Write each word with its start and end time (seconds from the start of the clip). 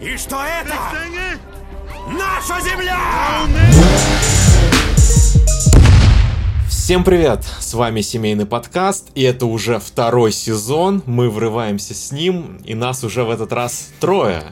И 0.00 0.16
что 0.16 0.40
это? 0.44 0.74
Наша 2.06 2.60
земля! 2.60 3.00
Всем 6.68 7.02
привет! 7.02 7.42
С 7.58 7.74
вами 7.74 8.02
семейный 8.02 8.46
подкаст, 8.46 9.08
и 9.16 9.22
это 9.22 9.46
уже 9.46 9.80
второй 9.80 10.30
сезон. 10.30 11.02
Мы 11.06 11.28
врываемся 11.28 11.94
с 11.94 12.12
ним, 12.12 12.60
и 12.64 12.76
нас 12.76 13.02
уже 13.02 13.24
в 13.24 13.30
этот 13.30 13.52
раз 13.52 13.90
трое. 13.98 14.44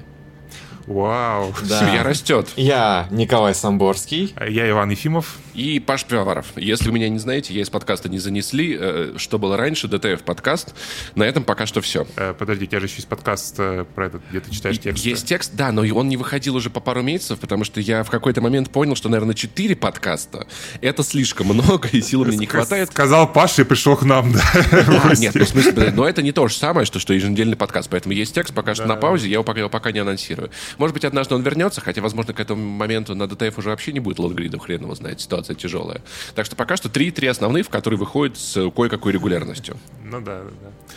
Вау. 0.89 1.53
Да. 1.69 1.79
Семья 1.87 2.03
растет. 2.03 2.49
Я 2.57 3.07
Николай 3.13 3.55
Самборский. 3.55 4.35
Я 4.49 4.69
Иван 4.69 4.91
Ефимов. 4.91 5.39
И 5.57 5.81
Паш 5.81 6.05
Пивоваров. 6.05 6.53
Если 6.57 6.91
вы 6.91 6.93
меня 6.93 7.09
не 7.09 7.19
знаете, 7.19 7.55
я 7.55 7.63
из 7.63 7.71
подкаста 7.71 8.11
не 8.11 8.19
занесли. 8.19 8.77
Э, 8.79 9.15
Что 9.17 9.39
было 9.39 9.57
раньше, 9.57 9.89
ДТФ 9.89 10.23
подкаст. 10.23 10.75
На 11.15 11.23
этом 11.23 11.45
пока 11.45 11.65
что 11.65 11.81
все. 11.81 12.07
Э, 12.17 12.35
Подожди, 12.39 12.65
у 12.65 12.67
тебя 12.67 12.81
же 12.81 12.87
еще 12.87 12.97
есть 12.97 13.09
подкаст 13.09 13.55
э, 13.57 13.87
про 13.95 14.07
этот, 14.07 14.23
где 14.29 14.41
ты 14.41 14.51
читаешь 14.51 14.79
текст. 14.79 15.03
Есть 15.03 15.27
текст, 15.27 15.53
да, 15.55 15.73
но 15.73 15.81
он 15.97 16.11
не 16.11 16.19
выходил 16.19 16.57
уже 16.57 16.69
по 16.69 16.81
пару 16.81 17.01
месяцев, 17.01 17.39
потому 17.39 17.65
что 17.65 17.81
я 17.81 18.03
в 18.05 18.11
какой-то 18.11 18.43
момент 18.43 18.69
понял, 18.69 18.97
что, 18.97 19.09
наверное, 19.09 19.35
4 19.35 19.75
подкаста— 19.77 20.47
это 20.83 21.03
слишком 21.03 21.47
много, 21.47 21.89
и 21.89 22.03
сил 22.03 22.27
мне 22.27 22.37
не 22.37 22.47
хватает. 22.47 22.91
Сказал 22.91 23.33
Паша 23.33 23.63
и 23.63 23.65
пришел 23.65 23.97
к 23.97 24.03
нам, 24.03 24.33
да. 24.33 25.15
Нет, 25.17 25.35
ну 25.35 25.47
в 25.47 25.49
смысле, 25.49 25.91
но 25.91 26.07
это 26.07 26.21
не 26.21 26.33
то 26.33 26.49
же 26.49 26.55
самое, 26.55 26.85
что, 26.85 26.99
что 26.99 27.15
еженедельный 27.15 27.57
подкаст, 27.57 27.89
поэтому 27.89 28.13
есть 28.13 28.35
текст, 28.35 28.53
пока 28.53 28.75
что 28.75 28.85
на 28.85 28.97
паузе, 28.97 29.29
я 29.29 29.35
его 29.35 29.45
пока, 29.45 29.61
его 29.61 29.71
пока 29.71 29.91
не 29.91 30.01
анонсирую. 30.01 30.51
Может 30.77 30.93
быть, 30.93 31.07
однажды 31.07 31.35
он 31.35 31.41
вернется, 31.41 31.81
хотя, 31.81 32.03
возможно, 32.03 32.35
к 32.35 32.41
этому 32.41 32.63
моменту 32.63 33.15
на 33.15 33.27
ДТФ 33.27 33.57
уже 33.57 33.71
вообще 33.71 33.95
не 33.95 34.01
будет 34.01 34.19
лонгридов, 34.19 34.61
хрен 34.61 34.83
его 34.83 34.95
знает, 34.95 35.19
ситуация 35.19 35.46
тяжелая. 35.55 36.03
Так 36.35 36.47
что 36.47 36.57
пока 36.57 36.77
что 36.77 36.89
три, 36.89 37.11
три 37.11 37.29
основных, 37.29 37.67
в 37.67 37.71
которые 37.71 37.99
выходят 37.99 38.37
с 38.37 38.71
кое-какой 38.71 39.13
регулярностью. 39.13 39.77
Ну 40.05 40.21
да, 40.21 40.43
да, 40.43 40.51
да. 40.63 40.95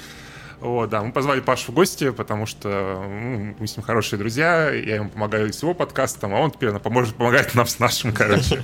Вот, 0.61 0.89
да, 0.89 1.01
мы 1.01 1.13
позвали 1.13 1.39
Пашу 1.39 1.71
в 1.71 1.75
гости, 1.75 2.09
потому 2.11 2.45
что 2.45 3.01
ну, 3.07 3.55
мы 3.57 3.65
с 3.65 3.77
ним 3.77 3.85
хорошие 3.85 4.19
друзья, 4.19 4.69
я 4.71 4.95
ему 4.95 5.09
помогаю 5.09 5.53
с 5.53 5.61
его 5.61 5.73
подкастом, 5.73 6.35
а 6.35 6.39
он 6.39 6.51
теперь 6.51 6.71
поможет 6.79 7.15
помогать 7.15 7.55
нам 7.55 7.65
с 7.65 7.79
нашим, 7.79 8.11
короче. 8.11 8.61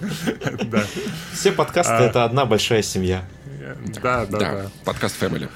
Все 1.33 1.53
подкасты 1.53 1.93
А. 1.93 2.01
это 2.01 2.25
одна 2.25 2.45
большая 2.45 2.81
семья. 2.81 3.23
да, 4.03 4.25
да. 4.25 4.39
Да, 4.39 4.39
да. 4.39 4.65
подкаст 4.83 5.21
Family. 5.21 5.49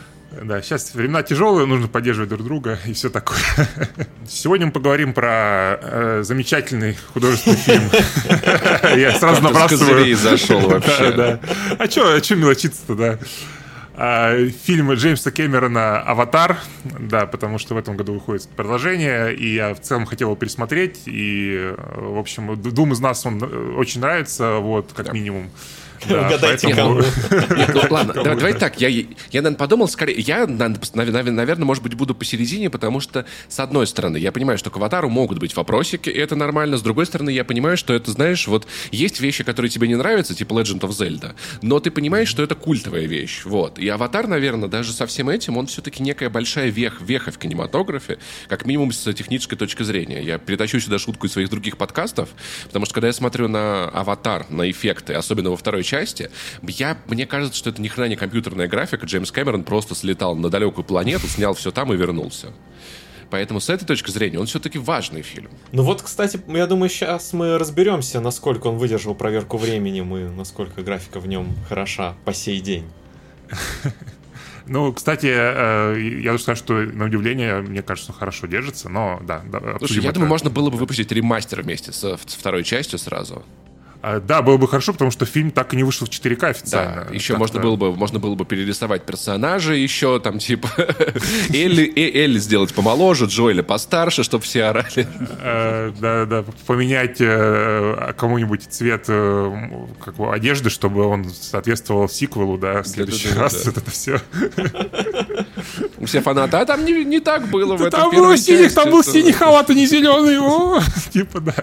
Да, 0.43 0.61
сейчас 0.61 0.93
времена 0.93 1.23
тяжелые, 1.23 1.65
нужно 1.65 1.87
поддерживать 1.87 2.29
друг 2.29 2.43
друга 2.43 2.79
и 2.85 2.93
все 2.93 3.09
такое. 3.09 3.39
Сегодня 4.27 4.67
мы 4.67 4.71
поговорим 4.71 5.13
про 5.13 5.79
э, 5.81 6.21
замечательный 6.23 6.97
художественный 7.13 7.57
фильм. 7.57 7.89
Я 8.99 9.17
сразу 9.17 9.41
набрасываю. 9.41 10.15
зашел 10.15 10.59
вообще. 10.61 11.11
Да, 11.11 11.39
да. 11.39 11.39
А 11.77 11.89
что 11.89 12.13
а 12.13 12.21
чё 12.21 12.35
мелочиться-то, 12.35 12.95
да? 12.95 13.19
А, 14.01 14.33
Фильм 14.63 14.93
Джеймса 14.93 15.29
Кэмерона 15.29 15.99
«Аватар», 15.99 16.57
да, 16.85 17.25
потому 17.25 17.57
что 17.57 17.75
в 17.75 17.77
этом 17.77 17.97
году 17.97 18.13
выходит 18.13 18.47
продолжение, 18.55 19.35
и 19.35 19.55
я 19.55 19.73
в 19.73 19.81
целом 19.81 20.05
хотел 20.05 20.29
его 20.29 20.37
пересмотреть, 20.37 21.01
и, 21.05 21.73
э, 21.75 21.75
в 21.97 22.17
общем, 22.17 22.55
двум 22.61 22.93
из 22.93 23.01
нас 23.01 23.25
он 23.25 23.43
э, 23.43 23.73
очень 23.75 23.99
нравится, 23.99 24.59
вот, 24.59 24.93
как 24.95 25.11
минимум. 25.11 25.51
Да, 26.07 26.27
Угадайте, 26.27 26.73
кому. 26.73 27.01
Ну, 27.69 27.81
ладно, 27.89 28.13
давай, 28.13 28.23
да. 28.23 28.35
давай 28.35 28.53
так, 28.53 28.79
я, 28.81 28.87
я, 28.87 29.05
наверное, 29.33 29.57
подумал, 29.57 29.87
скорее, 29.87 30.19
я, 30.19 30.45
наверное, 30.47 31.65
может 31.65 31.83
быть, 31.83 31.93
буду 31.93 32.15
посередине, 32.15 32.69
потому 32.69 32.99
что, 32.99 33.25
с 33.47 33.59
одной 33.59 33.87
стороны, 33.87 34.17
я 34.17 34.31
понимаю, 34.31 34.57
что 34.57 34.69
к 34.69 34.77
аватару 34.77 35.09
могут 35.09 35.39
быть 35.39 35.55
вопросики, 35.55 36.09
и 36.09 36.17
это 36.17 36.35
нормально, 36.35 36.77
с 36.77 36.81
другой 36.81 37.05
стороны, 37.05 37.29
я 37.29 37.43
понимаю, 37.43 37.77
что 37.77 37.93
это, 37.93 38.11
знаешь, 38.11 38.47
вот, 38.47 38.67
есть 38.91 39.19
вещи, 39.19 39.43
которые 39.43 39.69
тебе 39.69 39.87
не 39.87 39.95
нравятся, 39.95 40.35
типа 40.35 40.53
Legend 40.53 40.81
of 40.81 40.89
Zelda, 40.89 41.33
но 41.61 41.79
ты 41.79 41.91
понимаешь, 41.91 42.29
что 42.29 42.43
это 42.43 42.55
культовая 42.55 43.05
вещь, 43.05 43.41
вот, 43.45 43.79
и 43.79 43.87
аватар, 43.87 44.27
наверное, 44.27 44.69
даже 44.69 44.93
со 44.93 45.05
всем 45.05 45.29
этим, 45.29 45.57
он 45.57 45.67
все-таки 45.67 46.01
некая 46.03 46.29
большая 46.29 46.69
вех, 46.69 47.01
веха 47.01 47.31
в 47.31 47.37
кинематографе, 47.37 48.19
как 48.47 48.65
минимум 48.65 48.91
с 48.91 49.13
технической 49.13 49.57
точки 49.57 49.83
зрения. 49.83 50.21
Я 50.21 50.37
перетащу 50.37 50.79
сюда 50.79 50.99
шутку 50.99 51.27
из 51.27 51.33
своих 51.33 51.49
других 51.49 51.77
подкастов, 51.77 52.29
потому 52.65 52.85
что, 52.85 52.93
когда 52.93 53.07
я 53.07 53.13
смотрю 53.13 53.47
на 53.47 53.85
аватар, 53.89 54.45
на 54.49 54.69
эффекты, 54.69 55.13
особенно 55.13 55.49
во 55.49 55.57
второй 55.57 55.83
части, 55.89 56.29
я, 56.61 56.97
мне 57.07 57.25
кажется, 57.25 57.57
что 57.57 57.69
это 57.69 57.81
ни 57.81 57.87
хрена 57.87 58.09
не 58.09 58.15
компьютерная 58.15 58.67
графика. 58.67 59.05
Джеймс 59.05 59.31
Кэмерон 59.31 59.63
просто 59.63 59.95
слетал 59.95 60.35
на 60.35 60.49
далекую 60.49 60.85
планету, 60.85 61.27
снял 61.27 61.53
все 61.53 61.71
там 61.71 61.91
и 61.93 61.97
вернулся. 61.97 62.53
Поэтому 63.29 63.59
с 63.59 63.69
этой 63.69 63.85
точки 63.85 64.11
зрения 64.11 64.39
он 64.39 64.45
все-таки 64.45 64.79
важный 64.79 65.21
фильм. 65.21 65.49
Ну 65.71 65.83
вот, 65.83 66.01
кстати, 66.01 66.39
я 66.47 66.67
думаю, 66.67 66.89
сейчас 66.89 67.33
мы 67.33 67.57
разберемся, 67.57 68.19
насколько 68.21 68.67
он 68.67 68.77
выдержал 68.77 69.15
проверку 69.15 69.57
временем 69.57 70.15
и 70.15 70.23
насколько 70.29 70.81
графика 70.81 71.19
в 71.19 71.27
нем 71.27 71.55
хороша 71.67 72.15
по 72.25 72.33
сей 72.33 72.59
день. 72.59 72.85
Ну, 74.69 74.93
кстати, 74.93 75.25
э, 75.25 76.19
я 76.21 76.29
должен 76.29 76.43
сказать, 76.43 76.59
что 76.59 76.73
на 76.75 77.05
удивление, 77.05 77.59
мне 77.61 77.81
кажется, 77.81 78.11
он 78.11 78.17
хорошо 78.19 78.45
держится, 78.45 78.87
но 78.87 79.19
да. 79.23 79.41
да 79.51 79.77
Слушай, 79.79 80.03
я 80.03 80.09
это. 80.09 80.15
думаю, 80.15 80.29
можно 80.29 80.51
было 80.51 80.69
бы 80.69 80.77
выпустить 80.77 81.11
ремастер 81.11 81.63
вместе 81.63 81.91
со 81.91 82.17
с 82.17 82.35
второй 82.35 82.63
частью 82.63 82.99
сразу. 82.99 83.43
А, 84.01 84.19
Да, 84.19 84.41
было 84.41 84.57
бы 84.57 84.67
хорошо, 84.67 84.93
потому 84.93 85.11
что 85.11 85.25
фильм 85.25 85.51
так 85.51 85.73
и 85.73 85.77
не 85.77 85.83
вышел 85.83 86.07
в 86.07 86.09
4К 86.09 86.49
официально. 86.49 87.05
Да, 87.09 87.13
еще 87.13 87.33
Так 87.33 87.39
можно 87.39 87.59
было 87.59 87.75
бы 87.75 87.95
можно 87.95 88.19
было 88.19 88.35
бы 88.35 88.45
перерисовать 88.45 89.03
персонажей 89.03 89.81
еще 89.81 90.19
там 90.19 90.39
типа 90.39 90.69
Элли, 91.53 91.91
э- 91.95 92.23
Элли 92.23 92.39
сделать 92.39 92.73
помоложе, 92.73 93.25
Джоэля 93.25 93.61
постарше, 93.61 94.23
чтобы 94.23 94.43
все 94.43 94.63
орали. 94.65 95.07
Э, 95.41 95.91
Да, 95.99 96.25
да, 96.25 96.45
поменять 96.65 97.17
э, 97.19 98.13
кому-нибудь 98.17 98.63
цвет 98.69 99.05
как 99.07 100.15
бы, 100.15 100.33
одежды, 100.33 100.69
чтобы 100.69 101.05
он 101.05 101.29
соответствовал 101.29 102.07
сиквелу, 102.07 102.57
да, 102.57 102.83
в 102.83 102.87
следующий 102.87 103.33
раз. 103.33 103.67
это 103.67 103.89
все. 103.91 104.21
Все 106.05 106.21
фанаты, 106.21 106.57
а 106.57 106.65
там 106.65 106.85
не, 106.85 107.03
не 107.03 107.19
так 107.19 107.47
было 107.49 107.75
в 107.75 107.81
этом 107.81 107.99
Там 107.99 108.11
был 108.15 108.37
синий, 108.37 108.63
части, 108.63 108.75
там 108.75 108.89
был 108.89 109.03
синий 109.03 109.33
халат, 109.33 109.69
а 109.69 109.73
не 109.73 109.85
зеленый. 109.85 110.39
Типа, 111.11 111.41
да. 111.41 111.53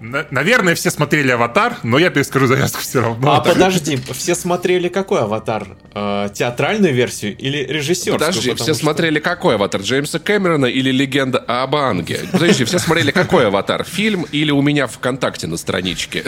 На- 0.00 0.26
Наверное, 0.30 0.74
все 0.74 0.90
смотрели 0.90 1.30
«Аватар», 1.30 1.76
но 1.82 1.98
я 1.98 2.08
перескажу 2.08 2.46
завязку 2.46 2.80
все 2.80 3.02
равно. 3.02 3.34
А 3.34 3.40
подожди, 3.40 3.98
все 4.12 4.34
смотрели 4.34 4.88
какой 4.88 5.20
аватар? 5.20 5.76
Э, 5.94 6.28
театральную 6.32 6.94
версию 6.94 7.36
или 7.36 7.58
режиссерскую? 7.58 8.18
Подожди, 8.18 8.54
все 8.54 8.64
что- 8.64 8.74
смотрели 8.74 9.18
какой 9.18 9.56
аватар? 9.56 9.82
Джеймса 9.82 10.18
Кэмерона 10.18 10.66
или 10.66 10.90
легенда 10.90 11.38
об 11.38 11.76
Анге? 11.76 12.20
Подожди, 12.32 12.64
все 12.64 12.78
смотрели 12.78 13.10
какой 13.10 13.48
аватар? 13.48 13.84
Фильм 13.84 14.26
или 14.32 14.50
у 14.50 14.62
меня 14.62 14.86
ВКонтакте 14.86 15.46
на 15.46 15.58
страничке? 15.58 16.24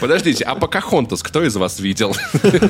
Подождите, 0.00 0.42
а 0.44 0.56
Покахонтас 0.56 1.22
кто 1.22 1.44
из 1.44 1.54
вас 1.54 1.78
видел? 1.78 2.16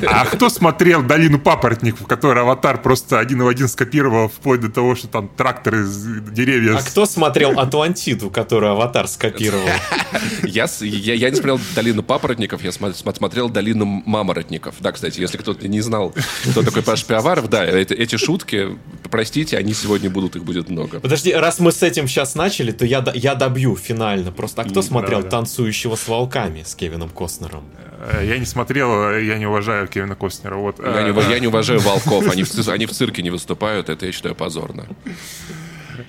А 0.07 0.25
кто 0.25 0.49
смотрел 0.49 1.01
«Долину 1.01 1.39
папоротников», 1.39 2.05
который 2.05 2.43
«Аватар» 2.43 2.79
просто 2.81 3.17
один 3.17 3.41
в 3.41 3.47
один 3.47 3.67
скопировал, 3.67 4.27
вплоть 4.29 4.59
до 4.61 4.69
того, 4.69 4.95
что 4.95 5.07
там 5.07 5.27
тракторы 5.27 5.81
из 5.85 6.03
деревья... 6.31 6.77
А 6.77 6.81
кто 6.83 7.07
смотрел 7.07 7.59
Атлантиду, 7.59 8.29
которую 8.29 8.73
аватар 8.73 9.07
скопировал? 9.07 9.67
Я, 10.43 10.67
я, 10.81 11.13
я 11.13 11.29
не 11.29 11.35
смотрел 11.35 11.59
«Долину 11.75 12.03
папоротников», 12.03 12.63
я 12.63 12.69
смо- 12.71 12.93
смо- 12.93 13.15
смотрел 13.15 13.49
«Долину 13.49 13.85
маморотников». 13.85 14.75
Да, 14.79 14.91
кстати, 14.91 15.19
если 15.19 15.37
кто-то 15.37 15.67
не 15.67 15.81
знал, 15.81 16.13
кто 16.51 16.63
такой 16.63 16.81
Паш 16.83 17.03
Пиаваров, 17.05 17.49
да, 17.49 17.63
это- 17.65 17.93
эти 17.93 18.15
шутки, 18.17 18.77
простите, 19.09 19.57
они 19.57 19.73
сегодня 19.73 20.09
будут, 20.09 20.35
их 20.35 20.43
будет 20.43 20.69
много. 20.69 20.99
Подожди, 20.99 21.33
раз 21.33 21.59
мы 21.59 21.71
с 21.71 21.83
этим 21.83 22.07
сейчас 22.07 22.35
начали, 22.35 22.71
то 22.71 22.85
я, 22.85 23.03
я 23.15 23.35
добью 23.35 23.75
финально. 23.75 24.31
Просто 24.31 24.61
а 24.61 24.65
кто 24.65 24.81
смотрел 24.81 25.21
да. 25.23 25.29
«Танцующего 25.29 25.95
с 25.95 26.07
волками» 26.07 26.63
с 26.65 26.75
Кевином 26.75 27.09
Костнером? 27.09 27.63
Э, 28.01 28.25
Я 28.25 28.37
не 28.37 28.45
смотрел, 28.45 29.11
э, 29.11 29.25
я 29.25 29.37
не 29.37 29.45
уважаю 29.45 29.87
Кевина 29.87 30.15
Костнера. 30.15 30.55
Вот. 30.55 30.79
Я 30.79 31.03
не, 31.03 31.09
Э, 31.09 31.31
я 31.31 31.39
не 31.39 31.47
уважаю 31.47 31.79
волков, 31.79 32.29
они 32.31 32.43
в, 32.43 32.67
они 32.69 32.85
в 32.85 32.91
цирке 32.91 33.21
не 33.21 33.29
выступают, 33.29 33.89
это 33.89 34.05
я 34.05 34.11
считаю 34.11 34.35
позорно. 34.35 34.85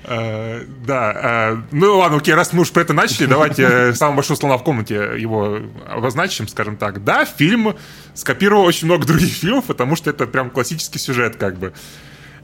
Э, 0.05 0.65
Да, 0.87 1.53
э, 1.53 1.57
ну 1.73 1.99
ладно, 1.99 2.19
окей, 2.19 2.35
раз 2.35 2.53
мы 2.53 2.63
уж 2.63 2.71
про 2.71 2.83
это 2.83 2.93
начали, 2.93 3.27
давайте 3.27 3.63
э, 3.63 3.95
«Самого 3.95 4.17
большого 4.17 4.37
слона 4.37 4.57
в 4.57 4.65
комнате» 4.65 5.13
его 5.19 5.61
обозначим, 5.89 6.49
скажем 6.49 6.77
так. 6.77 7.05
Да, 7.05 7.25
фильм 7.25 7.77
скопировал 8.15 8.65
очень 8.65 8.87
много 8.87 9.07
других 9.07 9.33
фильмов, 9.41 9.67
потому 9.67 9.97
что 9.97 10.11
это 10.11 10.27
прям 10.27 10.51
классический 10.51 10.99
сюжет, 10.99 11.37
как 11.37 11.59
бы. 11.59 11.73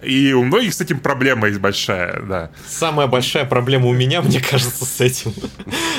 И 0.07 0.33
у 0.33 0.45
многих 0.45 0.73
с 0.73 0.81
этим 0.81 1.01
проблема 1.01 1.49
есть 1.49 1.61
большая, 1.61 2.23
да. 2.23 2.51
Самая 2.69 3.07
большая 3.09 3.45
проблема 3.45 3.87
у 3.89 3.93
меня, 3.93 4.23
мне 4.23 4.41
кажется, 4.41 4.85
с 4.85 5.01
этим. 5.01 5.35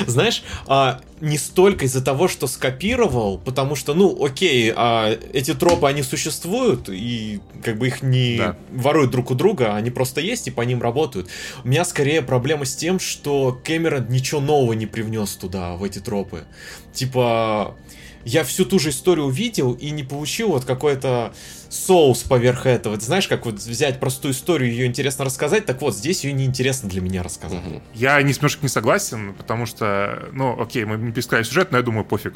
Знаешь, 0.06 0.42
а, 0.66 1.00
не 1.20 1.36
столько 1.36 1.84
из-за 1.84 2.02
того, 2.02 2.26
что 2.28 2.46
скопировал, 2.46 3.38
потому 3.38 3.74
что, 3.76 3.92
ну, 3.94 4.24
окей, 4.24 4.72
а, 4.74 5.10
эти 5.32 5.52
тропы, 5.54 5.86
они 5.86 6.02
существуют, 6.02 6.88
и 6.88 7.40
как 7.62 7.76
бы 7.78 7.88
их 7.88 8.02
не 8.02 8.38
Да. 8.38 8.56
воруют 8.72 9.10
друг 9.10 9.30
у 9.30 9.34
друга, 9.34 9.74
они 9.74 9.90
просто 9.90 10.20
есть 10.20 10.48
и 10.48 10.50
по 10.50 10.62
ним 10.62 10.80
работают. 10.80 11.28
У 11.64 11.68
меня 11.68 11.84
скорее 11.84 12.22
проблема 12.22 12.64
с 12.64 12.74
тем, 12.74 12.98
что 12.98 13.60
Кэмерон 13.64 14.08
ничего 14.08 14.40
нового 14.40 14.72
не 14.72 14.86
привнес 14.86 15.34
туда, 15.34 15.74
в 15.74 15.84
эти 15.84 15.98
тропы. 15.98 16.44
Типа, 16.92 17.76
я 18.24 18.44
всю 18.44 18.64
ту 18.64 18.78
же 18.78 18.90
историю 18.90 19.26
увидел 19.26 19.72
и 19.72 19.90
не 19.90 20.02
получил 20.02 20.48
вот 20.48 20.64
какое-то 20.64 21.32
соус 21.68 22.22
поверх 22.22 22.66
этого. 22.66 22.96
Ты 22.96 23.04
знаешь, 23.04 23.28
как 23.28 23.44
вот 23.46 23.56
взять 23.56 24.00
простую 24.00 24.32
историю, 24.32 24.70
ее 24.70 24.86
интересно 24.86 25.24
рассказать, 25.24 25.66
так 25.66 25.80
вот, 25.82 25.94
здесь 25.94 26.24
ее 26.24 26.32
неинтересно 26.32 26.88
для 26.88 27.00
меня 27.00 27.22
рассказать. 27.22 27.64
Угу. 27.66 27.82
Я 27.94 28.20
немножко 28.22 28.60
не 28.62 28.68
согласен, 28.68 29.34
потому 29.34 29.66
что, 29.66 30.28
ну, 30.32 30.60
окей, 30.60 30.84
мы 30.84 30.96
не 30.96 31.12
пересказали 31.12 31.44
сюжет, 31.44 31.70
но 31.70 31.78
я 31.78 31.84
думаю, 31.84 32.04
пофиг. 32.04 32.34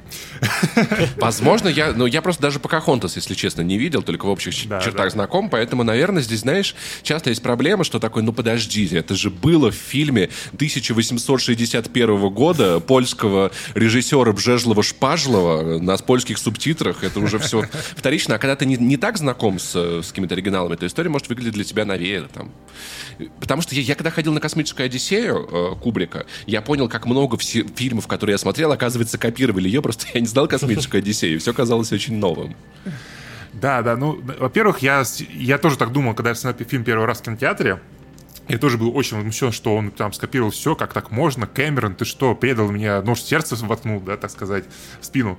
Возможно, 1.16 1.68
я, 1.68 1.92
ну, 1.92 2.06
я 2.06 2.20
просто 2.20 2.42
даже 2.42 2.58
Покахонтас, 2.58 3.16
если 3.16 3.34
честно, 3.34 3.62
не 3.62 3.78
видел, 3.78 4.02
только 4.02 4.26
в 4.26 4.28
общих 4.28 4.68
да, 4.68 4.80
чертах 4.80 5.06
да. 5.06 5.10
знаком, 5.10 5.48
поэтому, 5.48 5.82
наверное, 5.82 6.22
здесь, 6.22 6.40
знаешь, 6.40 6.74
часто 7.02 7.30
есть 7.30 7.42
проблема, 7.42 7.84
что 7.84 7.98
такой, 7.98 8.22
ну, 8.22 8.32
подождите, 8.32 8.98
это 8.98 9.14
же 9.14 9.30
было 9.30 9.70
в 9.70 9.74
фильме 9.74 10.28
1861 10.54 12.28
года 12.30 12.80
польского 12.80 13.50
режиссера 13.74 14.32
Бжежлова 14.32 14.82
Шпажлова 14.82 15.78
на 15.78 15.96
польских 15.96 16.38
субтитрах, 16.38 17.02
это 17.02 17.20
уже 17.20 17.38
все 17.38 17.64
вторично, 17.96 18.34
а 18.34 18.38
когда 18.38 18.56
ты 18.56 18.66
не, 18.66 18.76
не 18.76 18.96
так 18.96 19.16
знаком 19.22 19.58
с, 19.58 19.74
с 19.74 20.08
какими-то 20.08 20.34
оригиналами, 20.34 20.76
то 20.76 20.86
история 20.86 21.08
может 21.08 21.28
выглядеть 21.28 21.54
для 21.54 21.64
тебя 21.64 21.84
новее, 21.84 22.28
там. 22.32 22.52
Потому 23.40 23.62
что 23.62 23.74
я, 23.74 23.82
я 23.82 23.94
когда 23.94 24.10
ходил 24.10 24.32
на 24.32 24.40
«Космическую 24.40 24.86
Одиссею» 24.86 25.48
э, 25.50 25.74
Кубрика, 25.80 26.26
я 26.46 26.60
понял, 26.60 26.88
как 26.88 27.06
много 27.06 27.36
все, 27.38 27.64
фильмов, 27.74 28.06
которые 28.06 28.34
я 28.34 28.38
смотрел, 28.38 28.70
оказывается, 28.72 29.18
копировали 29.18 29.66
ее, 29.68 29.80
просто 29.80 30.06
я 30.14 30.20
не 30.20 30.26
знал 30.26 30.46
«Космическую 30.48 30.98
Одиссею», 31.00 31.40
все 31.40 31.52
казалось 31.54 31.92
очень 31.92 32.16
новым. 32.16 32.54
Да, 33.52 33.82
да, 33.82 33.96
ну, 33.96 34.20
во-первых, 34.38 34.80
я, 34.80 35.04
я 35.34 35.58
тоже 35.58 35.76
так 35.78 35.92
думал, 35.92 36.14
когда 36.14 36.30
я 36.30 36.34
смотрел 36.34 36.68
фильм 36.68 36.84
первый 36.84 37.06
раз 37.06 37.20
в 37.20 37.22
кинотеатре, 37.22 37.80
я 38.48 38.58
тоже 38.58 38.76
был 38.76 38.96
очень 38.96 39.16
возмущен, 39.16 39.52
что 39.52 39.76
он 39.76 39.90
там 39.90 40.12
скопировал 40.12 40.50
все, 40.50 40.74
как 40.74 40.92
так 40.92 41.10
можно. 41.10 41.46
Кэмерон, 41.46 41.94
ты 41.94 42.04
что, 42.04 42.34
предал 42.34 42.70
меня, 42.70 43.00
нож 43.02 43.20
в 43.20 43.28
сердце 43.28 43.54
воткнул, 43.56 44.00
да, 44.00 44.16
так 44.16 44.30
сказать, 44.30 44.64
в 45.00 45.06
спину. 45.06 45.38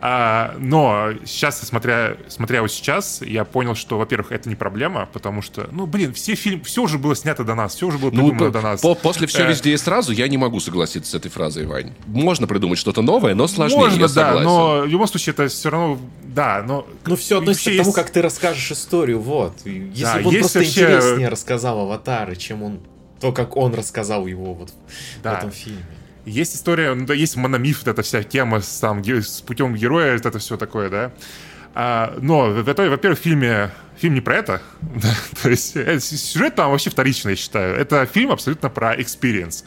А, 0.00 0.54
но 0.58 1.10
сейчас, 1.24 1.60
смотря, 1.60 2.16
смотря 2.28 2.62
вот 2.62 2.70
сейчас, 2.70 3.20
я 3.20 3.44
понял, 3.44 3.74
что, 3.74 3.98
во-первых, 3.98 4.30
это 4.30 4.48
не 4.48 4.54
проблема, 4.54 5.08
потому 5.12 5.42
что, 5.42 5.68
ну, 5.72 5.86
блин, 5.86 6.14
все 6.14 6.36
фильм, 6.36 6.62
все 6.62 6.82
уже 6.82 6.98
было 6.98 7.16
снято 7.16 7.42
до 7.42 7.56
нас, 7.56 7.74
все 7.74 7.88
уже 7.88 7.98
было 7.98 8.10
ну, 8.10 8.28
придумано 8.28 8.46
ну, 8.46 8.50
до 8.52 8.60
нас. 8.60 8.80
По 8.80 8.94
после 8.94 9.26
все 9.26 9.44
э, 9.44 9.48
везде 9.48 9.72
и 9.72 9.76
сразу 9.76 10.12
я 10.12 10.28
не 10.28 10.36
могу 10.36 10.60
согласиться 10.60 11.10
с 11.10 11.14
этой 11.14 11.30
фразой, 11.30 11.66
Вань. 11.66 11.94
Можно 12.06 12.46
придумать 12.46 12.78
что-то 12.78 13.02
новое, 13.02 13.34
но 13.34 13.48
сложнее. 13.48 13.78
Можно, 13.78 14.02
да, 14.02 14.08
согласен. 14.08 14.44
но 14.44 14.80
в 14.82 14.86
любом 14.86 15.08
случае 15.08 15.32
это 15.32 15.48
все 15.48 15.68
равно, 15.68 15.98
да, 16.22 16.62
но. 16.64 16.86
Ну 17.04 17.16
все 17.16 17.38
относится 17.38 17.72
к 17.72 17.76
тому, 17.76 17.92
как 17.92 18.10
ты 18.10 18.22
расскажешь 18.22 18.70
историю, 18.70 19.20
вот. 19.20 19.54
Если 19.64 20.02
да, 20.02 20.18
бы 20.20 20.28
он 20.28 20.38
просто 20.38 20.60
вообще... 20.60 20.80
интереснее 20.82 21.28
рассказал 21.28 21.80
аватары, 21.80 22.36
чем 22.36 22.62
он 22.62 22.80
то, 23.20 23.32
как 23.32 23.56
он 23.56 23.74
рассказал 23.74 24.28
его 24.28 24.54
вот 24.54 24.72
да. 25.24 25.34
в 25.34 25.38
этом 25.38 25.50
фильме. 25.50 25.84
Есть 26.28 26.56
история, 26.56 26.94
ну, 26.94 27.06
да, 27.06 27.14
есть 27.14 27.36
мономиф, 27.36 27.78
вот 27.78 27.88
эта 27.88 28.02
вся 28.02 28.22
тема 28.22 28.60
с, 28.60 28.78
там, 28.80 29.04
с 29.04 29.40
путем 29.40 29.74
героя, 29.74 30.16
это 30.16 30.38
все 30.38 30.56
такое, 30.56 30.90
да. 30.90 31.12
А, 31.74 32.16
но, 32.20 32.50
во-первых, 32.50 33.18
в 33.18 33.22
фильме 33.22 33.70
фильм 33.96 34.14
не 34.14 34.20
про 34.20 34.36
это. 34.36 34.62
То 35.42 35.50
есть 35.50 35.76
это, 35.76 36.00
сюжет 36.00 36.54
там 36.54 36.70
вообще 36.70 36.90
вторичный, 36.90 37.32
я 37.32 37.36
считаю. 37.36 37.76
Это 37.76 38.06
фильм 38.06 38.30
абсолютно 38.30 38.70
про 38.70 38.94
experience. 38.94 39.64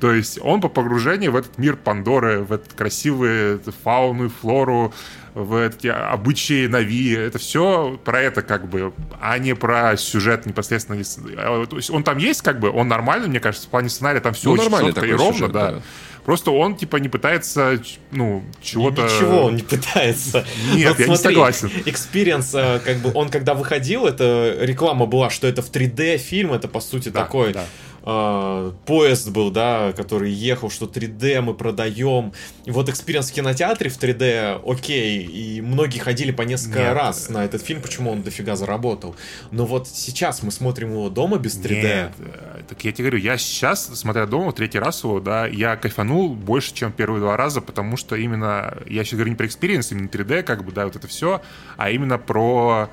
То 0.00 0.12
есть 0.12 0.38
он 0.42 0.60
по 0.60 0.68
погружению 0.68 1.32
в 1.32 1.36
этот 1.36 1.58
мир 1.58 1.76
Пандоры, 1.76 2.40
в 2.40 2.52
этот 2.52 2.72
красивую 2.72 3.60
фауну, 3.84 4.30
флору, 4.30 4.94
в 5.34 5.54
эти 5.54 5.88
обычаи 5.88 6.66
Нави. 6.66 7.12
Это 7.12 7.38
все 7.38 7.98
про 8.04 8.20
это 8.20 8.42
как 8.42 8.68
бы, 8.68 8.92
а 9.20 9.38
не 9.38 9.54
про 9.54 9.96
сюжет 9.96 10.46
непосредственно. 10.46 11.02
А, 11.36 11.66
то 11.66 11.76
есть 11.76 11.90
он 11.90 12.02
там 12.02 12.18
есть 12.18 12.42
как 12.42 12.60
бы, 12.60 12.70
он 12.70 12.88
нормальный, 12.88 13.28
мне 13.28 13.40
кажется, 13.40 13.66
в 13.66 13.70
плане 13.70 13.88
сценария 13.88 14.20
там 14.20 14.34
все 14.34 14.54
ну, 14.54 14.62
очень 14.62 14.86
четко 14.86 15.06
и 15.06 15.12
ровно, 15.12 15.32
сюжет, 15.32 15.52
да. 15.52 15.72
да. 15.72 15.82
Просто 16.24 16.50
он, 16.50 16.76
типа, 16.76 16.96
не 16.96 17.08
пытается, 17.08 17.80
ну, 18.10 18.44
чего-то... 18.60 19.04
Ничего 19.04 19.46
он 19.46 19.56
не 19.56 19.62
пытается. 19.62 20.44
Нет, 20.74 20.90
вот 20.90 20.98
я 20.98 21.06
смотри, 21.06 21.08
не 21.08 21.16
согласен. 21.16 21.70
Experience, 21.86 22.50
э, 22.52 22.78
как 22.80 22.98
бы, 22.98 23.10
он 23.14 23.30
когда 23.30 23.54
выходил, 23.54 24.06
это 24.06 24.58
реклама 24.60 25.06
была, 25.06 25.30
что 25.30 25.46
это 25.46 25.62
в 25.62 25.72
3D 25.72 26.18
фильм, 26.18 26.52
это, 26.52 26.68
по 26.68 26.80
сути, 26.80 27.08
да, 27.08 27.22
такой... 27.22 27.54
Да 27.54 27.64
э, 28.02 28.72
поезд 28.86 29.30
был, 29.30 29.50
да, 29.50 29.92
который 29.92 30.30
ехал, 30.30 30.70
что 30.70 30.86
3D 30.86 31.40
мы 31.40 31.54
продаем. 31.54 32.32
И 32.64 32.70
вот 32.70 32.88
experience 32.88 33.30
в 33.30 33.34
кинотеатре 33.34 33.90
в 33.90 33.98
3D 33.98 34.62
окей, 34.66 35.24
и 35.24 35.60
многие 35.60 35.98
ходили 35.98 36.32
по 36.32 36.42
несколько 36.42 36.80
Нет. 36.80 36.94
раз 36.94 37.28
на 37.28 37.44
этот 37.44 37.62
фильм, 37.62 37.82
почему 37.82 38.10
он 38.10 38.22
дофига 38.22 38.56
заработал. 38.56 39.16
Но 39.50 39.66
вот 39.66 39.88
сейчас 39.88 40.42
мы 40.42 40.50
смотрим 40.50 40.90
его 40.90 41.10
дома 41.10 41.38
без 41.38 41.58
3D. 41.58 41.82
Нет, 41.82 42.12
э, 42.18 42.62
так 42.68 42.84
я 42.84 42.92
тебе 42.92 43.10
говорю, 43.10 43.24
я 43.24 43.38
сейчас, 43.38 43.86
смотря 43.98 44.26
дома, 44.26 44.52
третий 44.52 44.78
раз 44.78 45.02
его, 45.04 45.20
да, 45.20 45.46
я 45.46 45.76
кайфанул 45.76 46.34
больше, 46.34 46.74
чем 46.74 46.92
первые 46.92 47.20
два 47.20 47.36
раза, 47.36 47.60
потому 47.60 47.96
что 47.96 48.16
именно, 48.16 48.78
я 48.86 49.04
сейчас 49.04 49.14
говорю 49.14 49.30
не 49.30 49.36
про 49.36 49.46
experience, 49.46 49.92
именно 49.92 50.08
3D, 50.08 50.42
как 50.42 50.64
бы, 50.64 50.72
да, 50.72 50.84
вот 50.84 50.96
это 50.96 51.06
все, 51.06 51.42
а 51.76 51.90
именно 51.90 52.18
про 52.18 52.90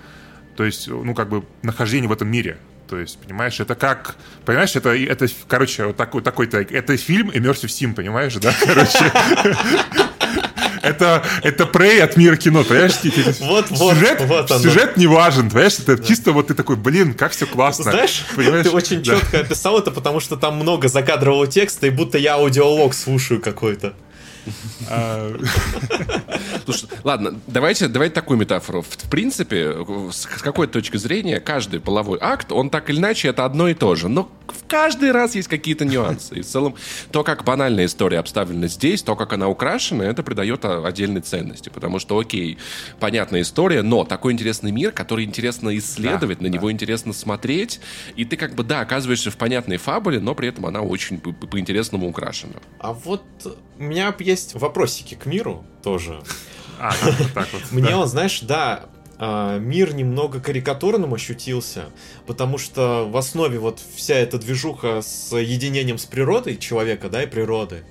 то 0.58 0.64
есть, 0.66 0.88
ну, 0.88 1.14
как 1.14 1.30
бы, 1.30 1.46
нахождение 1.62 2.10
в 2.10 2.12
этом 2.12 2.28
мире. 2.28 2.58
То 2.88 2.98
есть, 2.98 3.20
понимаешь, 3.20 3.60
это 3.60 3.76
как... 3.76 4.16
Понимаешь, 4.46 4.76
это, 4.76 4.90
это 4.96 5.28
короче, 5.48 5.88
вот 5.88 5.98
такой, 5.98 6.22
такой-то... 6.22 6.60
Это 6.60 6.96
фильм 6.96 7.30
Immersive 7.30 7.68
Sim, 7.68 7.94
понимаешь, 7.94 8.36
да? 8.36 8.54
Короче... 8.66 9.12
Это, 10.82 11.24
это 11.44 11.66
Prey 11.66 12.00
от 12.00 12.16
мира 12.16 12.38
кино, 12.38 12.64
понимаешь? 12.64 12.94
Вот, 13.42 13.70
вот, 13.72 13.96
сюжет, 13.96 14.22
вот 14.22 14.50
оно. 14.50 14.62
Сюжет 14.62 14.96
не 14.96 15.08
важен, 15.08 15.50
понимаешь? 15.50 15.80
Это 15.80 15.98
да. 15.98 16.04
чисто 16.04 16.32
вот 16.32 16.48
ты 16.48 16.54
такой, 16.54 16.78
блин, 16.78 17.14
как 17.14 17.34
все 17.34 17.46
классно. 17.46 17.84
Знаешь, 17.92 18.26
понимаешь? 18.36 18.66
ты 18.66 18.72
очень 18.72 19.04
да. 19.04 19.16
четко 19.16 19.40
описал 19.42 19.78
это, 19.78 19.92
потому 19.92 20.22
что 20.22 20.38
там 20.38 20.56
много 20.56 20.88
закадрового 20.88 21.48
текста, 21.48 21.88
и 21.88 21.90
будто 21.90 22.18
я 22.18 22.36
аудиолог 22.36 22.94
слушаю 22.94 23.42
какой-то. 23.42 23.96
А. 24.90 25.38
Слушай, 26.66 26.90
ладно, 27.04 27.40
давайте, 27.48 27.88
давайте 27.88 28.16
такую 28.16 28.38
метафору. 28.38 28.82
В, 28.82 29.10
принципе, 29.10 29.76
с 30.12 30.26
какой 30.26 30.68
точки 30.68 30.98
зрения, 30.98 31.40
каждый 31.40 31.80
половой 31.80 32.20
акт, 32.22 32.52
он 32.52 32.70
так 32.70 32.90
или 32.90 32.98
иначе 32.98 33.30
это 33.30 33.46
одно 33.46 33.68
и 33.68 33.74
то 33.74 33.96
же. 33.96 34.10
Но 34.10 34.30
в 34.48 34.68
каждый 34.68 35.12
раз 35.12 35.36
есть 35.36 35.48
какие-то 35.48 35.86
нюансы. 35.86 36.36
И 36.36 36.42
в 36.42 36.46
целом, 36.46 36.76
то, 37.12 37.24
как 37.24 37.44
банальная 37.44 37.86
история 37.86 38.20
обставлена 38.20 38.68
здесь, 38.68 39.04
то, 39.04 39.16
как 39.16 39.34
она 39.34 39.48
украшена, 39.48 40.06
это 40.06 40.24
придает 40.24 40.64
отдельной 40.66 41.22
ценности. 41.22 41.70
Потому 41.70 42.00
что, 42.00 42.18
окей, 42.18 42.58
понятная 43.00 43.42
история, 43.42 43.82
но 43.82 44.04
такой 44.04 44.34
интересный 44.34 44.72
мир, 44.72 44.92
который 44.92 45.26
интересно 45.26 45.76
исследовать, 45.78 46.40
да, 46.40 46.46
на 46.46 46.50
да. 46.50 46.58
него 46.58 46.72
интересно 46.72 47.14
смотреть, 47.14 47.80
и 48.16 48.26
ты 48.26 48.38
как 48.38 48.56
бы, 48.56 48.64
да, 48.64 48.82
оказываешься 48.82 49.32
в 49.32 49.38
понятной 49.38 49.78
фабуле, 49.78 50.20
но 50.20 50.36
при 50.36 50.50
этом 50.50 50.66
она 50.66 50.82
очень 50.82 51.20
по-интересному 51.20 52.08
украшена. 52.08 52.56
А 52.80 52.94
вот 52.94 53.24
у 53.80 53.84
меня 53.84 54.14
есть 54.20 54.37
вопросики 54.54 55.16
к 55.16 55.26
миру 55.26 55.66
тоже. 55.84 56.22
А, 56.80 56.94
вот 57.02 57.34
так 57.34 57.48
вот. 57.54 57.64
Мне 57.72 57.96
он, 57.96 58.08
знаешь, 58.08 58.42
да, 58.42 58.86
а, 59.18 59.58
мир 59.58 59.96
немного 59.96 60.40
карикатурным 60.40 61.14
ощутился, 61.14 61.86
потому 62.28 62.60
что 62.60 63.08
в 63.10 63.18
основе 63.18 63.58
вот 63.58 63.82
вся 63.96 64.14
эта 64.14 64.38
движуха 64.38 65.02
с 65.02 65.36
единением 65.36 65.98
с 65.98 66.06
природой 66.06 66.58
человека, 66.58 67.10
да, 67.10 67.24
и 67.24 67.26
природы, 67.26 67.84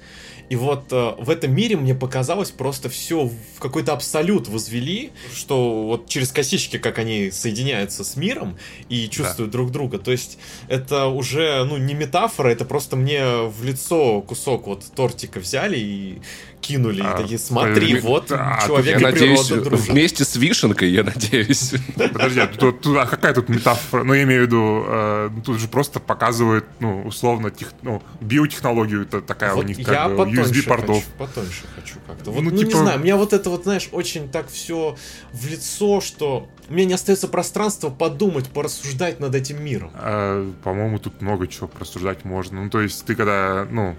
и 0.48 0.56
вот 0.56 0.92
э, 0.92 1.14
в 1.18 1.28
этом 1.30 1.54
мире 1.54 1.76
мне 1.76 1.94
показалось 1.94 2.50
просто 2.50 2.88
все 2.88 3.24
в 3.24 3.60
какой-то 3.60 3.92
абсолют 3.92 4.48
возвели, 4.48 5.12
что 5.34 5.84
вот 5.86 6.08
через 6.08 6.30
косички, 6.30 6.78
как 6.78 6.98
они 6.98 7.30
соединяются 7.30 8.04
с 8.04 8.16
миром 8.16 8.56
и 8.88 9.08
чувствуют 9.08 9.50
да. 9.50 9.58
друг 9.58 9.72
друга. 9.72 9.98
То 9.98 10.12
есть 10.12 10.38
это 10.68 11.06
уже, 11.06 11.64
ну, 11.64 11.76
не 11.76 11.94
метафора, 11.94 12.48
это 12.48 12.64
просто 12.64 12.96
мне 12.96 13.24
в 13.46 13.64
лицо 13.64 14.20
кусок 14.22 14.66
вот 14.66 14.84
тортика 14.94 15.40
взяли 15.40 15.78
и 15.78 16.18
кинули. 16.66 17.02
А, 17.04 17.14
и 17.14 17.22
такие, 17.22 17.38
смотри, 17.38 17.96
э, 17.96 18.00
вот 18.00 18.30
а, 18.32 18.60
человек 18.66 19.00
я 19.00 19.00
и 19.00 19.12
надеюсь, 19.12 19.48
дружат. 19.48 19.88
Вместе 19.88 20.24
с 20.24 20.36
вишенкой, 20.36 20.90
я 20.90 21.04
надеюсь. 21.04 21.74
Подожди, 21.94 22.40
а, 22.40 22.46
тут, 22.46 22.80
тут, 22.80 22.96
а 22.96 23.06
какая 23.06 23.34
тут 23.34 23.48
метафора? 23.48 24.04
Ну, 24.04 24.14
я 24.14 24.24
имею 24.24 24.42
в 24.42 24.46
виду, 24.46 24.84
э, 24.86 25.30
тут 25.44 25.58
же 25.58 25.68
просто 25.68 26.00
показывают, 26.00 26.64
ну, 26.80 27.02
условно, 27.06 27.50
тех, 27.50 27.72
ну, 27.82 28.02
биотехнологию, 28.20 29.02
это 29.02 29.20
такая 29.20 29.54
вот 29.54 29.64
у 29.64 29.68
них, 29.68 29.84
как 29.84 30.16
бы, 30.16 30.24
USB-портов. 30.24 30.96
Хочу, 30.96 31.06
потоньше 31.18 31.64
хочу 31.74 31.94
как-то. 32.06 32.30
Вот, 32.30 32.42
ну, 32.42 32.50
ну 32.50 32.58
типа... 32.58 32.68
не 32.68 32.74
знаю, 32.74 33.00
у 33.00 33.02
меня 33.02 33.16
вот 33.16 33.32
это 33.32 33.50
вот, 33.50 33.64
знаешь, 33.64 33.88
очень 33.92 34.28
так 34.28 34.48
все 34.50 34.96
в 35.32 35.46
лицо, 35.46 36.00
что 36.00 36.48
у 36.68 36.74
меня 36.74 36.86
не 36.86 36.94
остается 36.94 37.28
пространства 37.28 37.90
подумать, 37.90 38.48
порассуждать 38.48 39.20
над 39.20 39.34
этим 39.34 39.62
миром. 39.62 39.90
А, 39.94 40.52
по-моему, 40.64 40.98
тут 40.98 41.22
много 41.22 41.46
чего 41.46 41.68
порассуждать 41.68 42.24
можно. 42.24 42.64
Ну, 42.64 42.70
то 42.70 42.80
есть 42.80 43.04
ты 43.04 43.14
когда, 43.14 43.66
ну, 43.70 43.96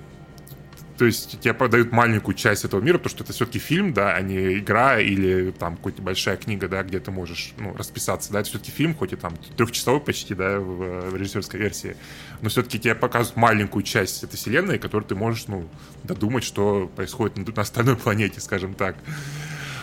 то 0.98 1.06
есть 1.06 1.40
тебе 1.40 1.54
подают 1.54 1.92
маленькую 1.92 2.36
часть 2.36 2.66
этого 2.66 2.82
мира, 2.82 2.98
потому 2.98 3.12
что 3.12 3.24
это 3.24 3.34
все-таки 3.34 3.60
фильм, 3.60 3.94
да, 3.94 4.16
а 4.16 4.22
не 4.22 4.58
игра 4.58 5.00
или 5.00 5.52
там 5.52 5.78
какая-то 5.78 6.02
большая 6.02 6.38
книга, 6.38 6.68
да, 6.68 6.82
где 6.84 7.00
ты 7.00 7.12
можешь 7.12 7.54
ну, 7.58 7.76
расписаться, 7.76 8.32
да, 8.32 8.40
это 8.40 8.50
все-таки 8.50 8.72
фильм, 8.72 8.96
хоть 8.96 9.14
и 9.14 9.16
там 9.16 9.36
трехчасовой 9.56 10.02
почти, 10.02 10.34
да, 10.34 10.60
в, 10.60 11.12
в 11.12 11.16
режиссерской 11.16 11.60
версии, 11.60 11.96
но 12.42 12.50
все-таки 12.50 12.80
тебе 12.80 12.96
показывают 12.96 13.38
маленькую 13.38 13.84
часть 13.84 14.24
этой 14.24 14.38
вселенной, 14.38 14.80
которую 14.80 15.08
ты 15.08 15.16
можешь, 15.16 15.48
ну, 15.48 15.70
додумать, 16.04 16.44
что 16.44 16.92
происходит 16.96 17.38
на, 17.38 17.46
на 17.46 17.62
остальной 17.62 17.96
планете, 17.98 18.42
скажем 18.42 18.74
так. 18.74 18.98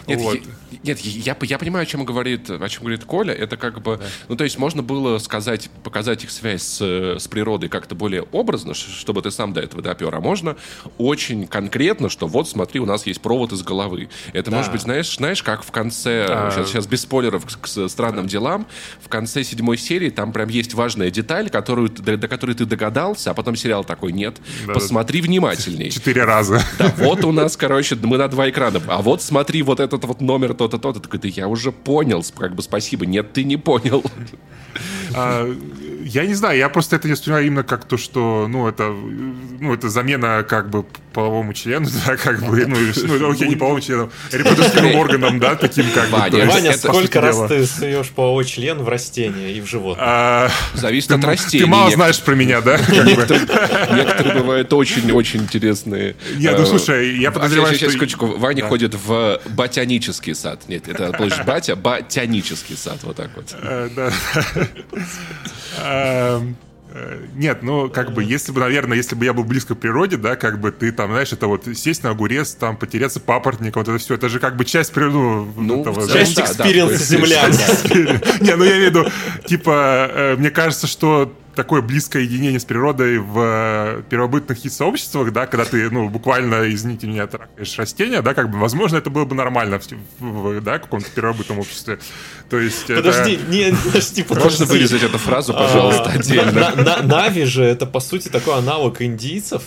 Нет, 0.06 0.18
Вот. 0.20 0.40
Нет, 0.82 0.98
я, 1.00 1.36
я 1.42 1.58
понимаю, 1.58 1.82
о 1.84 1.86
чем 1.86 2.04
говорит, 2.04 2.50
о 2.50 2.68
чем 2.68 2.82
говорит 2.82 3.04
Коля. 3.04 3.32
Это 3.34 3.56
как 3.56 3.80
бы, 3.82 4.00
ну 4.28 4.36
то 4.36 4.44
есть 4.44 4.58
можно 4.58 4.82
было 4.82 5.18
сказать, 5.18 5.70
показать 5.82 6.24
их 6.24 6.30
связь 6.30 6.62
с, 6.62 6.80
с 6.80 7.28
природой 7.28 7.68
как-то 7.68 7.94
более 7.94 8.22
образно, 8.22 8.74
чтобы 8.74 9.22
ты 9.22 9.30
сам 9.30 9.52
до 9.52 9.60
этого 9.60 9.82
допер. 9.82 10.14
А 10.14 10.20
можно 10.20 10.56
очень 10.98 11.46
конкретно, 11.46 12.08
что 12.08 12.26
вот 12.26 12.48
смотри, 12.48 12.80
у 12.80 12.86
нас 12.86 13.06
есть 13.06 13.20
провод 13.20 13.52
из 13.52 13.62
головы. 13.62 14.08
Это 14.32 14.50
Да. 14.50 14.56
может 14.58 14.72
быть, 14.72 14.82
знаешь, 14.82 15.16
знаешь, 15.16 15.42
как 15.42 15.62
в 15.64 15.70
конце, 15.70 16.26
А. 16.28 16.50
сейчас, 16.50 16.68
сейчас 16.68 16.86
без 16.86 17.02
спойлеров 17.02 17.44
к, 17.46 17.60
к 17.60 17.88
странным 17.88 18.26
делам, 18.26 18.66
в 19.02 19.08
конце 19.08 19.44
седьмой 19.44 19.78
серии 19.78 20.10
там 20.10 20.32
прям 20.32 20.48
есть 20.48 20.74
важная 20.74 21.10
деталь, 21.10 21.50
которую, 21.50 21.88
до, 21.90 22.16
до 22.16 22.28
которой 22.28 22.54
ты 22.54 22.64
догадался, 22.64 23.30
а 23.30 23.34
потом 23.34 23.56
сериал 23.56 23.84
такой, 23.84 24.12
нет, 24.12 24.36
Да-да. 24.66 24.74
посмотри 24.74 25.20
внимательней. 25.20 25.90
Четыре 25.90 26.24
раза. 26.24 26.60
Да, 26.78 26.92
вот 26.98 27.24
у 27.24 27.32
нас, 27.32 27.56
короче, 27.56 27.96
мы 28.02 28.18
на 28.18 28.28
два 28.28 28.48
экрана. 28.50 28.80
А 28.88 29.02
вот 29.02 29.22
смотри, 29.22 29.62
вот 29.62 29.80
этот 29.80 30.04
вот 30.04 30.20
номер 30.20 30.54
то-то, 30.68 30.78
то-то. 30.78 31.00
Такой, 31.00 31.20
да 31.20 31.28
я 31.28 31.48
уже 31.48 31.72
понял, 31.72 32.24
как 32.36 32.54
бы 32.54 32.62
спасибо. 32.62 33.06
Нет, 33.06 33.32
ты 33.32 33.44
не 33.44 33.56
понял. 33.56 34.02
А, 35.14 35.48
Я 36.04 36.26
не 36.26 36.34
знаю, 36.34 36.58
я 36.58 36.68
просто 36.68 36.96
это 36.96 37.08
не 37.08 37.12
воспринимаю 37.14 37.46
именно 37.46 37.62
как 37.62 37.86
то, 37.86 37.96
что, 37.96 38.46
ну, 38.46 38.68
это, 38.68 38.88
ну, 39.60 39.72
это 39.72 39.88
замена 39.88 40.44
как 40.46 40.68
бы 40.68 40.84
половому 41.14 41.54
члену, 41.54 41.88
да, 42.06 42.16
как 42.16 42.42
бы, 42.44 42.66
ну, 42.66 42.76
ну, 43.18 43.30
окей, 43.30 43.48
не 43.48 43.56
половому 43.56 43.80
члену, 43.80 44.10
репродуктивным 44.30 44.96
органам, 44.96 45.38
да, 45.38 45.54
таким 45.56 45.86
как 45.94 46.10
бы. 46.10 46.18
Ваня, 46.18 46.36
есть, 46.42 46.52
Ваня, 46.52 46.70
это- 46.72 46.78
сколько 46.88 47.20
раз 47.22 47.36
дела. 47.36 47.48
ты 47.48 47.64
суешь 47.64 48.10
половой 48.10 48.44
член 48.44 48.82
в 48.82 48.88
растение 48.88 49.52
и 49.54 49.60
в 49.62 49.66
животное? 49.66 50.04
А, 50.06 50.50
Зависит 50.74 51.08
Ты, 51.08 51.14
от 51.14 51.24
растений. 51.24 51.64
ты 51.64 51.70
мало 51.70 51.90
знаешь 51.90 52.20
про 52.20 52.34
меня, 52.34 52.60
да? 52.60 52.76
бы? 52.86 52.94
Некоторые, 52.94 54.34
бывают 54.40 54.72
очень-очень 54.72 55.40
интересные. 55.42 56.16
Нет, 56.36 56.54
ну, 56.58 56.64
Э, 56.64 56.66
слушай, 56.66 57.16
я 57.18 57.30
а, 57.30 57.32
подозреваю, 57.32 57.74
что- 57.74 57.86
секундочку. 57.90 58.26
Ваня 58.26 58.66
ходит 58.66 58.94
в 58.94 59.40
ботанический 59.48 60.34
сад. 60.34 60.62
Нет, 60.68 60.86
это 60.88 61.12
площадь 61.12 61.44
Батя, 61.46 61.76
ботанический 61.76 62.76
сад. 62.76 62.98
Вот 63.04 63.16
так 63.16 63.30
вот. 63.36 63.54
Э, 63.62 63.88
да. 63.94 64.12
Эм, 65.94 66.56
э, 66.92 67.18
Нет, 67.34 67.62
ну, 67.62 67.88
как 67.88 68.12
бы, 68.12 68.22
если 68.22 68.52
бы, 68.52 68.60
наверное, 68.60 68.96
если 68.96 69.14
бы 69.14 69.24
я 69.24 69.32
был 69.32 69.44
близко 69.44 69.74
к 69.74 69.78
природе, 69.78 70.16
да, 70.16 70.36
как 70.36 70.60
бы 70.60 70.70
ты 70.70 70.92
там, 70.92 71.10
знаешь, 71.10 71.32
это 71.32 71.46
вот 71.46 71.64
сесть 71.74 72.02
на 72.02 72.10
огурец, 72.10 72.52
там, 72.52 72.76
потереться 72.76 73.17
о 73.17 73.20
папоротник, 73.20 73.76
вот 73.76 73.88
это 73.88 73.98
все, 73.98 74.14
это 74.14 74.28
же 74.28 74.38
как 74.38 74.56
бы 74.56 74.64
часть 74.64 74.92
природы, 74.92 75.16
ну, 75.18 75.52
Ну, 75.56 75.80
этого, 75.80 76.06
да. 76.06 76.12
Часть 76.12 76.36
да, 76.36 76.42
да, 76.42 76.48
experience 76.48 76.90
а 76.90 76.94
есть, 76.94 77.08
землян. 77.08 77.50
Не, 78.40 78.56
ну 78.56 78.64
я 78.64 78.76
имею 78.76 78.90
в 78.90 78.94
виду, 78.94 79.06
типа, 79.46 80.10
э, 80.12 80.36
мне 80.36 80.50
кажется, 80.50 80.86
что 80.86 81.32
такое 81.54 81.82
близкое 81.82 82.22
единение 82.22 82.60
с 82.60 82.64
природой 82.64 83.18
в 83.18 83.38
э, 83.38 84.02
первобытных 84.08 84.58
сообществах, 84.70 85.32
да, 85.32 85.46
когда 85.46 85.64
ты, 85.64 85.90
ну, 85.90 86.08
буквально, 86.08 86.72
извините 86.72 87.06
меня, 87.06 87.26
трахаешь 87.26 87.78
растения, 87.78 88.22
да, 88.22 88.34
как 88.34 88.50
бы, 88.50 88.58
возможно, 88.58 88.96
это 88.96 89.10
было 89.10 89.24
бы 89.24 89.34
нормально 89.34 89.78
в, 89.78 89.86
в, 90.20 90.60
да, 90.60 90.78
каком-то 90.78 91.10
первобытном 91.10 91.58
обществе. 91.58 91.98
То 92.50 92.58
есть 92.58 92.90
это- 92.90 93.02
Подожди, 93.02 93.38
не, 93.48 93.74
подожди, 93.84 94.22
подожди. 94.22 94.44
Можно 94.48 94.66
вырезать 94.66 95.02
эту 95.02 95.18
фразу, 95.18 95.52
пожалуйста, 95.52 96.10
А, 96.14 96.18
отдельно. 96.18 96.52
на- 96.52 96.74
на- 96.76 97.02
Нави 97.02 97.44
же 97.44 97.64
это 97.64 97.86
по 97.86 98.00
сути 98.00 98.28
такой 98.28 98.54
аналог 98.58 99.00
индийцев, 99.02 99.62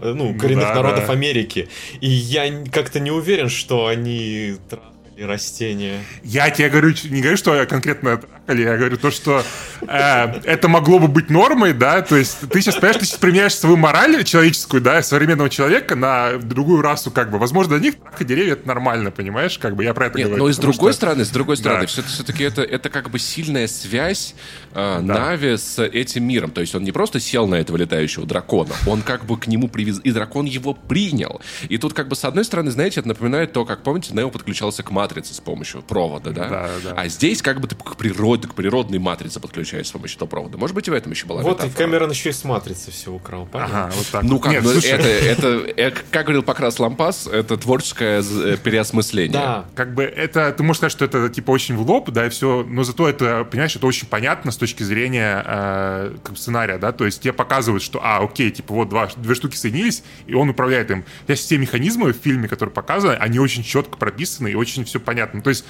э, 0.00 0.12
ну, 0.14 0.34
коренных 0.38 0.68
да, 0.68 0.74
народов 0.74 1.06
да. 1.06 1.12
Америки. 1.12 1.68
И 2.00 2.08
я 2.08 2.64
как-то 2.72 3.00
не 3.00 3.10
уверен, 3.10 3.48
что 3.48 3.86
они 3.86 4.56
трахали 4.68 4.90
растения. 5.22 6.00
Я 6.22 6.48
тебе 6.50 6.70
говорю, 6.70 6.94
не 7.04 7.20
говорю, 7.20 7.36
что 7.36 7.54
я 7.54 7.66
конкретно 7.66 8.20
трахали, 8.50 8.62
я 8.62 8.76
говорю 8.76 8.96
то, 8.96 9.10
что 9.10 9.42
э, 9.82 10.40
это 10.44 10.68
могло 10.68 10.98
бы 10.98 11.08
быть 11.08 11.30
нормой, 11.30 11.72
да, 11.72 12.02
то 12.02 12.16
есть 12.16 12.38
ты 12.50 12.60
сейчас, 12.60 12.74
понимаешь, 12.76 12.96
ты 12.96 13.04
сейчас 13.06 13.18
применяешь 13.18 13.54
свою 13.54 13.76
мораль 13.76 14.22
человеческую, 14.24 14.82
да, 14.82 15.02
современного 15.02 15.48
человека 15.50 15.96
на 15.96 16.38
другую 16.38 16.82
расу, 16.82 17.10
как 17.10 17.30
бы. 17.30 17.38
Возможно, 17.38 17.78
для 17.78 17.90
них 17.90 18.00
трахать 18.00 18.26
деревья 18.26 18.52
это 18.54 18.66
нормально, 18.66 19.10
понимаешь, 19.10 19.58
как 19.58 19.76
бы 19.76 19.84
я 19.84 19.94
про 19.94 20.06
это 20.06 20.18
Нет, 20.18 20.28
говорю. 20.28 20.44
но 20.44 20.50
и 20.50 20.52
с 20.52 20.58
другой 20.58 20.92
что- 20.92 20.96
стороны, 21.00 21.24
с 21.24 21.30
другой 21.30 21.56
стороны, 21.56 21.82
Да. 21.82 21.86
все-таки 21.86 22.44
это, 22.44 22.62
это 22.62 22.88
как 22.90 23.10
бы 23.10 23.18
сильная 23.18 23.66
связь 23.68 24.34
э, 24.74 25.00
Да. 25.02 25.14
Нави 25.30 25.56
с 25.56 25.78
этим 25.82 26.24
миром. 26.24 26.50
То 26.50 26.60
есть 26.60 26.74
он 26.74 26.84
не 26.84 26.92
просто 26.92 27.20
сел 27.20 27.46
на 27.46 27.56
этого 27.56 27.76
летающего 27.76 28.26
дракона, 28.26 28.74
он 28.86 29.02
как 29.02 29.24
бы 29.24 29.38
к 29.38 29.46
нему 29.46 29.68
привез, 29.68 30.00
и 30.04 30.10
дракон 30.12 30.46
его 30.46 30.74
принял. 30.74 31.40
И 31.68 31.78
тут 31.78 31.92
как 31.94 32.08
бы 32.08 32.16
с 32.16 32.24
одной 32.24 32.44
стороны, 32.44 32.70
знаете, 32.70 33.00
это 33.00 33.08
напоминает 33.08 33.52
то, 33.52 33.64
как, 33.64 33.82
помните, 33.82 34.12
Нео 34.14 34.30
подключался 34.30 34.82
к 34.82 34.90
матрице 34.90 35.34
с 35.34 35.40
помощью 35.40 35.82
провода, 35.82 36.30
да? 36.30 36.48
Да, 36.48 36.68
да. 36.84 36.94
А 36.96 37.08
здесь 37.08 37.42
как 37.42 37.60
бы 37.60 37.68
ты 37.68 37.74
к 37.74 37.96
природе, 37.96 38.39
к 38.46 38.54
природной 38.54 38.98
матрице 38.98 39.40
подключаешься 39.40 39.90
с 39.90 39.92
помощью 39.92 40.16
этого 40.16 40.28
провода. 40.28 40.58
Может 40.58 40.74
быть, 40.74 40.88
и 40.88 40.90
в 40.90 40.94
этом 40.94 41.12
еще 41.12 41.26
была 41.26 41.42
Вот 41.42 41.60
и 41.60 41.64
метафора. 41.64 41.86
Кэмерон 41.86 42.10
еще 42.10 42.30
и 42.30 42.32
с 42.32 42.44
матрицы 42.44 42.90
все 42.90 43.12
украл, 43.12 43.46
понятно? 43.46 43.84
Ага, 43.84 43.92
вот 43.96 44.06
так. 44.08 44.22
Ну 44.22 44.34
вот. 44.34 44.42
как, 44.42 44.52
Нет, 44.52 44.62
ну, 44.62 44.72
слушай, 44.72 44.90
это, 44.90 45.08
это, 45.08 45.48
э, 45.76 45.90
как 46.10 46.24
говорил 46.24 46.42
Покрас 46.42 46.78
Лампас, 46.78 47.26
это 47.26 47.56
творческое 47.56 48.22
э, 48.22 48.56
переосмысление. 48.62 49.32
Да. 49.32 49.66
как 49.74 49.94
бы 49.94 50.04
это, 50.04 50.52
ты 50.52 50.62
можешь 50.62 50.78
сказать, 50.78 50.92
что 50.92 51.04
это 51.04 51.28
типа 51.28 51.50
очень 51.50 51.76
в 51.76 51.82
лоб, 51.88 52.10
да, 52.10 52.26
и 52.26 52.28
все, 52.30 52.64
но 52.66 52.84
зато 52.84 53.08
это, 53.08 53.44
понимаешь, 53.44 53.74
это 53.76 53.86
очень 53.86 54.06
понятно 54.06 54.50
с 54.50 54.56
точки 54.56 54.82
зрения 54.82 55.42
э, 55.46 56.14
сценария, 56.36 56.78
да, 56.78 56.92
то 56.92 57.04
есть 57.06 57.22
тебе 57.22 57.32
показывают, 57.32 57.82
что, 57.82 58.00
а, 58.02 58.22
окей, 58.22 58.50
типа 58.50 58.74
вот 58.74 58.88
два, 58.88 59.08
две 59.16 59.34
штуки 59.34 59.56
соединились, 59.56 60.02
и 60.26 60.34
он 60.34 60.48
управляет 60.48 60.90
им. 60.90 61.02
То 61.26 61.32
есть 61.32 61.44
все 61.44 61.58
механизмы 61.58 62.12
в 62.12 62.16
фильме, 62.16 62.48
которые 62.48 62.72
показаны, 62.72 63.12
они 63.12 63.38
очень 63.38 63.62
четко 63.62 63.96
прописаны 63.96 64.52
и 64.52 64.54
очень 64.54 64.84
все 64.84 65.00
понятно. 65.00 65.42
То 65.42 65.50
есть 65.50 65.64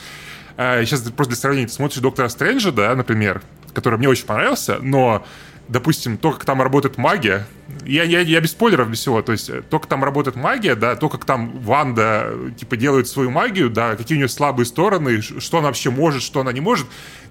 сейчас 0.85 1.01
просто 1.03 1.33
для 1.33 1.41
сравнения, 1.41 1.69
ты 1.69 1.73
смотришь 1.73 2.01
Доктора 2.01 2.29
Стрэнджа, 2.29 2.73
да, 2.73 2.95
например, 2.95 3.43
который 3.73 3.99
мне 3.99 4.09
очень 4.09 4.27
понравился, 4.27 4.79
но 4.81 5.25
допустим, 5.71 6.19
то, 6.19 6.33
как 6.33 6.45
там 6.45 6.61
работает 6.61 6.99
магия, 6.99 7.47
я, 7.87 8.03
я, 8.03 8.21
я 8.21 8.41
без 8.41 8.51
спойлеров, 8.51 8.91
без 8.91 8.99
всего, 8.99 9.23
то 9.23 9.33
есть 9.33 9.49
э, 9.49 9.63
то, 9.63 9.79
как 9.79 9.89
там 9.89 10.03
работает 10.03 10.37
магия, 10.37 10.75
да, 10.75 10.97
то, 10.97 11.09
как 11.09 11.25
там 11.25 11.61
Ванда, 11.61 12.33
типа, 12.59 12.77
делает 12.77 13.07
свою 13.07 13.31
магию, 13.31 13.71
да, 13.71 13.95
какие 13.95 14.17
у 14.17 14.19
нее 14.19 14.29
слабые 14.29 14.67
стороны, 14.67 15.23
что 15.23 15.59
она 15.59 15.69
вообще 15.69 15.91
может, 15.91 16.23
что 16.23 16.41
она 16.41 16.53
не 16.53 16.61
может, 16.61 16.87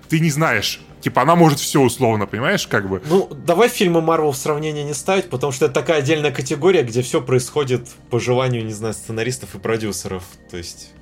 ты 0.08 0.20
не 0.20 0.30
знаешь. 0.30 0.82
Типа, 1.02 1.22
она 1.22 1.36
может 1.36 1.60
все 1.60 1.82
условно, 1.82 2.26
понимаешь, 2.26 2.66
как 2.68 2.90
бы. 2.90 3.02
Ну, 3.10 3.30
давай 3.46 3.70
фильмы 3.70 4.02
Марвел 4.02 4.32
в 4.32 4.38
сравнение 4.38 4.84
не 4.84 4.94
ставить, 4.94 5.30
потому 5.30 5.52
что 5.52 5.66
это 5.66 5.74
такая 5.74 6.00
отдельная 6.00 6.32
категория, 6.32 6.84
где 6.84 7.02
все 7.02 7.22
происходит 7.22 7.88
по 8.10 8.20
желанию, 8.20 8.66
не 8.66 8.74
знаю, 8.74 8.94
сценаристов 8.94 9.56
и 9.56 9.60
продюсеров. 9.60 10.24
То 10.50 10.58
есть... 10.58 10.94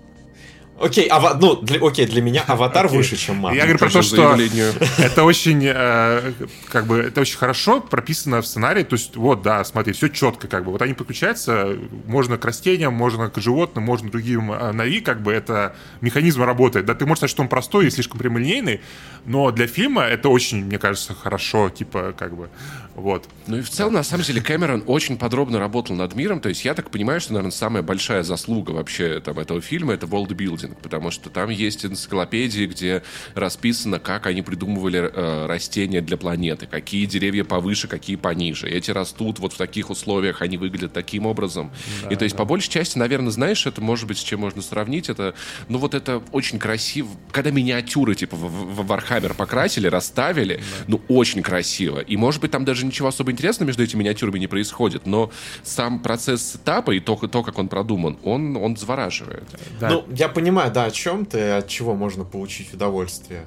Окей, 0.80 1.08
ава... 1.10 1.38
ну, 1.40 1.56
для... 1.56 1.80
окей, 1.80 2.06
для 2.06 2.22
меня 2.22 2.44
Аватар 2.46 2.86
Окей. 2.86 2.98
выше, 2.98 3.18
чем 3.18 3.38
Марвел. 3.38 3.58
Я 3.58 3.64
говорю 3.64 3.80
про 3.80 3.90
то, 3.90 4.02
что 4.02 4.36
это 5.00 5.24
очень, 5.24 5.64
э, 5.66 6.34
как 6.70 6.86
бы, 6.86 7.00
это 7.00 7.22
очень 7.22 7.38
хорошо 7.38 7.82
прописано 7.82 8.42
в 8.42 8.48
сценарии. 8.48 8.84
То 8.84 8.96
есть, 8.96 9.16
вот, 9.16 9.42
да, 9.42 9.64
смотри, 9.64 9.94
все 9.94 10.08
четко, 10.08 10.48
как 10.48 10.66
бы. 10.66 10.72
Вот 10.72 10.82
они 10.82 10.94
подключаются, 10.94 11.76
можно 12.06 12.38
к 12.38 12.46
растениям, 12.46 12.94
можно 12.94 13.30
к 13.30 13.40
животным, 13.42 13.86
можно 13.86 14.10
к 14.10 14.12
другим 14.12 14.52
э, 14.52 14.72
нави, 14.72 15.02
как 15.02 15.22
бы, 15.22 15.34
это 15.34 15.76
механизм 16.02 16.44
работает. 16.44 16.86
Да, 16.86 16.94
ты 16.94 17.06
можешь 17.06 17.20
сказать, 17.20 17.32
что 17.32 17.42
он 17.42 17.50
простой 17.50 17.88
и 17.88 17.90
слишком 17.90 18.20
прямолинейный, 18.20 18.82
но 19.26 19.50
для 19.52 19.66
фильма 19.68 20.04
это 20.04 20.30
очень, 20.30 20.66
мне 20.66 20.78
кажется, 20.78 21.16
хорошо, 21.16 21.70
типа, 21.70 22.14
как 22.16 22.36
бы, 22.36 22.50
вот. 22.98 23.30
Ну 23.46 23.58
и 23.58 23.62
в 23.62 23.70
целом, 23.70 23.94
на 23.94 24.04
самом 24.04 24.24
деле, 24.26 24.42
Кэмерон 24.42 24.84
очень 24.88 25.18
подробно 25.18 25.60
работал 25.60 25.96
над 25.96 26.16
миром. 26.16 26.40
То 26.42 26.50
есть 26.50 26.66
я 26.66 26.74
так 26.74 26.90
понимаю, 26.90 27.22
что, 27.22 27.32
наверное, 27.34 27.52
самая 27.52 27.84
большая 27.84 28.24
заслуга 28.24 28.72
вообще 28.72 29.22
там, 29.22 29.38
этого 29.40 29.62
фильма— 29.62 29.94
это 29.96 30.08
worldbuilding, 30.08 30.76
потому 30.82 31.12
что 31.12 31.30
там 31.30 31.50
есть 31.52 31.86
энциклопедии, 31.86 32.66
где 32.66 33.04
расписано, 33.36 34.00
как 34.00 34.26
они 34.26 34.42
придумывали 34.42 35.00
э, 35.14 35.46
растения 35.46 36.02
для 36.02 36.18
планеты, 36.18 36.66
какие 36.66 37.06
деревья 37.06 37.44
повыше, 37.44 37.88
какие 37.88 38.16
пониже. 38.16 38.68
Эти 38.68 38.90
растут 38.90 39.38
вот 39.38 39.54
в 39.54 39.58
таких 39.58 39.92
условиях, 39.92 40.42
они 40.42 40.58
выглядят 40.58 40.92
таким 40.92 41.28
образом. 41.28 41.72
и 42.10 42.16
то 42.16 42.24
есть, 42.24 42.36
по 42.36 42.46
большей 42.46 42.70
части, 42.72 42.98
наверное, 42.98 43.30
знаешь, 43.32 43.66
это 43.68 43.80
может 43.80 44.08
быть 44.08 44.18
с 44.18 44.24
чем 44.24 44.40
можно 44.40 44.64
сравнить. 44.64 45.10
Это, 45.10 45.36
ну 45.70 45.78
вот 45.78 45.94
это 45.94 46.24
очень 46.32 46.58
красиво. 46.58 47.10
Когда 47.32 47.52
миниатюры 47.52 48.16
типа 48.16 48.36
в, 48.36 48.40
в- 48.42 48.82
в 48.84 48.92
Warhammer 48.92 49.36
покрасили, 49.36 49.86
расставили, 49.88 50.62
ну 50.88 51.00
очень 51.08 51.44
красиво. 51.44 52.00
И 52.00 52.18
может 52.18 52.42
быть 52.42 52.50
там 52.50 52.66
даже 52.66 52.87
ничего 52.88 53.08
особо 53.08 53.32
интересного 53.32 53.68
между 53.68 53.84
этими 53.84 54.00
миниатюрами 54.00 54.40
не 54.40 54.48
происходит, 54.48 55.06
но 55.06 55.32
сам 55.64 56.00
процесс 56.00 56.56
этапа 56.56 56.92
и 56.92 57.00
то, 57.00 57.16
то 57.16 57.44
как 57.44 57.58
он 57.60 57.68
продуман, 57.68 58.18
он, 58.24 58.58
он 58.58 58.76
завораживает. 58.76 59.44
Да. 59.80 59.90
Ну, 59.90 60.06
я 60.10 60.30
понимаю, 60.30 60.72
да, 60.72 60.86
о 60.86 60.92
чем 60.92 61.26
ты, 61.26 61.52
от 61.52 61.68
чего 61.68 61.96
можно 61.96 62.24
получить 62.24 62.74
удовольствие. 62.74 63.46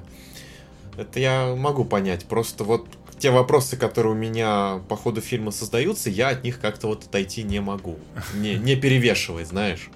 Это 0.97 1.19
я 1.19 1.55
могу 1.55 1.85
понять. 1.85 2.25
Просто 2.25 2.63
вот 2.63 2.87
те 3.17 3.29
вопросы, 3.29 3.77
которые 3.77 4.13
у 4.13 4.17
меня 4.17 4.81
по 4.89 4.95
ходу 4.95 5.21
фильма 5.21 5.51
создаются, 5.51 6.09
я 6.09 6.29
от 6.29 6.43
них 6.43 6.59
как-то 6.59 6.87
вот 6.87 7.05
отойти 7.05 7.43
не 7.43 7.61
могу. 7.61 7.97
Не, 8.35 8.55
не 8.55 8.75
перевешивает, 8.75 9.47
знаешь. 9.47 9.89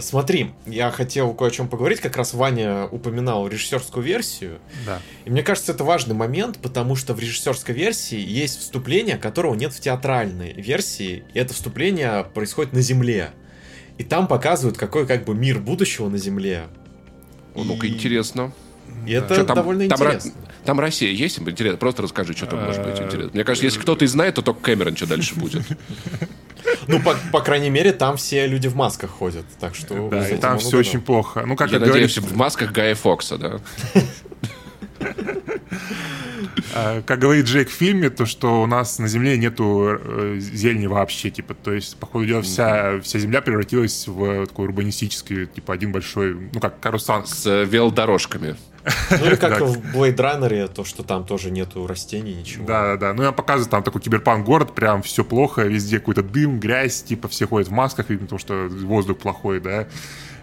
Смотри, 0.00 0.50
я 0.66 0.90
хотел 0.90 1.32
кое 1.32 1.48
о 1.48 1.50
чем 1.50 1.66
поговорить. 1.68 2.00
Как 2.00 2.16
раз 2.16 2.34
Ваня 2.34 2.86
упоминал 2.86 3.48
режиссерскую 3.48 4.04
версию. 4.04 4.58
да. 4.84 5.00
И 5.24 5.30
мне 5.30 5.42
кажется, 5.42 5.72
это 5.72 5.82
важный 5.82 6.14
момент, 6.14 6.58
потому 6.58 6.94
что 6.94 7.14
в 7.14 7.20
режиссерской 7.20 7.74
версии 7.74 8.18
есть 8.18 8.58
вступление, 8.60 9.16
которого 9.16 9.54
нет 9.54 9.72
в 9.72 9.80
театральной 9.80 10.52
версии. 10.52 11.24
И 11.32 11.38
это 11.38 11.54
вступление 11.54 12.24
происходит 12.34 12.74
на 12.74 12.82
Земле. 12.82 13.30
И 13.96 14.04
там 14.04 14.28
показывают, 14.28 14.76
какой 14.76 15.06
как 15.06 15.24
бы 15.24 15.34
мир 15.34 15.58
будущего 15.58 16.08
на 16.08 16.18
Земле. 16.18 16.64
О, 17.54 17.64
Ну-ка, 17.64 17.86
И- 17.86 17.90
интересно. 17.94 18.52
И 19.06 19.12
это 19.12 19.34
Чё, 19.36 19.44
там, 19.44 19.56
довольно 19.56 19.88
там, 19.88 20.00
ра- 20.00 20.06
интересно. 20.16 20.32
там 20.64 20.80
Россия 20.80 21.10
есть? 21.10 21.38
Интересно, 21.38 21.78
просто 21.78 22.02
расскажи, 22.02 22.34
что 22.34 22.46
там 22.46 22.64
может 22.64 22.80
Э, 22.86 22.90
быть 22.90 23.00
интересно. 23.00 23.30
Мне 23.34 23.44
кажется, 23.44 23.66
если 23.66 23.80
кто-то 23.80 24.04
и 24.04 24.08
знает, 24.08 24.34
то 24.36 24.42
только 24.42 24.60
Кэмерон, 24.60 24.96
что 24.96 25.06
дальше 25.06 25.34
будет. 25.34 25.62
Ну, 26.88 27.00
по, 27.00 27.14
по 27.32 27.40
крайней 27.40 27.70
мере, 27.70 27.92
там 27.92 28.16
все 28.16 28.46
люди 28.46 28.66
в 28.66 28.74
масках 28.74 29.10
ходят, 29.10 29.44
так 29.60 29.74
что... 29.74 30.08
Да, 30.08 30.26
и 30.28 30.36
там 30.38 30.58
все 30.58 30.78
очень 30.78 31.00
плохо. 31.00 31.44
Ну, 31.46 31.54
как 31.54 31.70
Я 31.70 31.78
надеюсь, 31.78 32.16
в 32.18 32.34
масках 32.34 32.72
Гая 32.72 32.94
Фокса, 32.94 33.36
да? 33.38 33.60
А, 36.74 37.02
Как 37.02 37.18
говорит 37.18 37.46
Джейк 37.46 37.68
в 37.68 37.72
фильме, 37.72 38.10
то 38.10 38.26
что 38.26 38.62
у 38.62 38.66
нас 38.66 38.98
на 38.98 39.08
Земле 39.08 39.38
нету 39.38 39.98
э, 40.00 40.36
зелени 40.38 40.86
вообще, 40.86 41.30
типа, 41.30 41.54
то 41.54 41.72
есть, 41.72 41.96
по 41.96 42.06
ходу 42.06 42.26
дела, 42.26 42.42
вся, 42.42 43.00
вся 43.00 43.18
Земля 43.18 43.40
превратилась 43.40 44.06
в 44.06 44.46
такой 44.46 44.66
урбанистический, 44.66 45.46
типа, 45.46 45.74
один 45.74 45.92
большой, 45.92 46.34
ну, 46.52 46.60
как 46.60 46.80
Карусан. 46.80 47.26
С 47.26 47.46
э, 47.46 47.64
велодорожками. 47.64 48.56
Ну, 49.10 49.26
или 49.26 49.34
как 49.36 49.60
в 49.60 49.96
Blade 49.96 50.16
Runner, 50.16 50.68
то, 50.68 50.84
что 50.84 51.02
там 51.02 51.24
тоже 51.24 51.50
нету 51.50 51.86
растений, 51.86 52.34
ничего. 52.34 52.66
Да, 52.66 52.82
да, 52.82 52.96
да. 52.96 53.14
Ну, 53.14 53.22
я 53.22 53.32
показываю 53.32 53.70
там 53.70 53.82
такой 53.82 54.00
киберпанк 54.00 54.44
город, 54.44 54.74
прям 54.74 55.02
все 55.02 55.24
плохо, 55.24 55.62
везде 55.62 55.98
какой-то 55.98 56.22
дым, 56.22 56.60
грязь, 56.60 57.02
типа, 57.02 57.28
все 57.28 57.46
ходят 57.46 57.68
в 57.68 57.72
масках, 57.72 58.10
видно, 58.10 58.26
потому 58.26 58.38
что 58.38 58.68
воздух 58.68 59.18
плохой, 59.18 59.60
да. 59.60 59.86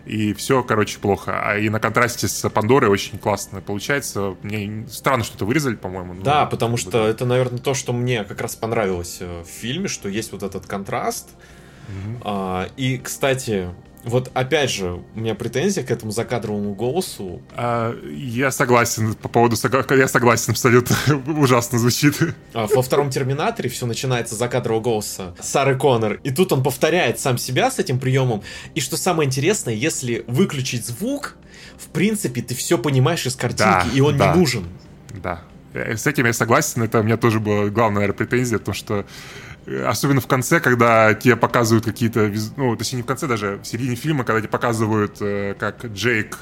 И 0.05 0.33
все, 0.33 0.61
короче, 0.61 0.99
плохо. 0.99 1.41
А 1.43 1.57
и 1.57 1.67
на 1.69 1.79
контрасте 1.79 2.27
с 2.27 2.47
Пандорой 2.49 2.89
очень 2.89 3.17
классно 3.17 3.59
получается. 3.61 4.35
Мне 4.43 4.85
странно, 4.87 5.23
что 5.23 5.35
это 5.35 5.45
вырезали, 5.45 5.75
по-моему. 5.75 6.13
Да, 6.21 6.45
потому 6.45 6.77
что 6.77 6.91
да. 6.91 7.07
это, 7.07 7.25
наверное, 7.25 7.57
то, 7.57 7.73
что 7.73 7.91
мне 7.91 8.23
как 8.23 8.39
раз 8.39 8.55
понравилось 8.55 9.17
э, 9.21 9.41
в 9.41 9.47
фильме, 9.47 9.87
что 9.87 10.07
есть 10.07 10.31
вот 10.31 10.43
этот 10.43 10.67
контраст. 10.67 11.29
А, 12.23 12.67
и, 12.77 12.97
кстати, 12.97 13.69
вот 14.05 14.29
опять 14.33 14.69
же, 14.71 15.01
у 15.15 15.19
меня 15.19 15.33
претензия 15.35 15.83
к 15.83 15.89
этому 15.91 16.12
закадровому 16.12 16.74
голосу. 16.75 17.41
А, 17.55 17.93
я 18.12 18.51
согласен 18.51 19.15
по 19.15 19.27
поводу... 19.29 19.55
Я 19.97 20.07
согласен 20.07 20.51
абсолютно. 20.51 20.95
Ужасно 21.39 21.79
звучит. 21.79 22.15
А, 22.53 22.67
Во 22.67 22.81
втором 22.81 23.09
Терминаторе 23.09 23.69
все 23.69 23.85
начинается 23.85 24.35
с 24.35 24.38
закадрового 24.38 24.81
голоса 24.81 25.33
Сары 25.41 25.77
Коннор. 25.77 26.19
И 26.24 26.29
тут 26.31 26.53
он 26.53 26.62
повторяет 26.63 27.19
сам 27.19 27.38
себя 27.39 27.71
с 27.71 27.79
этим 27.79 28.00
приемом. 28.00 28.43
И 28.75 28.79
что 28.79 28.95
самое 28.95 29.25
интересное, 29.27 29.74
если 29.74 30.24
выключить 30.27 30.85
звук, 30.85 31.35
в 31.77 31.88
принципе, 31.88 32.41
ты 32.41 32.53
все 32.55 32.77
понимаешь 32.77 33.25
из 33.25 33.35
картинки, 33.35 33.63
Да, 33.63 33.85
и 33.93 34.01
он 34.01 34.17
да. 34.17 34.33
не 34.33 34.39
нужен. 34.39 34.65
Да. 35.21 35.41
Э, 35.74 35.97
С 35.97 36.05
этим 36.07 36.25
я 36.25 36.33
согласен. 36.33 36.83
Это 36.83 37.00
у 37.00 37.03
меня 37.03 37.17
тоже 37.17 37.39
была 37.39 37.69
главная, 37.69 38.01
наверное, 38.01 38.17
претензия, 38.17 38.59
то 38.59 38.74
что 38.74 39.05
особенно 39.67 40.22
в 40.22 40.27
конце, 40.27 40.60
когда 40.60 41.13
тебе 41.13 41.36
показывают 41.36 41.86
какие-то, 41.86 42.31
ну, 42.55 42.75
точнее, 42.75 42.98
не 42.98 43.03
в 43.03 43.07
конце 43.07 43.27
даже, 43.27 43.60
в 43.62 43.65
середине 43.65 43.95
фильма, 43.95 44.24
когда 44.24 44.39
тебе 44.39 44.50
показывают, 44.50 45.17
э, 45.22 45.55
как 45.57 45.86
Джейк 45.86 46.38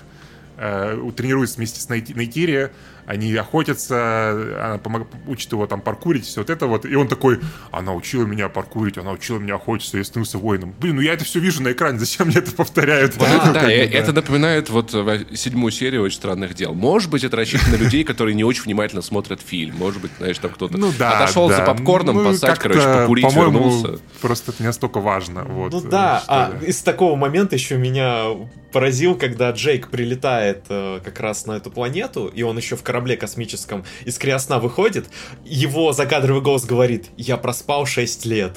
э, 0.57 1.11
тренируется 1.15 1.57
вместе 1.57 1.81
с 1.81 1.89
Найти- 1.89 2.13
Найтири, 2.13 2.71
они 3.05 3.33
охотятся, 3.35 4.31
она 4.65 4.77
помог- 4.77 5.07
учит 5.27 5.51
его 5.51 5.67
там 5.67 5.81
паркурить, 5.81 6.25
все 6.25 6.41
вот 6.41 6.49
это 6.49 6.67
вот, 6.67 6.85
и 6.85 6.95
он 6.95 7.07
такой, 7.07 7.39
она 7.71 7.93
учила 7.93 8.25
меня 8.25 8.49
паркурить, 8.49 8.97
она 8.97 9.11
учила 9.11 9.39
меня 9.39 9.55
охотиться, 9.55 9.97
я 9.97 10.03
становился 10.03 10.37
воином. 10.37 10.73
Блин, 10.79 10.95
ну 10.95 11.01
я 11.01 11.13
это 11.13 11.25
все 11.25 11.39
вижу 11.39 11.61
на 11.61 11.71
экране, 11.71 11.99
зачем 11.99 12.27
мне 12.27 12.37
это 12.37 12.51
повторяют? 12.51 13.15
Да, 13.17 13.61
бы, 13.61 13.71
э, 13.71 13.89
это 13.89 14.13
напоминает 14.13 14.69
вот 14.69 14.93
э, 14.93 15.25
седьмую 15.33 15.71
серию 15.71 16.03
«Очень 16.03 16.17
странных 16.17 16.53
дел». 16.53 16.73
Может 16.73 17.09
быть, 17.09 17.23
это 17.23 17.37
рассчитано 17.37 17.77
на 17.77 17.81
людей, 17.81 18.03
которые 18.03 18.35
не 18.35 18.43
очень 18.43 18.63
внимательно 18.63 19.01
смотрят 19.01 19.41
фильм. 19.41 19.75
Может 19.77 20.01
быть, 20.01 20.11
знаешь, 20.17 20.37
там 20.37 20.51
кто-то 20.51 20.77
Ну 20.77 20.91
да, 20.97 21.17
отошел 21.17 21.49
да. 21.49 21.57
за 21.57 21.65
попкорном, 21.65 22.17
Ну, 22.17 22.25
посать, 22.25 22.59
как-то, 22.59 22.69
короче, 22.69 23.01
покурить, 23.01 23.25
по-моему, 23.25 23.59
вернулся. 23.59 23.99
Просто 24.21 24.51
это 24.51 24.63
не 24.63 24.67
настолько 24.67 24.99
важно. 24.99 25.43
Вот, 25.43 25.71
Ну 25.73 25.79
э, 25.79 25.89
да, 25.89 26.21
что 26.23 26.33
а 26.33 26.59
из 26.65 26.81
такого 26.81 27.15
момента 27.15 27.55
еще 27.55 27.77
меня 27.77 28.25
поразил, 28.71 29.15
когда 29.15 29.51
Джейк 29.51 29.89
прилетает 29.89 30.65
э, 30.69 30.99
как 31.03 31.19
раз 31.19 31.45
на 31.45 31.53
эту 31.53 31.71
планету, 31.71 32.27
и 32.27 32.41
он 32.41 32.57
еще 32.57 32.75
в 32.75 32.83
корабле 32.93 33.17
космическом 33.17 33.83
из 34.05 34.19
криосна 34.19 34.59
выходит, 34.59 35.07
его 35.43 35.93
закадровый 35.93 36.43
голос 36.43 36.63
говорит 36.63 37.05
«Я 37.17 37.37
проспал 37.37 37.87
6 37.87 38.25
лет». 38.27 38.53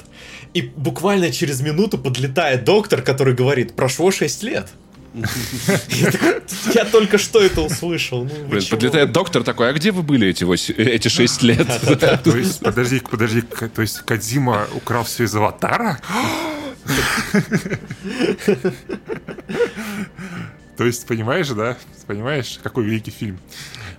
И 0.53 0.61
буквально 0.61 1.31
через 1.31 1.61
минуту 1.61 1.97
подлетает 1.97 2.63
доктор, 2.63 3.01
который 3.01 3.33
говорит 3.33 3.75
«Прошло 3.75 4.11
6 4.11 4.43
лет». 4.43 4.67
Я 6.75 6.85
только 6.85 7.17
что 7.17 7.41
это 7.41 7.61
услышал. 7.61 8.25
ну 8.25 8.47
Блин, 8.47 8.63
подлетает 8.69 9.11
доктор 9.11 9.43
такой, 9.43 9.69
а 9.71 9.73
где 9.73 9.91
вы 9.91 10.03
были 10.03 10.27
эти, 10.27 10.43
вось- 10.43 10.71
эти 10.77 11.07
шесть 11.07 11.41
лет? 11.41 11.65
То 12.23 12.37
есть, 12.37 12.59
подожди, 12.59 12.99
подожди, 12.99 13.41
то 13.41 13.81
есть 13.81 14.01
Кадзима 14.01 14.67
украл 14.75 15.03
все 15.03 15.23
из 15.23 15.33
Аватара? 15.33 15.99
То 20.77 20.85
есть, 20.85 21.07
понимаешь, 21.07 21.49
да? 21.49 21.75
Понимаешь, 22.05 22.59
какой 22.61 22.85
великий 22.85 23.11
фильм? 23.11 23.39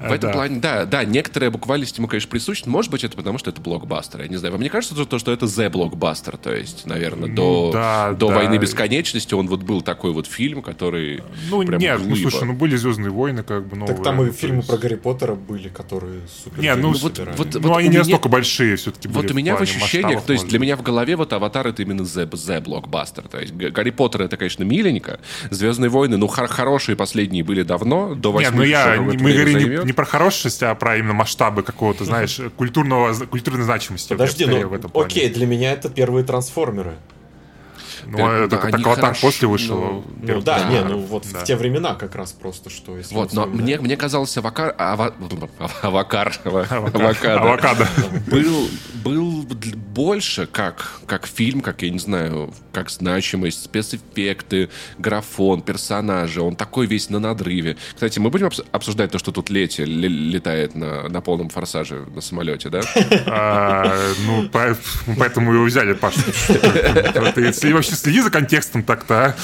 В 0.01 0.13
этом 0.13 0.31
Да. 0.31 0.33
плане, 0.33 0.61
да, 0.61 0.85
да, 0.85 1.05
некоторая 1.05 1.51
буквальность 1.51 1.99
ему, 1.99 2.07
конечно, 2.09 2.31
присуща. 2.31 2.69
Может 2.69 2.91
быть, 2.91 3.03
это 3.05 3.17
потому, 3.17 3.39
что 3.39 3.51
это 3.51 3.61
блокбастер. 3.61 4.23
Я 4.23 4.29
не 4.29 4.37
знаю. 4.37 4.53
Вам 4.53 4.63
не 4.63 4.69
кажется, 4.69 4.95
то, 5.05 5.19
что 5.19 5.33
это 5.33 5.47
the 5.47 5.69
блокбастер? 5.71 6.37
То 6.37 6.55
есть, 6.55 6.87
наверное, 6.87 7.29
Ну, 7.29 7.35
до, 7.35 7.71
да, 7.73 8.13
до 8.13 8.29
да. 8.29 8.35
«Войны 8.37 8.59
бесконечности» 8.59 9.35
он 9.35 9.49
вот 9.49 9.63
был 9.63 9.83
такой 9.83 10.13
вот 10.13 10.27
фильм, 10.27 10.63
который 10.63 11.23
Ну, 11.51 11.65
прям 11.65 11.81
нет, 11.81 11.99
ну, 11.99 12.11
глыба. 12.15 12.31
слушай, 12.31 12.45
ну, 12.47 12.53
были 12.53 12.77
«Звездные 12.77 13.11
войны», 13.11 13.43
как 13.43 13.67
бы, 13.67 13.77
новые. 13.77 13.97
Так 13.97 14.05
там 14.05 14.23
и 14.23 14.27
ну, 14.27 14.33
фильмы 14.33 14.57
есть- 14.59 14.69
про 14.69 14.77
Гарри 14.79 14.95
Поттера 14.97 15.35
были, 15.35 15.69
которые 15.69 16.21
супер 16.45 16.63
Не, 16.63 16.75
ну, 16.77 16.93
деньги 16.93 17.03
вот- 17.03 17.19
вот- 17.37 17.55
Ну, 17.55 17.75
они 17.75 17.75
у 17.75 17.81
не 17.81 17.89
меня- 17.89 17.99
настолько 18.01 18.29
большие 18.29 18.77
все-таки 18.77 19.09
были 19.09 19.17
Вот 19.23 19.31
у 19.31 19.35
меня 19.35 19.57
в 19.57 19.61
ощущениях, 19.63 20.23
то 20.23 20.33
есть 20.33 20.45
может 20.45 20.51
для 20.51 20.59
меня 20.61 20.77
в 20.77 20.83
голове 20.83 21.17
вот 21.17 21.33
«Аватар» 21.33 21.67
это 21.67 21.83
именно 21.83 22.03
the, 22.03 22.29
the 22.31 22.61
блокбастер. 22.61 23.27
То 23.29 23.39
есть 23.41 23.53
«Гарри 23.53 23.91
Поттер» 23.91 24.23
это, 24.23 24.37
конечно, 24.37 24.63
миленько. 24.65 25.19
«Звездные 25.51 25.89
войны», 25.91 26.17
ну, 26.17 26.27
хор- 26.29 26.47
хорошие 26.49 26.95
последние 26.97 27.43
были 27.45 27.63
давно, 27.63 28.15
до 28.15 28.29
Нет, 28.39 28.51
восьми. 28.53 28.57
ну 28.59 28.63
я, 28.65 28.97
мы 29.01 29.13
говорим 29.33 29.59
не, 29.87 29.88
не 29.89 29.95
про 29.95 30.05
хорошесть, 30.05 30.63
а 30.63 30.75
про 30.75 30.99
именно 30.99 31.15
масштабы 31.15 31.63
какого-то, 31.63 32.05
знаешь, 32.05 32.39
культурного, 32.57 33.15
культурной 33.25 33.65
значимости. 33.65 34.11
Подожди, 34.11 34.45
ну, 34.45 34.71
окей, 34.95 35.31
для 35.31 35.47
меня 35.47 35.73
это 35.73 35.89
первые 35.89 36.25
трансформеры. 36.25 36.97
Ну, 38.11 38.27
это 38.31 38.57
Да, 38.57 38.57
так 38.71 38.83
хорошо, 38.97 39.21
после 39.27 39.49
вышел. 39.49 39.79
но- 39.81 40.05
Ну 40.21 40.27
первый 40.27 40.43
да, 40.43 40.57
аватар. 40.57 40.73
не, 40.73 40.85
ну 40.89 40.99
вот 41.01 41.27
Да. 41.31 41.41
в 41.41 41.45
те 41.45 41.57
времена 41.57 41.95
как 41.95 42.15
раз 42.15 42.33
просто, 42.33 42.71
что 42.71 42.97
если 42.97 43.15
Вот, 43.15 43.33
но 43.33 43.47
мне, 43.47 43.79
мне 43.79 43.97
казался 43.97 44.41
авакар, 44.41 44.75
ава- 44.79 45.13
авакар, 45.83 46.35
ава- 46.45 46.67
авокадо, 46.71 47.41
Авокадо. 47.41 47.89
был, 48.31 48.69
был 49.05 49.43
больше 49.77 50.47
как, 50.47 51.01
как 51.07 51.27
фильм, 51.27 51.61
как, 51.61 51.83
я 51.83 51.91
не 51.91 51.99
знаю, 51.99 52.53
как 52.73 52.91
значимость, 52.91 53.65
спецэффекты, 53.65 54.71
графон, 54.99 55.61
персонажи. 55.63 56.41
Он 56.41 56.57
такой 56.57 56.87
весь 56.87 57.11
на 57.11 57.19
надрыве. 57.19 57.77
Кстати, 57.95 58.19
мы 58.21 58.31
будем 58.31 58.47
обс- 58.47 58.65
обсуждать 58.73 59.11
то, 59.11 59.19
что 59.19 59.33
тут 59.33 59.51
Лети 59.51 59.83
ле- 59.85 60.09
летает 60.09 60.75
на, 60.75 61.09
на 61.09 61.21
полном 61.21 61.49
форсаже 61.51 62.07
на 62.15 62.21
самолете, 62.21 62.71
да? 62.71 62.81
А, 63.27 63.93
Ну, 64.27 64.49
по- 64.49 64.77
поэтому 65.19 65.53
его 65.53 65.65
взяли, 65.65 65.93
Паша. 65.95 66.21
Ты 67.61 67.75
вообще 67.75 67.95
следи 67.99 68.21
за 68.21 68.31
контекстом 68.31 68.83
так-то, 68.83 69.27
а? 69.27 69.37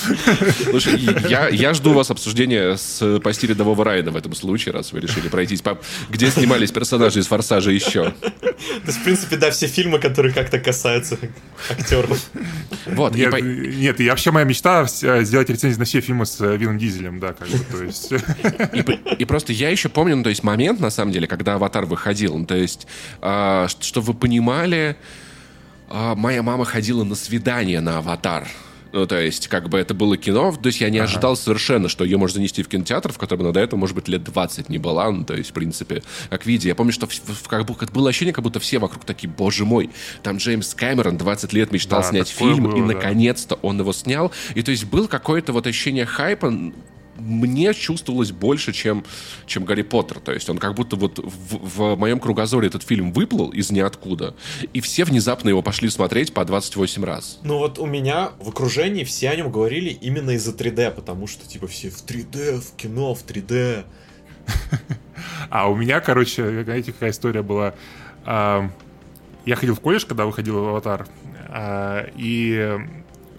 Слушай, 0.71 0.97
и 0.99 1.29
я, 1.29 1.49
я 1.49 1.75
жду 1.75 1.91
у 1.91 1.95
вас 1.95 2.11
обсуждения 2.11 2.77
с 2.77 3.21
почти 3.21 3.47
рядового 3.47 3.85
райда 3.85 4.11
в 4.11 4.17
этом 4.17 4.35
случае, 4.35 4.73
раз 4.75 4.93
вы 4.93 5.01
решили 5.01 5.29
пройтись. 5.29 5.61
по- 5.63 5.79
Где 6.11 6.31
снимались 6.31 6.71
персонажи 6.71 7.21
из 7.21 7.27
«Форсажа» 7.27 7.71
еще? 7.71 8.11
То 8.11 8.87
есть, 8.87 8.99
в 8.99 9.05
принципе, 9.05 9.37
да, 9.37 9.51
все 9.51 9.67
фильмы, 9.67 9.99
которые 9.99 10.33
как-то 10.33 10.59
касаются 10.59 11.19
актеров. 11.71 12.19
Вот, 12.87 13.15
и 13.17 13.21
Нет, 13.21 13.31
по- 13.31 13.37
нет, 13.37 14.01
и 14.01 14.09
вообще 14.09 14.31
моя 14.31 14.45
мечта 14.47 14.87
э, 15.03 15.25
сделать 15.25 15.51
рецензию 15.51 15.79
на 15.79 15.85
все 15.85 16.01
фильмы 16.01 16.27
с 16.27 16.41
э, 16.41 16.57
Вином 16.57 16.79
Дизелем, 16.79 17.21
да, 17.21 17.33
как 17.33 17.49
бы, 17.49 17.59
то 17.59 17.83
есть... 17.83 18.13
И, 18.13 19.23
и 19.23 19.25
просто 19.25 19.53
я 19.53 19.71
еще 19.71 19.89
помню, 19.89 20.17
ну, 20.17 20.23
то 20.23 20.29
есть 20.31 20.43
момент, 20.43 20.81
на 20.81 20.91
самом 20.91 21.13
деле, 21.13 21.27
когда 21.27 21.55
«Аватар» 21.55 21.87
выходил. 21.87 22.37
Ну, 22.39 22.47
то 22.47 22.55
есть, 22.57 22.87
а, 23.21 23.67
ш- 23.69 23.77
чтобы 23.81 24.09
вы 24.09 24.15
понимали, 24.15 24.97
а, 25.89 26.15
моя 26.15 26.43
мама 26.43 26.65
ходила 26.65 27.05
на 27.05 27.15
свидание 27.15 27.81
на 27.81 27.99
«Аватар». 27.99 28.49
Ну, 28.93 29.09
то 29.09 29.21
есть, 29.21 29.49
как 29.49 29.69
бы 29.71 29.79
это 29.79 29.93
было 29.93 30.17
кино, 30.17 30.53
то 30.53 30.69
есть 30.69 30.81
я 30.81 30.89
не 30.89 30.99
ожидал 31.01 31.35
совершенно, 31.35 31.89
что 31.89 32.05
ее 32.05 32.17
можно 32.17 32.37
занести 32.37 32.63
в 32.63 32.69
кинотеатр, 32.69 33.13
в 33.13 33.19
котором 33.19 33.41
она 33.43 33.51
до 33.51 33.59
этого, 33.59 33.81
может 33.81 33.97
быть, 33.97 34.07
лет 34.07 34.23
20 34.23 34.69
не 34.69 34.79
была, 34.79 35.11
ну, 35.11 35.25
то 35.25 35.35
есть, 35.35 35.51
в 35.51 35.53
принципе, 35.53 36.05
как 36.31 36.47
виде. 36.47 36.69
Я 36.69 36.77
помню, 36.77 36.93
что 36.93 37.09
в- 37.09 37.11
в- 37.11 37.49
как 37.49 37.67
бы, 37.67 37.75
было 37.93 38.11
ощущение, 38.11 38.33
как 38.33 38.45
будто 38.45 38.61
все 38.61 38.79
вокруг 38.79 39.05
такие, 39.05 39.29
боже 39.29 39.65
мой, 39.65 39.91
там 40.23 40.37
Джеймс 40.37 40.73
Кэмерон 40.75 41.17
20 41.19 41.53
лет 41.53 41.73
мечтал 41.73 42.03
Да, 42.03 42.09
снять 42.09 42.29
фильм, 42.29 42.63
было, 42.71 42.77
и 42.77 42.81
да. 42.83 42.87
наконец-то 42.95 43.57
он 43.63 43.81
его 43.81 43.93
снял. 43.93 44.31
И 44.55 44.63
то 44.63 44.71
есть, 44.71 44.85
был 44.85 45.09
какое-то 45.09 45.53
вот 45.53 45.67
ощущение 45.67 46.07
хайпа, 46.07 46.55
мне 47.19 47.73
чувствовалось 47.75 48.33
больше, 48.33 48.73
чем, 48.73 49.05
чем 49.47 49.65
Гарри 49.65 49.83
Поттер. 49.83 50.21
То 50.21 50.33
есть 50.33 50.49
он 50.49 50.59
как 50.59 50.75
будто 50.75 50.97
вот 50.97 51.19
в, 51.19 51.79
в 51.79 51.97
моем 51.97 52.21
кругозоре 52.21 52.69
этот 52.69 52.83
фильм 52.83 53.13
выплыл 53.13 53.51
из 53.51 53.71
ниоткуда, 53.71 54.35
и 54.73 54.81
все 54.81 55.05
внезапно 55.05 55.49
его 55.49 55.63
пошли 55.63 55.89
смотреть 55.91 56.33
по 56.33 56.45
28 56.45 57.05
раз. 57.05 57.41
Ну 57.43 57.59
вот 57.59 57.79
у 57.79 57.87
меня 57.87 58.31
в 58.39 58.49
окружении 58.49 59.05
все 59.05 59.31
о 59.31 59.37
нем 59.37 59.51
говорили 59.51 59.91
именно 59.91 60.31
из-за 60.31 60.53
3D, 60.53 60.91
потому 60.93 61.27
что, 61.27 61.47
типа, 61.49 61.67
все 61.67 61.91
в 61.91 62.05
3D, 62.05 62.61
в 62.61 62.77
кино, 62.77 63.15
в 63.15 63.25
3D. 63.25 63.85
А 65.49 65.71
у 65.71 65.77
меня, 65.77 66.01
короче, 66.01 66.65
знаете, 66.65 66.93
какая 66.93 67.11
история 67.11 67.43
была? 67.43 67.75
Я 68.27 69.57
ходил 69.57 69.75
в 69.75 69.81
колледж, 69.81 70.07
когда 70.07 70.27
выходил 70.27 70.59
«Аватар», 70.59 71.07
а, 71.49 72.09
и 72.17 72.79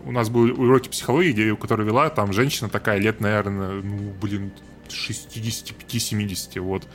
у 0.06 0.12
нас 0.12 0.30
были 0.30 0.52
уроки 0.52 0.88
психологии, 0.89 1.32
где, 1.32 1.56
которую 1.56 1.88
вела 1.88 2.10
там 2.10 2.32
женщина 2.32 2.70
такая, 2.70 3.00
лет, 3.00 3.20
наверное, 3.20 3.82
ну, 3.82 4.13
блин, 4.22 4.52
65-70, 4.88 6.60
вот. 6.62 6.88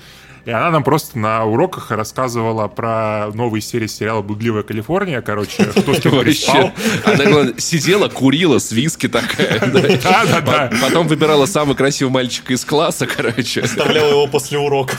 И 0.46 0.50
она 0.50 0.70
нам 0.70 0.84
просто 0.84 1.18
на 1.18 1.44
уроках 1.44 1.90
рассказывала 1.90 2.66
про 2.66 3.30
новые 3.34 3.60
серии 3.60 3.86
сериала 3.86 4.22
«Блудливая 4.22 4.62
Калифорния», 4.62 5.20
короче, 5.20 5.64
кто 5.76 5.92
с 5.92 6.00
кем 6.00 6.12
переспал. 6.12 6.72
Она, 7.04 7.24
главное, 7.24 7.54
сидела, 7.58 8.08
курила 8.08 8.58
с 8.58 8.72
виски 8.72 9.08
такая. 9.08 9.60
Да, 9.70 10.24
да, 10.24 10.40
да. 10.40 10.72
Потом 10.80 11.08
выбирала 11.08 11.46
самого 11.46 11.74
красивого 11.74 12.14
мальчика 12.14 12.52
из 12.52 12.64
класса, 12.64 13.06
короче. 13.06 13.62
Оставлял 13.62 14.10
его 14.10 14.26
после 14.26 14.58
уроков. 14.58 14.98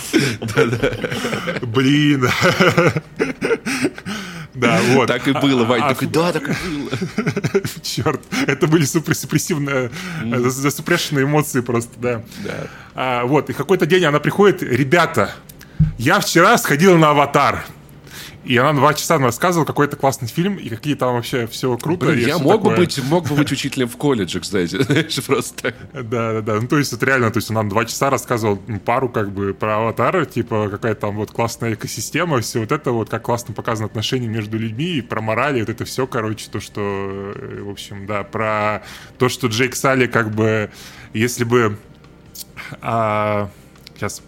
Блин. 1.61 2.29
Да, 4.53 4.79
вот. 4.89 5.07
Так 5.07 5.27
и 5.27 5.31
было, 5.31 5.63
Вань 5.63 5.81
А- 5.83 5.89
такой, 5.89 6.07
да, 6.07 6.31
так 6.33 6.43
и 6.43 6.47
было. 6.47 6.89
Черт, 7.81 8.21
это 8.47 8.67
были 8.67 8.83
супрессивные, 8.83 9.91
э, 10.23 10.49
засупряшенные 10.49 11.23
эмоции 11.25 11.61
просто, 11.61 11.93
да. 11.97 12.23
Да. 12.43 12.67
А, 12.93 13.25
вот, 13.25 13.49
и 13.49 13.53
какой-то 13.53 13.85
день 13.85 14.03
она 14.05 14.19
приходит, 14.19 14.61
ребята, 14.61 15.31
я 15.97 16.19
вчера 16.19 16.57
сходила 16.57 16.97
на 16.97 17.11
«Аватар». 17.11 17.63
И 18.43 18.57
она 18.57 18.73
два 18.73 18.93
часа 18.95 19.15
нам 19.15 19.25
рассказывала, 19.25 19.65
какой 19.65 19.85
это 19.85 19.95
классный 19.95 20.27
фильм, 20.27 20.55
и 20.55 20.67
какие 20.69 20.95
там 20.95 21.13
вообще 21.13 21.45
все 21.45 21.77
круто. 21.77 22.07
Блин, 22.07 22.19
и 22.19 22.21
я 22.23 22.39
мог 22.39 22.61
бы, 22.61 22.69
такое. 22.69 22.77
быть, 22.77 23.03
мог 23.03 23.27
бы 23.27 23.35
быть 23.35 23.51
учителем 23.51 23.87
в 23.87 23.97
колледже, 23.97 24.39
кстати. 24.39 24.81
Знаешь, 24.83 25.23
просто. 25.23 25.75
Да, 25.93 26.33
да, 26.33 26.41
да. 26.41 26.61
Ну, 26.61 26.67
то 26.67 26.77
есть, 26.79 26.91
это 26.91 27.05
реально, 27.05 27.29
то 27.29 27.37
есть, 27.37 27.49
он 27.51 27.55
нам 27.55 27.69
два 27.69 27.85
часа 27.85 28.09
рассказывал 28.09 28.59
м, 28.67 28.79
пару, 28.79 29.09
как 29.09 29.31
бы, 29.31 29.53
про 29.53 29.77
аватары, 29.77 30.25
типа, 30.25 30.69
какая 30.69 30.95
там 30.95 31.17
вот 31.17 31.31
классная 31.31 31.73
экосистема, 31.73 32.41
все 32.41 32.61
вот 32.61 32.71
это 32.71 32.91
вот, 32.91 33.09
как 33.09 33.21
классно 33.21 33.53
показано 33.53 33.85
отношения 33.85 34.27
между 34.27 34.57
людьми, 34.57 34.85
и 34.85 35.01
про 35.01 35.21
морали, 35.21 35.59
вот 35.59 35.69
это 35.69 35.85
все, 35.85 36.07
короче, 36.07 36.49
то, 36.49 36.59
что, 36.59 36.81
э, 37.35 37.61
в 37.61 37.69
общем, 37.69 38.07
да, 38.07 38.23
про 38.23 38.83
то, 39.19 39.29
что 39.29 39.47
Джейк 39.47 39.75
Салли, 39.75 40.07
как 40.07 40.31
бы, 40.31 40.71
если 41.13 41.43
бы... 41.43 41.77
а, 42.81 43.49
сейчас. 43.95 44.23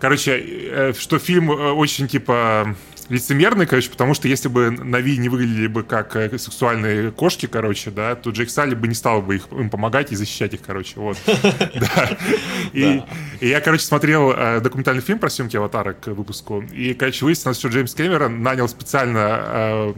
Короче, 0.00 0.38
э, 0.38 0.92
что 0.98 1.18
фильм 1.18 1.50
э, 1.50 1.70
очень, 1.70 2.08
типа, 2.08 2.76
лицемерный, 3.08 3.66
короче, 3.66 3.90
потому 3.90 4.14
что 4.14 4.28
если 4.28 4.48
бы 4.48 4.70
Нави 4.70 5.16
не 5.18 5.28
выглядели 5.28 5.66
бы 5.66 5.82
как 5.82 6.16
э, 6.16 6.38
сексуальные 6.38 7.10
кошки, 7.10 7.46
короче, 7.46 7.90
да, 7.90 8.14
то 8.14 8.30
Джейк 8.30 8.50
Салли 8.50 8.74
бы 8.74 8.88
не 8.88 8.94
стал 8.94 9.22
бы 9.22 9.36
их, 9.36 9.48
им 9.52 9.70
помогать 9.70 10.12
и 10.12 10.16
защищать 10.16 10.54
их, 10.54 10.62
короче, 10.62 10.94
вот. 10.96 11.18
И 12.72 13.02
я, 13.40 13.60
короче, 13.60 13.84
смотрел 13.84 14.32
э, 14.32 14.60
документальный 14.60 15.02
фильм 15.02 15.18
про 15.18 15.30
съемки 15.30 15.56
«Аватара» 15.56 15.92
к 15.92 16.08
выпуску, 16.08 16.62
и, 16.72 16.94
короче, 16.94 17.24
выяснилось, 17.24 17.58
что 17.58 17.68
Джеймс 17.68 17.94
Кэмерон 17.94 18.42
нанял 18.42 18.68
специально 18.68 19.40
э, 19.42 19.94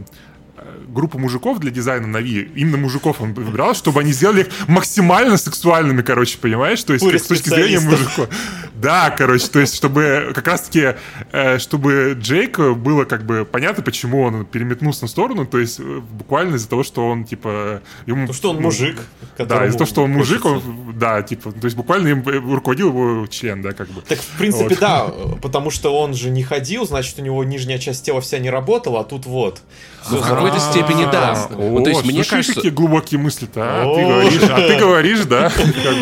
группу 0.87 1.19
мужиков 1.19 1.59
для 1.59 1.71
дизайна 1.71 2.07
Нави. 2.07 2.49
Именно 2.55 2.77
мужиков 2.77 3.21
он 3.21 3.33
выбирал, 3.33 3.75
чтобы 3.75 3.99
они 4.01 4.11
сделали 4.11 4.41
их 4.41 4.47
максимально 4.67 5.37
сексуальными, 5.37 6.01
короче, 6.01 6.37
понимаешь? 6.37 6.83
То 6.83 6.93
есть 6.93 7.09
как 7.09 7.19
с 7.19 7.27
точки 7.27 7.49
зрения 7.49 7.79
мужиков. 7.79 8.29
Да, 8.73 9.09
короче, 9.09 9.47
то 9.47 9.59
есть 9.59 9.75
чтобы 9.75 10.31
как 10.35 10.47
раз-таки, 10.47 10.95
э, 11.31 11.57
чтобы 11.57 12.15
Джейку 12.19 12.75
было 12.75 13.05
как 13.05 13.25
бы 13.25 13.43
понятно, 13.43 13.81
почему 13.81 14.21
он 14.21 14.45
переметнулся 14.45 15.03
на 15.03 15.07
сторону, 15.07 15.47
то 15.47 15.57
есть 15.57 15.79
э, 15.79 16.01
буквально 16.11 16.55
из-за 16.55 16.69
того, 16.69 16.83
что 16.83 17.07
он, 17.07 17.25
типа... 17.25 17.81
Ему, 18.05 18.27
Ну 18.27 18.33
что 18.33 18.51
он 18.51 18.57
ну, 18.57 18.63
мужик. 18.63 18.97
Да, 19.37 19.65
из-за 19.65 19.79
того, 19.79 19.87
что 19.87 20.03
он 20.03 20.11
мужик, 20.11 20.45
он, 20.45 20.61
да, 20.95 21.23
типа, 21.23 21.51
то 21.51 21.65
есть 21.65 21.75
буквально 21.75 22.09
им 22.09 22.27
э, 22.27 22.37
руководил 22.37 22.89
его 22.89 23.25
член, 23.27 23.63
да, 23.63 23.73
как 23.73 23.89
бы. 23.89 24.01
Так, 24.01 24.19
в 24.19 24.37
принципе, 24.37 24.69
Вот. 24.69 24.79
да, 24.79 25.07
потому 25.41 25.71
что 25.71 25.99
он 25.99 26.13
же 26.13 26.29
не 26.29 26.43
ходил, 26.43 26.85
значит, 26.85 27.17
у 27.17 27.23
него 27.23 27.43
нижняя 27.43 27.79
часть 27.79 28.05
тела 28.05 28.21
вся 28.21 28.37
не 28.37 28.51
работала, 28.51 28.99
а 28.99 29.03
тут 29.03 29.25
вот. 29.25 29.61
Ну, 30.11 30.17
в 30.17 30.27
какой-то 30.27 30.59
степени 30.59 31.03
да. 31.11 31.47
Ну, 31.51 31.83
то 31.83 31.89
есть, 31.89 32.05
мне 32.05 32.23
кажется- 32.23 32.53
какие 32.55 32.71
глубокие 32.71 33.19
мысли-то, 33.19 33.61
а? 33.63 33.95
Ты 33.95 34.01
говоришь, 34.03 34.49
а 34.49 34.67
ты 34.67 34.77
говоришь, 34.79 35.25
да? 35.25 35.51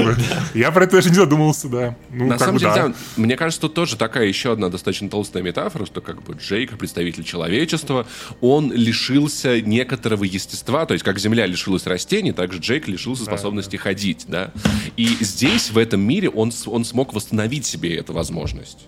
Я 0.53 0.71
про 0.71 0.83
это 0.85 0.97
даже 0.97 1.09
не 1.09 1.15
задумался, 1.15 1.67
да. 1.67 1.95
Ну, 2.11 2.27
На 2.27 2.39
самом 2.39 2.57
деле, 2.57 2.71
да. 2.73 2.93
мне 3.17 3.35
кажется, 3.35 3.61
тут 3.61 3.73
тоже 3.73 3.95
такая 3.97 4.25
еще 4.25 4.51
одна 4.51 4.69
достаточно 4.69 5.09
толстая 5.09 5.43
метафора, 5.43 5.85
что 5.85 6.01
как 6.01 6.23
бы 6.23 6.33
Джейк, 6.33 6.77
представитель 6.77 7.23
человечества, 7.23 8.05
он 8.41 8.71
лишился 8.71 9.61
некоторого 9.61 10.23
естества, 10.23 10.85
то 10.85 10.93
есть 10.93 11.03
как 11.03 11.19
Земля 11.19 11.45
лишилась 11.45 11.85
растений, 11.85 12.31
так 12.31 12.53
же 12.53 12.59
Джейк 12.59 12.87
лишился 12.87 13.23
способности 13.25 13.75
ходить, 13.75 14.25
да. 14.27 14.51
И 14.97 15.07
здесь, 15.19 15.71
в 15.71 15.77
этом 15.77 16.01
мире, 16.01 16.29
он, 16.29 16.51
он 16.67 16.85
смог 16.85 17.13
восстановить 17.13 17.65
себе 17.65 17.95
эту 17.97 18.13
возможность. 18.13 18.87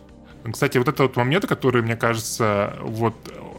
Кстати, 0.52 0.78
вот 0.78 0.88
это 0.88 1.04
вот 1.04 1.16
момент, 1.18 1.46
который, 1.46 1.82
мне 1.82 1.96
кажется, 1.96 2.78
вот 2.82 3.16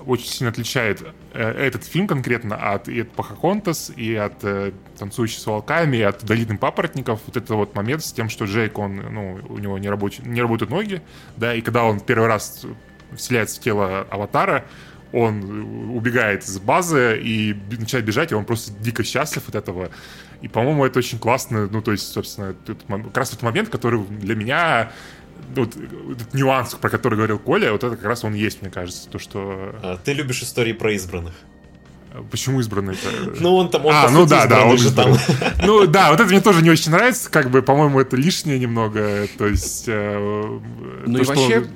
очень 0.08 0.26
сильно 0.26 0.50
отличает 0.50 1.02
э, 1.34 1.42
этот 1.42 1.84
фильм 1.84 2.06
конкретно 2.06 2.56
от, 2.56 2.88
и 2.88 3.02
от 3.02 3.10
Пахахонтас, 3.12 3.92
и 3.94 4.14
от 4.14 4.42
э, 4.42 4.72
«Танцующих 4.98 5.38
с 5.38 5.46
волками», 5.46 5.98
и 5.98 6.02
от 6.02 6.24
«Долитных 6.24 6.58
папоротников». 6.58 7.20
Вот 7.26 7.36
это 7.36 7.54
вот 7.54 7.74
момент 7.76 8.02
с 8.02 8.12
тем, 8.12 8.30
что 8.30 8.46
Джейк, 8.46 8.78
он, 8.78 8.96
ну, 8.96 9.38
у 9.48 9.58
него 9.58 9.78
не, 9.78 9.90
рабочий, 9.90 10.22
не 10.24 10.40
работают 10.40 10.70
ноги, 10.70 11.02
да, 11.36 11.54
и 11.54 11.60
когда 11.60 11.84
он 11.84 12.00
первый 12.00 12.26
раз 12.26 12.64
вселяется 13.14 13.60
в 13.60 13.62
тело 13.62 14.06
аватара, 14.10 14.64
он 15.12 15.90
убегает 15.94 16.42
из 16.42 16.58
базы 16.58 17.18
и 17.22 17.54
начинает 17.70 18.06
бежать, 18.06 18.32
и 18.32 18.34
он 18.34 18.44
просто 18.44 18.72
дико 18.72 19.04
счастлив 19.04 19.48
от 19.48 19.54
этого. 19.54 19.90
И, 20.40 20.48
по-моему, 20.48 20.84
это 20.84 20.98
очень 20.98 21.18
классно. 21.18 21.66
Ну, 21.66 21.82
то 21.82 21.92
есть, 21.92 22.12
собственно, 22.12 22.54
как 22.76 23.16
раз 23.16 23.30
тот 23.30 23.42
момент, 23.42 23.70
который 23.70 24.04
для 24.04 24.36
меня 24.36 24.92
вот 25.54 25.74
этот 25.76 26.34
нюанс, 26.34 26.74
про 26.74 26.88
который 26.90 27.14
говорил 27.16 27.38
Коля, 27.38 27.72
вот 27.72 27.82
это 27.84 27.96
как 27.96 28.04
раз 28.04 28.24
он 28.24 28.34
есть, 28.34 28.62
мне 28.62 28.70
кажется, 28.70 29.08
то, 29.08 29.18
что 29.18 29.74
А, 29.82 29.98
Ты 30.04 30.12
любишь 30.12 30.42
истории 30.42 30.72
про 30.72 30.92
избранных. 30.92 31.34
э, 32.12 32.22
почему 32.30 32.60
избранный 32.60 32.96
Ну, 33.40 33.56
он 33.56 33.70
там, 33.70 33.86
он, 33.86 33.92
а, 33.94 34.08
ну 34.10 34.26
да, 34.26 34.46
да, 34.46 34.64
он 34.66 34.78
же 34.78 34.92
там. 34.92 35.16
Ну 35.64 35.86
да, 35.86 36.10
вот 36.10 36.20
это 36.20 36.28
мне 36.30 36.40
тоже 36.40 36.62
не 36.62 36.70
очень 36.70 36.90
нравится, 36.92 37.30
как 37.30 37.50
бы, 37.50 37.62
по-моему, 37.62 38.00
это 38.00 38.16
лишнее 38.16 38.58
немного, 38.58 39.26
то 39.36 39.46
есть... 39.46 39.84
э, 39.86 40.58
Ну 41.06 41.14
то, 41.16 41.20
и 41.20 41.24
что 41.24 41.34
вообще- 41.34 41.58
он- 41.58 41.68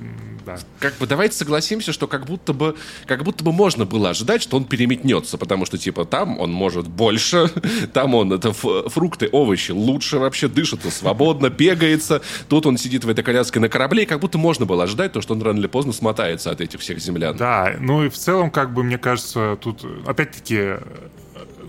да. 0.45 0.57
Как 0.79 0.97
бы 0.97 1.07
давайте 1.07 1.35
согласимся, 1.35 1.93
что 1.93 2.07
как 2.07 2.25
будто 2.25 2.53
бы, 2.53 2.75
как 3.05 3.23
будто 3.23 3.43
бы 3.43 3.51
можно 3.51 3.85
было 3.85 4.09
ожидать, 4.09 4.41
что 4.41 4.57
он 4.57 4.65
переметнется, 4.65 5.37
потому 5.37 5.65
что 5.65 5.77
типа 5.77 6.05
там 6.05 6.39
он 6.39 6.51
может 6.51 6.87
больше, 6.87 7.49
там 7.93 8.15
он 8.15 8.33
это 8.33 8.53
фрукты, 8.53 9.29
овощи 9.31 9.71
лучше 9.71 10.17
вообще 10.17 10.47
дышится 10.47 10.91
свободно, 10.91 11.49
бегается. 11.49 12.21
Тут 12.49 12.65
он 12.65 12.77
сидит 12.77 13.03
в 13.03 13.09
этой 13.09 13.23
коляске 13.23 13.59
на 13.59 13.69
корабле, 13.69 14.03
и 14.03 14.05
как 14.05 14.19
будто 14.19 14.37
можно 14.37 14.65
было 14.65 14.83
ожидать 14.83 15.13
то, 15.13 15.21
что 15.21 15.33
он 15.33 15.41
рано 15.41 15.59
или 15.59 15.67
поздно 15.67 15.93
смотается 15.93 16.51
от 16.51 16.61
этих 16.61 16.79
всех 16.79 16.99
землян. 16.99 17.35
Да, 17.37 17.75
ну 17.79 18.03
и 18.03 18.09
в 18.09 18.17
целом, 18.17 18.51
как 18.51 18.73
бы, 18.73 18.83
мне 18.83 18.97
кажется, 18.97 19.57
тут, 19.61 19.85
опять-таки, 20.05 20.75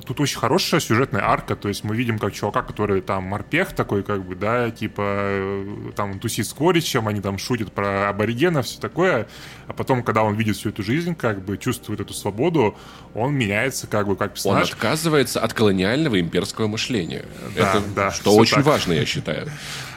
тут 0.07 0.21
очень 0.21 0.39
хорошая 0.39 0.81
сюжетная 0.81 1.23
арка, 1.23 1.57
то 1.57 1.69
есть 1.69 1.85
мы 1.85 1.97
видим 1.97 2.19
как 2.19 2.33
чувака, 2.33 2.63
который 2.63 3.01
там 3.01 3.25
морпех 3.25 3.73
такой, 3.73 4.03
как 4.03 4.25
бы, 4.25 4.35
да, 4.35 4.71
типа, 4.71 5.03
э, 5.05 5.93
там 5.97 6.13
он 6.13 6.19
тусит 6.19 6.47
с 6.47 6.53
Коричем, 6.53 7.09
они 7.09 7.21
там 7.21 7.39
шутят 7.39 7.73
про 7.73 8.09
аборигенов, 8.09 8.67
все 8.67 8.81
такое, 8.81 9.27
а 9.67 9.73
потом, 9.73 10.03
когда 10.03 10.23
он 10.23 10.35
видит 10.35 10.57
всю 10.57 10.69
эту 10.71 10.83
жизнь, 10.83 11.15
как 11.15 11.45
бы, 11.45 11.57
чувствует 11.59 12.01
эту 12.01 12.13
свободу, 12.15 12.77
он 13.15 13.35
меняется, 13.35 13.87
как 13.87 14.07
бы, 14.07 14.17
как 14.17 14.29
Он 14.29 14.35
персонаж. 14.35 14.71
отказывается 14.73 15.41
от 15.41 15.53
колониального 15.53 16.21
имперского 16.21 16.67
мышления. 16.67 17.25
Да, 17.57 17.71
Это 17.71 17.83
да, 17.95 18.11
что 18.11 18.35
очень 18.35 18.57
так. 18.57 18.67
важно, 18.67 18.93
я 18.93 19.05
считаю. 19.07 19.49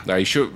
А 0.05 0.19
еще 0.19 0.49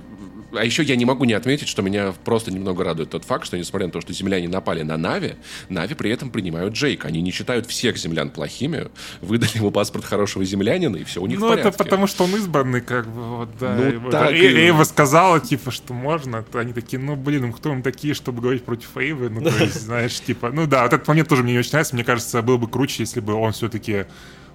а 0.56 0.64
еще 0.64 0.82
я 0.82 0.96
не 0.96 1.04
могу 1.04 1.24
не 1.24 1.32
отметить, 1.32 1.68
что 1.68 1.82
меня 1.82 2.14
просто 2.24 2.50
немного 2.52 2.84
радует 2.84 3.10
тот 3.10 3.24
факт, 3.24 3.46
что 3.46 3.58
несмотря 3.58 3.86
на 3.86 3.92
то, 3.92 4.00
что 4.00 4.12
земляне 4.12 4.48
напали 4.48 4.82
на 4.82 4.96
Нави, 4.96 5.34
Нави 5.68 5.94
при 5.94 6.10
этом 6.10 6.30
принимают 6.30 6.74
Джейка. 6.74 7.08
Они 7.08 7.22
не 7.22 7.30
считают 7.30 7.66
всех 7.66 7.96
землян 7.96 8.30
плохими, 8.30 8.88
выдали 9.20 9.50
ему 9.56 9.70
паспорт 9.70 10.04
хорошего 10.04 10.44
землянина, 10.44 10.96
и 10.96 11.04
все 11.04 11.20
у 11.20 11.26
них 11.26 11.38
Ну, 11.38 11.52
это 11.52 11.72
потому, 11.72 12.06
что 12.06 12.24
он 12.24 12.34
избранный, 12.36 12.80
как 12.80 13.06
бы, 13.06 13.22
вот, 13.22 13.48
да. 13.58 13.76
Ну, 13.76 14.08
И 14.08 14.10
так 14.10 14.32
и- 14.32 14.46
Эйва 14.46 14.84
сказала, 14.84 15.40
типа, 15.40 15.70
что 15.70 15.94
можно, 15.94 16.44
они 16.54 16.72
такие, 16.72 16.98
ну, 16.98 17.16
блин, 17.16 17.42
ну, 17.42 17.52
кто 17.52 17.72
мы 17.74 17.82
такие, 17.82 18.14
чтобы 18.14 18.42
говорить 18.42 18.64
против 18.64 18.96
Эйвы, 18.96 19.28
ну, 19.30 19.42
то 19.42 19.50
есть, 19.64 19.82
знаешь, 19.82 20.20
типа, 20.20 20.50
ну, 20.52 20.66
да, 20.66 20.84
вот 20.84 20.92
этот 20.92 21.08
момент 21.08 21.28
тоже 21.28 21.42
мне 21.42 21.52
не 21.52 21.58
очень 21.58 21.72
нравится, 21.72 21.94
мне 21.94 22.04
кажется, 22.04 22.42
было 22.42 22.56
бы 22.56 22.68
круче, 22.68 23.02
если 23.02 23.20
бы 23.20 23.34
он 23.34 23.52
все-таки 23.52 24.06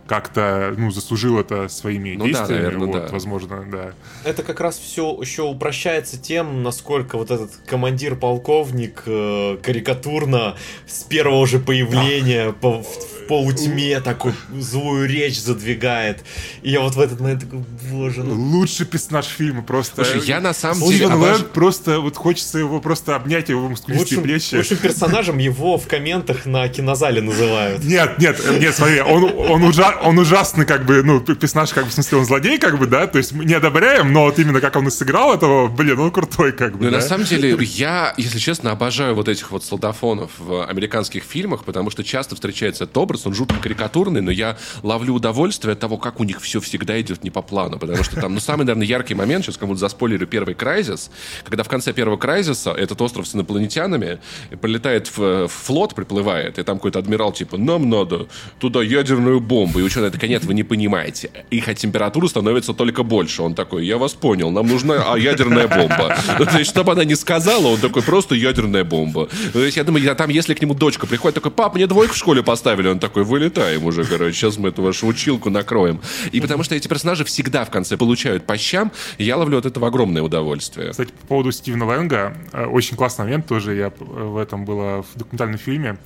как-то, 0.08 0.74
ну, 0.78 0.90
заслужил 0.92 1.40
это 1.40 1.68
своими 1.68 2.16
Ну 2.16 2.26
да, 2.26 2.26
действиями, 2.32 2.64
наверное, 2.64 2.88
вот, 2.88 3.02
да. 3.06 3.08
возможно, 3.12 3.66
да. 3.70 3.92
Это 4.24 4.44
как 4.44 4.60
раз 4.62 4.78
все 4.78 5.16
еще 5.22 5.44
упрощается 5.44 6.18
тем, 6.18 6.64
насколько 6.64 7.18
вот 7.18 7.30
этот 7.32 7.52
командир-полковник 7.68 9.04
э, 9.06 9.58
карикатурно 9.62 10.56
с 10.88 11.04
первого 11.04 11.46
же 11.46 11.60
появления 11.60 12.52
по- 12.54 12.82
в, 12.82 12.86
в 12.88 13.17
полутьме 13.28 14.00
такой 14.02 14.34
злую 14.58 15.08
речь 15.08 15.40
задвигает. 15.42 16.24
И 16.62 16.72
я 16.72 16.82
вот 16.82 16.96
в 16.96 17.00
этот 17.00 17.20
момент 17.20 17.42
такой, 17.42 17.60
боже, 17.92 18.24
ну 18.24 18.34
Лучший 18.36 18.86
персонаж 18.86 19.26
фильма 19.26 19.62
просто. 19.64 20.04
Слушай, 20.04 20.28
я 20.28 20.40
на 20.40 20.54
самом 20.54 20.78
Стивен 20.84 20.98
деле 21.10 21.12
обож- 21.14 21.34
Лэнд 21.34 21.52
просто, 21.52 22.00
вот 22.00 22.16
хочется 22.16 22.58
его 22.60 22.80
просто 22.82 23.16
обнять, 23.16 23.50
его 23.50 23.68
мускулистые 23.70 24.20
лучшим, 24.20 24.24
плечи. 24.24 24.56
лучшим 24.56 24.78
персонажем 24.78 25.38
его 25.38 25.78
в 25.78 25.88
комментах 25.88 26.46
на 26.46 26.68
кинозале 26.70 27.22
называют. 27.22 27.84
Нет, 27.84 28.18
нет, 28.20 28.40
нет, 28.60 28.76
смотри, 28.76 29.02
он, 29.02 29.24
он, 29.26 29.64
ужа, 29.64 29.96
он 30.04 30.18
ужасный, 30.20 30.66
как 30.66 30.86
бы, 30.86 31.04
ну, 31.04 31.20
персонаж, 31.20 31.72
как 31.74 31.86
бы, 31.86 31.90
в 31.90 31.94
смысле, 31.94 32.20
он 32.20 32.26
злодей, 32.26 32.58
как 32.58 32.80
бы, 32.80 32.88
да, 32.88 33.08
то 33.08 33.18
есть 33.18 33.32
мы 33.34 33.46
не 33.46 33.54
одобряем, 33.54 34.14
но 34.14 34.24
вот 34.24 34.40
именно 34.40 34.62
как 34.62 34.76
он 34.76 34.88
и 34.88 34.92
сыграл 34.92 35.34
этого, 35.34 35.68
блин, 35.68 36.00
он 36.00 36.12
крутой, 36.12 36.52
как 36.52 36.78
бы, 36.78 36.86
Ну, 36.86 36.92
да. 36.92 36.98
на 36.98 37.02
самом 37.04 37.26
деле, 37.26 37.58
я, 37.64 38.14
если 38.18 38.40
честно, 38.40 38.72
обожаю 38.72 39.16
вот 39.16 39.28
этих 39.28 39.52
вот 39.52 39.64
солдафонов 39.64 40.32
в 40.38 40.66
американских 40.66 41.24
фильмах, 41.24 41.64
потому 41.64 41.90
что 41.90 42.04
часто 42.04 42.36
встречается 42.36 42.84
этот 42.86 42.98
образ, 42.98 43.17
образ, 43.18 43.28
он 43.28 43.34
жутко 43.34 43.60
карикатурный, 43.60 44.22
но 44.22 44.32
я 44.32 44.58
ловлю 44.84 45.16
удовольствие 45.16 45.74
от 45.74 45.80
того, 45.80 45.98
как 45.98 46.20
у 46.20 46.24
них 46.24 46.42
все 46.42 46.60
всегда 46.60 47.00
идет 47.00 47.24
не 47.24 47.30
по 47.30 47.42
плану, 47.42 47.80
потому 47.80 48.04
что 48.04 48.20
там, 48.20 48.34
ну, 48.34 48.40
самый, 48.40 48.64
наверное, 48.64 48.88
яркий 48.88 49.16
момент, 49.16 49.46
сейчас 49.46 49.58
кому-то 49.58 49.80
заспойлерю 49.80 50.28
первый 50.28 50.54
Крайзис, 50.54 51.10
когда 51.44 51.64
в 51.64 51.70
конце 51.70 51.94
первого 51.94 52.18
Крайзиса 52.18 52.72
этот 52.72 53.02
остров 53.02 53.28
с 53.28 53.36
инопланетянами 53.36 54.20
прилетает 54.62 55.08
в, 55.18 55.48
в 55.48 55.52
флот, 55.52 55.96
приплывает, 55.96 56.60
и 56.60 56.64
там 56.64 56.78
какой-то 56.78 57.00
адмирал 57.00 57.32
типа, 57.32 57.58
нам 57.58 57.90
надо 57.90 58.28
туда 58.60 58.82
ядерную 58.82 59.40
бомбу, 59.40 59.80
и 59.80 59.84
ученый 59.84 60.12
такой, 60.12 60.30
нет, 60.30 60.44
вы 60.46 60.54
не 60.54 60.64
понимаете, 60.64 61.32
их 61.50 61.68
от 61.68 61.78
температуры 61.78 62.28
становится 62.28 62.74
только 62.74 63.04
больше. 63.04 63.42
Он 63.42 63.56
такой, 63.56 63.86
я 63.86 63.98
вас 63.98 64.14
понял, 64.14 64.52
нам 64.52 64.68
нужна 64.68 65.14
а, 65.14 65.18
ядерная 65.18 65.68
бомба. 65.68 66.18
Ну, 66.40 66.46
то 66.46 66.58
есть, 66.58 66.70
чтобы 66.70 66.92
она 66.92 67.04
не 67.04 67.16
сказала, 67.16 67.68
он 67.68 67.80
такой, 67.80 68.02
просто 68.02 68.36
ядерная 68.36 68.84
бомба. 68.84 69.30
То 69.54 69.60
есть, 69.60 69.78
я 69.78 69.84
думаю, 69.84 70.16
там, 70.16 70.30
если 70.30 70.54
к 70.54 70.62
нему 70.62 70.74
дочка 70.74 71.08
приходит, 71.08 71.36
такой, 71.36 71.52
пап, 71.52 71.76
мне 71.76 71.88
двойку 71.88 72.14
в 72.14 72.18
школе 72.18 72.44
поставили, 72.44 72.88
он 72.88 73.00
такой, 73.00 73.07
вылетаем 73.16 73.86
уже, 73.86 74.04
короче, 74.04 74.34
сейчас 74.34 74.58
мы 74.58 74.70
эту 74.70 74.82
вашу 74.82 75.08
училку 75.08 75.50
накроем. 75.50 76.02
И 76.32 76.42
потому 76.42 76.64
что 76.64 76.76
эти 76.76 76.88
персонажи 76.88 77.24
всегда 77.24 77.66
в 77.66 77.70
конце 77.70 77.98
получают 77.98 78.46
по 78.46 78.58
щам, 78.58 78.92
я 79.18 79.38
ловлю 79.38 79.58
от 79.58 79.66
этого 79.66 79.88
огромное 79.88 80.22
удовольствие. 80.22 80.92
Кстати, 80.92 81.12
по 81.22 81.28
поводу 81.28 81.52
Стивена 81.52 81.86
Лэнга, 81.86 82.36
э, 82.54 82.66
очень 82.66 82.98
классный 82.98 83.26
момент 83.26 83.48
тоже, 83.48 83.76
я 83.76 83.92
в 84.00 84.38
этом 84.38 84.66
было 84.66 85.04
в 85.04 85.18
документальном 85.18 85.58
фильме. 85.58 85.98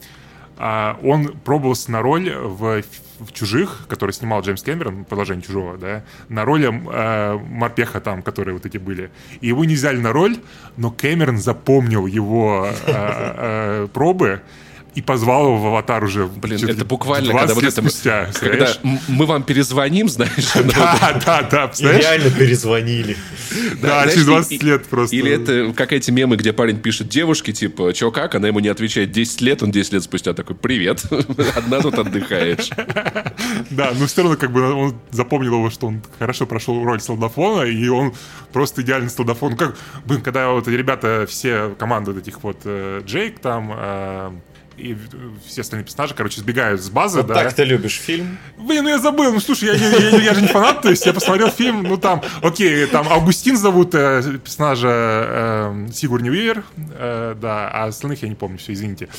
А, 0.64 1.00
он 1.02 1.30
пробовался 1.44 1.92
на 1.92 2.04
роль 2.04 2.32
в, 2.32 2.84
в 3.20 3.32
«Чужих», 3.34 3.86
который 3.88 4.12
снимал 4.12 4.42
Джеймс 4.42 4.62
Кэмерон, 4.62 5.06
продолжение 5.06 5.44
«Чужого», 5.44 5.76
да, 5.76 6.04
на 6.30 6.46
роли 6.46 6.68
э, 6.72 7.38
морпеха 7.38 8.00
там, 8.00 8.22
которые 8.22 8.54
вот 8.54 8.68
эти 8.68 8.78
были. 8.78 9.10
И 9.40 9.48
его 9.48 9.66
не 9.66 9.74
взяли 9.74 9.98
на 9.98 10.14
роль, 10.14 10.38
но 10.78 10.92
Кэмерон 10.92 11.40
запомнил 11.40 12.06
его 12.06 12.68
э, 12.68 12.74
э, 12.86 13.88
пробы, 13.92 14.42
и 14.94 15.02
позвал 15.02 15.46
его 15.46 15.58
в 15.58 15.66
аватар 15.68 16.04
уже. 16.04 16.28
Блин, 16.28 16.68
это 16.68 16.84
буквально, 16.84 17.34
когда 17.34 17.54
вот 17.54 17.64
это, 17.64 17.82
спустя, 17.82 18.30
когда 18.40 18.74
мы 19.08 19.26
вам 19.26 19.44
перезвоним, 19.44 20.10
знаешь. 20.10 20.32
Да, 20.72 21.22
да, 21.26 21.42
да, 21.44 21.72
Реально 21.80 22.30
перезвонили. 22.30 23.18
Да, 23.82 24.08
через 24.08 24.26
20 24.26 24.64
лет 24.64 24.86
просто. 24.86 25.16
Или 25.16 25.32
это 25.32 25.74
как 25.74 25.92
эти 25.94 26.12
мемы, 26.12 26.36
где 26.36 26.54
парень 26.54 26.78
пишет 26.78 27.10
девушке, 27.10 27.52
типа, 27.52 27.94
чё 27.94 28.12
как, 28.12 28.36
она 28.36 28.48
ему 28.48 28.60
не 28.60 28.68
отвечает 28.68 29.12
10 29.12 29.42
лет, 29.42 29.64
он 29.64 29.72
10 29.72 29.94
лет 29.94 30.04
спустя 30.04 30.34
такой, 30.34 30.56
привет, 30.56 31.04
одна 31.56 31.80
тут 31.80 31.98
отдыхаешь. 31.98 32.70
Да, 33.70 33.92
но 33.98 34.06
все 34.06 34.22
равно 34.22 34.38
как 34.38 34.52
бы 34.52 34.74
он 34.74 34.96
запомнил 35.12 35.56
его, 35.56 35.70
что 35.70 35.88
он 35.88 36.02
хорошо 36.20 36.46
прошел 36.46 36.84
роль 36.84 37.00
солдафона, 37.00 37.64
и 37.64 37.88
он 37.88 38.14
просто 38.52 38.82
идеальный 38.82 39.10
солдафон. 39.10 39.56
Как, 39.56 39.78
блин, 40.06 40.22
когда 40.22 40.50
вот 40.50 40.68
ребята, 40.68 41.26
все 41.28 41.74
команды 41.78 42.12
вот 42.12 42.22
этих 42.22 42.44
вот, 42.44 42.58
э, 42.66 43.02
Джейк 43.06 43.40
там, 43.40 43.72
э, 43.74 44.32
и 44.82 44.98
все 45.46 45.62
остальные 45.62 45.86
персонажи, 45.86 46.13
короче, 46.15 46.41
сбегают 46.41 46.82
с 46.82 46.89
базы, 46.89 47.20
вот 47.20 47.28
да. 47.28 47.36
так 47.36 47.54
ты 47.54 47.63
любишь 47.63 47.98
фильм? 47.98 48.38
Блин, 48.58 48.84
ну 48.84 48.89
я 48.89 49.00
забыл, 49.00 49.32
ну 49.32 49.39
слушай, 49.39 49.65
я, 49.65 49.74
я, 49.74 49.98
я, 49.98 50.17
я 50.17 50.34
же 50.34 50.41
не 50.41 50.48
фанат, 50.48 50.82
то 50.82 50.89
есть 50.89 51.06
я 51.06 51.13
посмотрел 51.13 51.50
фильм, 51.50 51.84
ну 51.84 51.98
там, 51.98 52.22
окей, 52.41 52.86
там 52.88 53.08
Августин 53.08 53.58
зовут 53.58 53.94
э, 53.94 54.39
персонажа 54.44 54.89
э, 54.89 55.88
Сигурни 55.94 56.30
Уивер, 56.30 56.63
э, 56.78 57.36
да, 57.39 57.70
а 57.70 57.86
остальных 57.86 58.24
я 58.24 58.30
не 58.30 58.36
помню, 58.36 58.58
все, 58.58 58.74
извините. 58.74 59.10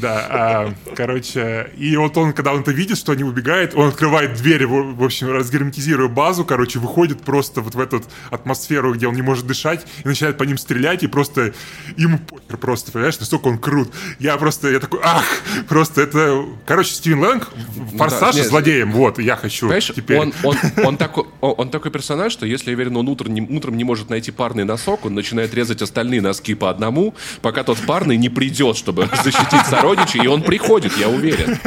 Да, 0.00 0.26
а, 0.28 0.74
короче, 0.94 1.70
и 1.76 1.96
вот 1.96 2.16
он, 2.16 2.32
когда 2.32 2.52
он 2.52 2.60
это 2.60 2.72
видит, 2.72 2.98
что 2.98 3.12
они 3.12 3.22
убегают, 3.22 3.74
он 3.74 3.88
открывает 3.88 4.34
двери, 4.34 4.64
в, 4.64 4.96
в 4.96 5.04
общем, 5.04 5.30
разгерметизируя 5.30 6.08
базу, 6.08 6.44
короче, 6.44 6.78
выходит 6.78 7.22
просто 7.22 7.60
вот 7.60 7.74
в 7.74 7.80
эту 7.80 8.02
атмосферу, 8.30 8.94
где 8.94 9.06
он 9.06 9.14
не 9.14 9.22
может 9.22 9.46
дышать, 9.46 9.86
и 10.04 10.08
начинает 10.08 10.36
по 10.36 10.44
ним 10.44 10.58
стрелять, 10.58 11.02
и 11.02 11.06
просто 11.06 11.54
ему 11.96 12.18
похер 12.18 12.56
просто, 12.56 12.92
понимаешь, 12.92 13.18
насколько 13.20 13.48
он 13.48 13.58
крут. 13.58 13.92
Я 14.18 14.36
просто, 14.36 14.68
я 14.68 14.80
такой, 14.80 15.00
ах, 15.02 15.24
просто 15.68 16.02
это... 16.02 16.44
Короче, 16.66 16.94
Стивен 16.94 17.20
Лэнг, 17.20 17.50
форсаж 17.96 18.34
ну, 18.34 18.42
да, 18.42 18.48
злодеем, 18.48 18.92
вот, 18.92 19.18
я 19.18 19.36
хочу 19.36 19.66
Понимаешь, 19.66 19.92
теперь. 19.94 20.18
Он, 20.18 20.32
он, 20.42 20.56
он, 20.84 20.96
такой, 20.96 21.24
он, 21.40 21.54
он 21.58 21.70
такой 21.70 21.90
персонаж, 21.90 22.32
что 22.32 22.46
если, 22.46 22.70
я 22.70 22.76
уверен, 22.76 22.96
он 22.96 23.08
утром 23.08 23.32
не, 23.32 23.42
утром 23.42 23.76
не 23.76 23.84
может 23.84 24.10
найти 24.10 24.30
парный 24.30 24.64
носок, 24.64 25.04
он 25.04 25.14
начинает 25.14 25.54
резать 25.54 25.82
остальные 25.82 26.20
носки 26.20 26.54
по 26.54 26.70
одному, 26.70 27.14
пока 27.42 27.62
тот 27.62 27.78
парный 27.78 28.16
не 28.16 28.28
придет, 28.28 28.76
чтобы 28.76 29.08
защитить 29.24 29.66
сородичей, 29.84 30.24
и 30.24 30.26
он 30.26 30.42
приходит, 30.42 30.96
я 30.96 31.08
уверен. 31.08 31.58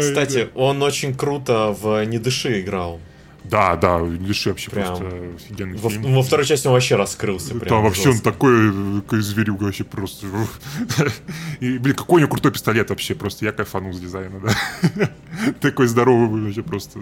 Кстати, 0.00 0.48
он 0.54 0.82
очень 0.82 1.14
круто 1.14 1.76
в 1.78 2.04
«Не 2.04 2.18
дыши» 2.18 2.60
играл. 2.60 3.00
Да, 3.50 3.76
да, 3.76 3.98
Лиши 4.00 4.50
вообще 4.50 4.70
прям 4.70 4.96
просто 4.96 5.16
офигенный 5.36 5.78
во, 5.78 5.90
фильм. 5.90 6.14
Во 6.14 6.22
второй 6.22 6.46
части 6.46 6.66
он 6.66 6.74
вообще 6.74 6.96
раскрылся. 6.96 7.54
Прям 7.54 7.68
да, 7.68 7.76
вообще 7.76 8.10
жестко. 8.12 8.28
он 8.28 8.32
такой, 8.32 9.00
такой 9.00 9.20
зверюга 9.20 9.64
вообще 9.64 9.84
просто. 9.84 10.26
И, 11.60 11.78
блин, 11.78 11.94
какой 11.94 12.16
у 12.16 12.18
него 12.20 12.30
крутой 12.30 12.52
пистолет 12.52 12.90
вообще, 12.90 13.14
просто 13.14 13.44
я 13.44 13.52
кайфанул 13.52 13.92
с 13.92 14.00
дизайна, 14.00 14.40
да. 14.40 15.10
Такой 15.60 15.86
здоровый 15.86 16.44
вообще 16.44 16.62
просто. 16.62 16.98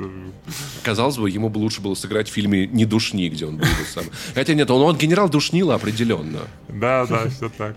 Казалось 0.83 1.19
бы, 1.19 1.31
ему 1.31 1.49
бы 1.49 1.59
лучше 1.59 1.81
было 1.81 1.95
сыграть 1.95 2.29
в 2.29 2.33
фильме 2.33 2.67
«Не 2.67 2.85
душни», 2.85 3.29
где 3.29 3.47
он 3.47 3.59
был 3.59 3.67
сам. 3.93 4.05
Хотя 4.35 4.55
нет, 4.55 4.71
он, 4.71 4.83
он 4.83 4.97
генерал 4.97 5.29
душнила 5.29 5.75
определенно. 5.75 6.41
Да, 6.69 7.07
да, 7.07 7.29
все 7.29 7.49
так. 7.49 7.77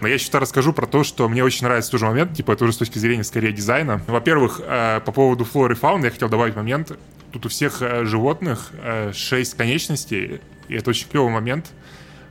Но 0.00 0.08
я 0.08 0.14
еще 0.14 0.30
расскажу 0.38 0.72
про 0.72 0.86
то, 0.86 1.04
что 1.04 1.28
мне 1.28 1.44
очень 1.44 1.66
нравится 1.66 1.90
тоже 1.90 2.06
момент, 2.06 2.34
типа, 2.34 2.52
это 2.52 2.64
уже 2.64 2.72
с 2.72 2.76
точки 2.78 2.98
зрения 2.98 3.24
скорее 3.24 3.52
дизайна. 3.52 4.02
Во-первых, 4.06 4.60
э, 4.64 5.00
по 5.04 5.12
поводу 5.12 5.44
флоры 5.44 5.74
и 5.74 5.76
фауны 5.76 6.06
я 6.06 6.10
хотел 6.10 6.28
добавить 6.28 6.56
момент. 6.56 6.92
Тут 7.32 7.46
у 7.46 7.48
всех 7.48 7.82
э, 7.82 8.04
животных 8.04 8.70
э, 8.72 9.12
шесть 9.12 9.54
конечностей, 9.54 10.40
и 10.68 10.74
это 10.74 10.90
очень 10.90 11.08
клевый 11.08 11.30
момент. 11.30 11.66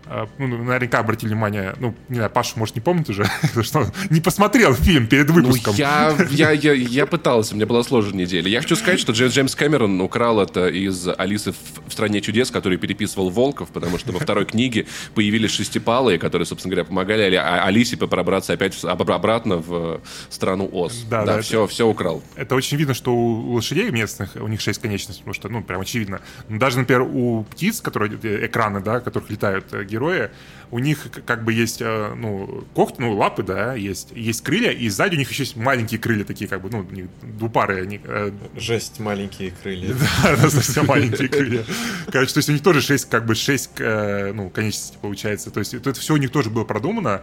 А, 0.09 0.27
ну, 0.37 0.47
наверняка 0.47 0.99
обратили 0.99 1.29
внимание, 1.29 1.75
ну, 1.79 1.95
не 2.09 2.15
знаю, 2.15 2.29
Паша, 2.29 2.57
может, 2.57 2.75
не 2.75 2.81
помнит 2.81 3.09
уже, 3.09 3.25
что 3.61 3.79
он 3.79 3.87
не 4.09 4.21
посмотрел 4.21 4.73
фильм 4.73 5.07
перед 5.07 5.29
выпуском. 5.29 5.73
Ну, 5.73 5.79
я, 5.79 6.15
я, 6.29 6.51
я, 6.51 6.73
я 6.73 7.05
пытался, 7.05 7.55
мне 7.55 7.65
была 7.65 7.83
сложная 7.83 8.25
неделя. 8.25 8.49
Я 8.49 8.61
хочу 8.61 8.75
сказать, 8.75 8.99
что 8.99 9.11
Джеймс, 9.11 9.33
Джеймс 9.33 9.55
Кэмерон 9.55 10.01
украл 10.01 10.39
это 10.39 10.67
из 10.67 11.07
«Алисы 11.17 11.51
в, 11.51 11.89
в 11.89 11.91
стране 11.91 12.21
чудес», 12.21 12.51
который 12.51 12.77
переписывал 12.77 13.29
Волков, 13.29 13.69
потому 13.69 13.97
что 13.97 14.11
во 14.11 14.19
второй 14.19 14.45
книге 14.45 14.87
появились 15.13 15.51
шестипалые, 15.51 16.19
которые, 16.19 16.45
собственно 16.45 16.71
говоря, 16.71 16.85
помогали 16.85 17.35
а, 17.35 17.63
Алисе 17.65 17.97
пробраться 17.97 18.53
опять 18.53 18.77
обратно 18.83 19.57
в 19.57 20.01
страну 20.29 20.69
Оз. 20.71 21.03
Да, 21.09 21.25
да, 21.25 21.35
да 21.35 21.41
все, 21.41 21.63
это, 21.63 21.73
все 21.73 21.87
украл. 21.87 22.23
Это 22.35 22.55
очень 22.55 22.77
видно, 22.77 22.93
что 22.93 23.13
у 23.13 23.53
лошадей 23.53 23.89
местных, 23.91 24.35
у 24.35 24.47
них 24.47 24.61
шесть 24.61 24.81
конечностей, 24.81 25.23
потому 25.23 25.33
что, 25.33 25.49
ну, 25.49 25.63
прям 25.63 25.81
очевидно. 25.81 26.21
Даже, 26.49 26.79
например, 26.79 27.01
у 27.01 27.43
птиц, 27.43 27.81
которые, 27.81 28.17
э, 28.21 28.45
экраны, 28.47 28.81
да, 28.81 28.99
которых 28.99 29.29
летают 29.29 29.73
э, 29.73 29.85
герои, 29.97 30.29
у 30.69 30.79
них 30.79 31.07
как 31.25 31.43
бы 31.43 31.53
есть, 31.53 31.81
э, 31.81 32.13
ну, 32.15 32.65
когти, 32.73 32.99
ну, 32.99 33.13
лапы, 33.13 33.43
да, 33.43 33.73
есть, 33.73 34.09
есть 34.13 34.41
крылья, 34.41 34.71
и 34.71 34.89
сзади 34.89 35.15
у 35.15 35.17
них 35.17 35.29
еще 35.31 35.43
есть 35.43 35.55
маленькие 35.55 35.99
крылья 35.99 36.23
такие, 36.23 36.49
как 36.49 36.61
бы, 36.61 36.69
ну, 36.69 36.85
двупарые. 37.21 37.83
Они, 37.83 38.01
э... 38.03 38.31
Жесть, 38.55 38.99
маленькие 38.99 39.51
крылья. 39.51 39.95
Да, 40.23 40.49
совсем 40.49 40.85
маленькие 40.85 41.29
крылья. 41.29 41.63
Короче, 42.11 42.33
то 42.33 42.39
есть 42.39 42.49
у 42.49 42.51
них 42.51 42.61
тоже 42.61 42.81
шесть, 42.81 43.09
как 43.09 43.25
бы, 43.25 43.35
шесть, 43.35 43.71
э, 43.79 44.33
ну, 44.33 44.49
конечностей 44.49 44.97
получается. 45.01 45.51
То 45.51 45.59
есть 45.59 45.73
это 45.73 45.93
все 45.93 46.13
у 46.13 46.17
них 46.17 46.31
тоже 46.31 46.49
было 46.49 46.63
продумано. 46.63 47.21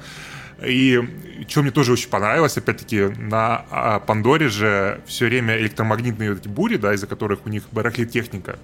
И 0.65 1.01
что 1.49 1.63
мне 1.63 1.71
тоже 1.71 1.93
очень 1.93 2.09
понравилось, 2.09 2.57
опять-таки, 2.57 3.09
на 3.19 3.67
а, 3.71 4.01
Пандоре 4.01 4.49
же 4.49 5.01
все 5.07 5.27
время 5.27 5.59
электромагнитные 5.59 6.31
вот 6.31 6.41
эти 6.41 6.49
бури, 6.49 6.77
да, 6.77 6.95
из-за 6.95 7.07
которых 7.07 7.45
у 7.45 7.49
них 7.49 7.65
барахлит 7.73 8.11
техника. 8.11 8.59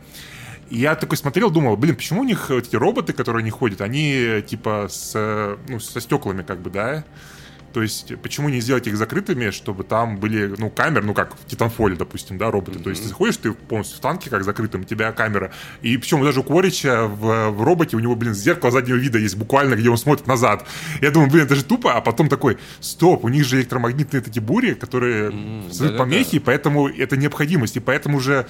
Я 0.70 0.94
такой 0.94 1.18
смотрел, 1.18 1.50
думал, 1.50 1.76
блин, 1.76 1.96
почему 1.96 2.20
у 2.20 2.24
них 2.24 2.50
эти 2.50 2.76
роботы, 2.76 3.12
которые 3.12 3.42
не 3.42 3.50
ходят, 3.50 3.80
они 3.80 4.42
типа 4.46 4.86
с, 4.88 5.58
ну, 5.68 5.80
со 5.80 6.00
стеклами 6.00 6.42
как 6.42 6.60
бы, 6.60 6.70
да? 6.70 7.04
То 7.72 7.82
есть, 7.82 8.12
почему 8.20 8.48
не 8.48 8.60
сделать 8.60 8.86
их 8.86 8.96
закрытыми, 8.96 9.50
чтобы 9.50 9.84
там 9.84 10.16
были, 10.16 10.54
ну, 10.58 10.70
камеры, 10.70 11.06
ну, 11.06 11.14
как 11.14 11.36
в 11.36 11.46
Титанфоле, 11.46 11.94
допустим, 11.94 12.36
да, 12.36 12.50
роботы. 12.50 12.78
Mm-hmm. 12.78 12.82
То 12.82 12.90
есть, 12.90 13.02
ты 13.02 13.08
заходишь, 13.08 13.36
ты 13.36 13.52
полностью 13.52 13.98
в 13.98 14.00
танке, 14.00 14.28
как 14.28 14.44
закрытым, 14.44 14.80
у 14.80 14.84
тебя 14.84 15.12
камера. 15.12 15.52
И 15.82 15.96
причем 15.96 16.22
даже 16.24 16.40
у 16.40 16.42
Кворича 16.42 17.06
в, 17.06 17.50
в 17.50 17.62
роботе 17.62 17.96
у 17.96 18.00
него, 18.00 18.16
блин, 18.16 18.34
зеркало 18.34 18.72
заднего 18.72 18.96
вида 18.96 19.18
есть 19.18 19.36
буквально, 19.36 19.76
где 19.76 19.88
он 19.88 19.98
смотрит 19.98 20.26
назад. 20.26 20.66
Я 21.00 21.10
думаю, 21.10 21.30
блин, 21.30 21.44
это 21.44 21.54
же 21.54 21.64
тупо, 21.64 21.94
а 21.94 22.00
потом 22.00 22.28
такой, 22.28 22.58
стоп, 22.80 23.24
у 23.24 23.28
них 23.28 23.44
же 23.44 23.58
электромагнитные 23.58 24.22
эти 24.26 24.40
бури, 24.40 24.74
которые 24.74 25.30
mm-hmm, 25.30 25.68
создают 25.68 25.98
помехи, 25.98 26.38
поэтому 26.40 26.88
это 26.88 27.16
необходимость, 27.16 27.76
и 27.76 27.80
поэтому 27.80 28.18
уже 28.18 28.46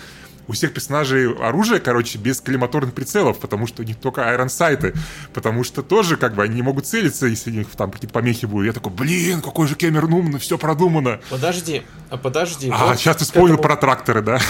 у 0.51 0.53
всех 0.53 0.75
персонажей 0.75 1.33
оружие, 1.33 1.79
короче, 1.79 2.19
без 2.19 2.41
коллиматорных 2.41 2.93
прицелов, 2.93 3.39
потому 3.39 3.69
что 3.69 3.83
у 3.83 3.85
них 3.85 3.97
только 3.99 4.29
айронсайты, 4.29 4.95
потому 5.33 5.63
что 5.63 5.85
тоже, 5.85 6.17
как 6.17 6.35
бы, 6.35 6.43
они 6.43 6.57
не 6.57 6.63
могут 6.63 6.87
целиться, 6.87 7.27
если 7.27 7.53
у 7.53 7.55
них 7.55 7.69
там 7.69 7.93
какие-то 7.93 8.13
помехи 8.13 8.47
будут. 8.47 8.67
Я 8.67 8.73
такой, 8.73 8.91
блин, 8.91 9.43
какой 9.43 9.69
же 9.69 9.77
Кэмерон 9.77 10.13
умный, 10.13 10.41
все 10.41 10.59
продумано. 10.59 11.21
Подожди, 11.31 11.83
а 12.11 12.17
подожди. 12.17 12.69
А, 12.75 12.87
вот 12.87 12.99
сейчас 12.99 13.19
ты 13.19 13.25
вспомнил 13.25 13.55
этому... 13.55 13.63
про 13.63 13.77
тракторы, 13.77 14.23
да? 14.23 14.41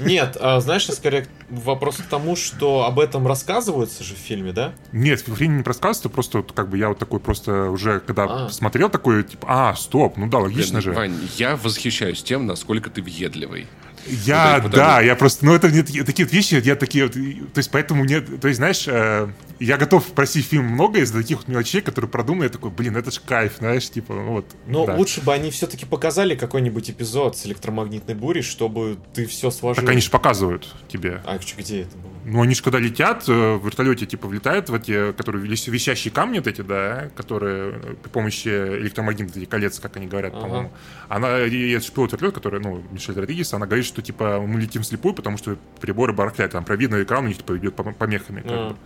Нет, 0.00 0.38
а, 0.40 0.58
знаешь, 0.60 0.86
скорее 0.86 1.26
вопрос 1.50 1.96
к 1.96 2.06
тому, 2.06 2.34
что 2.34 2.86
об 2.86 2.98
этом 2.98 3.26
рассказывается 3.26 4.04
же 4.04 4.14
в 4.14 4.18
фильме, 4.18 4.52
да? 4.52 4.72
Нет, 4.92 5.20
в 5.20 5.36
фильме 5.36 5.58
не 5.58 5.62
рассказывается, 5.62 6.08
просто 6.08 6.42
как 6.42 6.70
бы 6.70 6.78
я 6.78 6.88
вот 6.88 6.98
такой 6.98 7.20
просто 7.20 7.68
уже, 7.68 8.00
когда 8.00 8.24
а. 8.24 8.48
смотрел 8.48 8.88
такой, 8.88 9.22
типа, 9.22 9.46
а, 9.50 9.74
стоп, 9.74 10.16
ну 10.16 10.28
да, 10.28 10.38
логично 10.38 10.80
Блин, 10.80 10.82
же. 10.82 10.92
Вань, 10.92 11.28
я 11.36 11.56
восхищаюсь 11.56 12.22
тем, 12.22 12.46
насколько 12.46 12.88
ты 12.88 13.02
въедливый. 13.02 13.66
Я, 14.06 14.60
Вот, 14.62 14.72
да, 14.72 15.00
я 15.00 15.14
просто, 15.14 15.44
ну 15.44 15.54
это 15.54 15.70
не 15.70 15.82
такие, 15.82 16.26
вот 16.26 16.32
вещи, 16.32 16.60
я 16.62 16.76
такие 16.76 17.04
вот, 17.04 17.12
то 17.14 17.58
есть 17.58 17.70
поэтому 17.70 18.04
мне, 18.04 18.20
то 18.20 18.48
есть 18.48 18.58
знаешь, 18.58 18.84
э, 18.86 19.28
я 19.60 19.76
готов 19.76 20.04
просить 20.06 20.46
фильм 20.46 20.64
много 20.64 20.98
из 20.98 21.12
таких 21.12 21.38
вот 21.38 21.48
мелочей, 21.48 21.80
которые 21.80 22.10
продуманы, 22.10 22.44
я 22.44 22.50
такой, 22.50 22.70
блин, 22.70 22.96
это 22.96 23.10
ж 23.10 23.20
кайф, 23.20 23.56
знаешь, 23.58 23.88
типа, 23.88 24.14
ну 24.14 24.32
вот. 24.32 24.46
Но 24.66 24.86
да. 24.86 24.96
лучше 24.96 25.20
бы 25.20 25.32
они 25.32 25.50
все-таки 25.50 25.86
показали 25.86 26.34
какой-нибудь 26.34 26.90
эпизод 26.90 27.36
с 27.36 27.46
электромагнитной 27.46 28.14
бурей, 28.14 28.42
чтобы 28.42 28.98
ты 29.14 29.26
все 29.26 29.50
сложил. 29.50 29.82
Так 29.82 29.90
они 29.90 30.00
же 30.00 30.10
показывают 30.10 30.74
тебе. 30.88 31.22
А 31.24 31.38
где 31.38 31.82
это 31.82 31.96
было? 31.96 32.11
Ну, 32.24 32.40
они 32.40 32.54
же 32.54 32.62
когда 32.62 32.78
летят, 32.78 33.28
э, 33.28 33.56
в 33.56 33.64
вертолете, 33.66 34.06
типа, 34.06 34.28
влетают 34.28 34.68
в 34.68 34.74
эти, 34.74 35.12
которые 35.12 35.44
вис- 35.44 35.68
висящие 35.70 36.12
камни 36.12 36.38
вот 36.38 36.46
эти, 36.46 36.60
да, 36.60 37.10
которые 37.16 37.72
э, 37.72 37.94
при 38.00 38.08
помощи 38.10 38.48
электромагнитных 38.48 39.48
колец, 39.48 39.80
как 39.80 39.96
они 39.96 40.06
говорят, 40.06 40.32
Ага. 40.32 40.42
по-моему. 40.42 40.72
Она, 41.08 41.40
и 41.40 41.70
это 41.72 41.90
пилот 41.90 42.12
вертолет, 42.12 42.34
который, 42.34 42.60
ну, 42.60 42.80
Мишель 42.92 43.16
Родригес, 43.16 43.52
она 43.54 43.66
говорит, 43.66 43.84
что, 43.86 44.02
типа, 44.02 44.40
мы 44.46 44.60
летим 44.60 44.84
слепую, 44.84 45.14
потому 45.14 45.36
что 45.36 45.56
приборы 45.80 46.12
барахлят, 46.12 46.52
там, 46.52 46.64
про 46.64 46.76
видно 46.76 47.02
экран 47.02 47.24
у 47.24 47.28
них, 47.28 47.38
типа, 47.38 47.56
идет 47.58 47.74
пом- 47.74 47.94
помехами, 47.94 48.40
как 48.42 48.50
А. 48.52 48.68
бы. 48.70 48.76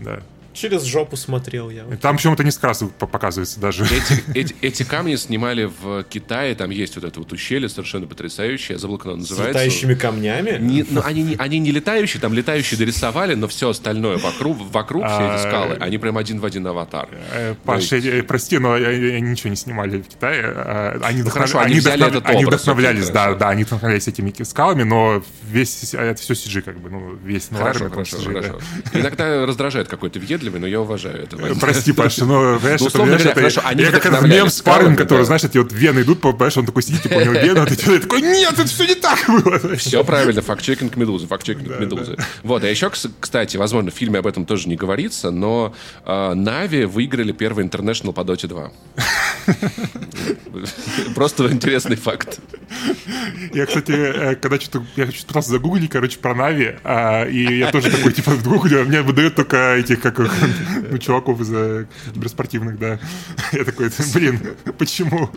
Да. 0.00 0.20
Через 0.52 0.84
жопу 0.84 1.16
смотрел 1.16 1.70
я. 1.70 1.84
Там 2.00 2.16
причем 2.16 2.32
это 2.32 2.42
раз 2.66 2.82
по- 2.98 3.06
показывается 3.06 3.60
даже. 3.60 3.84
Эти, 3.84 4.22
эти, 4.34 4.56
эти 4.60 4.82
камни 4.82 5.14
снимали 5.16 5.64
в 5.80 6.02
Китае, 6.04 6.54
там 6.54 6.70
есть 6.70 6.96
вот 6.96 7.04
это 7.04 7.20
вот 7.20 7.32
ущелье 7.32 7.68
совершенно 7.68 8.06
потрясающее, 8.06 8.74
я 8.74 8.78
забыл, 8.78 8.98
как 8.98 9.06
оно 9.12 9.16
С 9.24 9.30
называется. 9.30 9.58
летающими 9.64 9.94
камнями? 9.94 10.58
Не- 10.60 10.84
ну, 10.90 11.02
они, 11.04 11.22
не, 11.22 11.34
они 11.36 11.58
не 11.58 11.70
летающие, 11.70 12.20
там 12.20 12.34
летающие 12.34 12.76
дорисовали, 12.78 13.34
но 13.34 13.46
все 13.48 13.68
остальное 13.70 14.18
вокруг, 14.18 14.58
вокруг 14.72 15.06
все 15.06 15.16
эти 15.16 15.34
А, 15.34 15.38
скалы, 15.38 15.76
они 15.80 15.98
прям 15.98 16.18
один 16.18 16.40
в 16.40 16.44
один 16.44 16.66
аватар. 16.66 17.08
Э, 17.32 17.54
Паш, 17.64 17.92
я- 17.92 17.98
я- 18.16 18.22
прости, 18.24 18.58
но 18.58 18.76
ничего 18.78 19.50
не 19.50 19.56
снимали 19.56 19.98
в 20.00 20.08
Китае. 20.08 20.42
А, 20.46 20.98
Они, 21.02 21.22
вдохнов- 21.22 21.30
хорошо, 21.32 21.60
они 21.60 21.78
взяли 21.78 22.06
этот 22.06 22.26
они 22.26 22.44
вдохновлялись, 22.44 23.08
да, 23.10 23.34
да, 23.34 23.50
они 23.50 23.64
вдохновлялись 23.64 24.08
этими 24.08 24.30
скалами, 24.42 24.82
но 24.82 25.22
весь 25.48 25.94
это 25.94 26.20
все 26.20 26.34
CG, 26.34 26.62
как 26.62 26.78
бы, 26.80 26.90
ну, 26.90 27.14
весь 27.22 27.48
Хорошо, 27.50 27.90
хорошо, 27.90 28.16
хорошо. 28.18 28.58
Иногда 28.94 29.44
раздражает 29.46 29.88
какой-то 29.88 30.18
въедливый, 30.40 30.60
но 30.60 30.66
я 30.66 30.80
уважаю 30.80 31.22
это. 31.22 31.36
Э, 31.36 31.54
Прости, 31.60 31.92
Паша, 31.92 32.24
но, 32.24 32.58
понимаешь, 32.58 32.80
Ну, 32.80 32.86
это, 32.88 32.98
понимаешь, 32.98 33.22
говоря, 33.22 33.30
это- 33.32 33.40
хорошо, 33.40 33.60
они 33.64 33.82
я 33.82 33.90
как 33.90 34.06
этот 34.06 34.22
мем 34.22 34.48
с 34.50 34.60
парнем, 34.62 34.96
который, 34.96 35.24
знаешь, 35.24 35.44
эти 35.44 35.58
вот 35.58 35.72
вены 35.72 36.00
идут, 36.00 36.20
понимаешь, 36.20 36.56
он 36.56 36.66
такой 36.66 36.82
сидит, 36.82 37.02
типа, 37.02 37.14
у 37.14 37.20
него 37.20 37.32
вены, 37.40 37.60
вот 37.60 37.70
эти, 37.70 37.98
такой, 37.98 38.22
нет, 38.22 38.52
это 38.52 38.64
все 38.66 38.86
не 38.86 38.94
так 38.94 39.18
было. 39.28 39.76
Все 39.76 40.02
правильно, 40.04 40.42
факт-чекинг 40.42 40.96
Медузы, 40.96 41.26
факт-чекинг 41.26 41.78
Медузы. 41.80 42.16
Вот, 42.42 42.64
а 42.64 42.68
еще, 42.68 42.86
кс- 42.86 43.10
кстати, 43.20 43.56
возможно, 43.56 43.90
в 43.90 43.94
фильме 43.94 44.18
об 44.18 44.26
этом 44.26 44.44
тоже 44.46 44.68
не 44.68 44.76
говорится, 44.76 45.30
но 45.30 45.74
э, 46.04 46.34
Нави 46.34 46.84
выиграли 46.84 47.32
первый 47.32 47.64
International 47.66 48.12
по 48.12 48.20
Dota 48.20 48.46
2. 48.48 48.70
Просто 51.14 51.50
интересный 51.50 51.96
факт. 51.96 52.38
Я, 53.54 53.66
кстати, 53.66 53.92
э, 53.92 54.34
когда 54.36 54.58
что-то, 54.60 54.84
я 54.96 55.06
что-то 55.10 55.26
пытался 55.28 55.50
загуглить, 55.50 55.90
короче, 55.90 56.18
про 56.18 56.34
Нави, 56.34 56.76
а, 56.84 57.24
и 57.24 57.58
я 57.58 57.70
тоже 57.70 57.90
такой, 57.90 58.12
типа, 58.12 58.32
в 58.32 58.44
гугле, 58.44 58.82
а 58.82 58.84
мне 58.84 59.02
выдают 59.02 59.34
только 59.34 59.74
этих, 59.76 60.00
как 60.00 60.18
ну, 60.18 60.98
чуваков 60.98 61.40
из 61.40 61.50
э, 61.52 61.86
киберспортивных, 62.14 62.78
да. 62.78 62.98
Я 63.52 63.64
такой, 63.64 63.90
блин, 64.14 64.40
почему? 64.78 65.30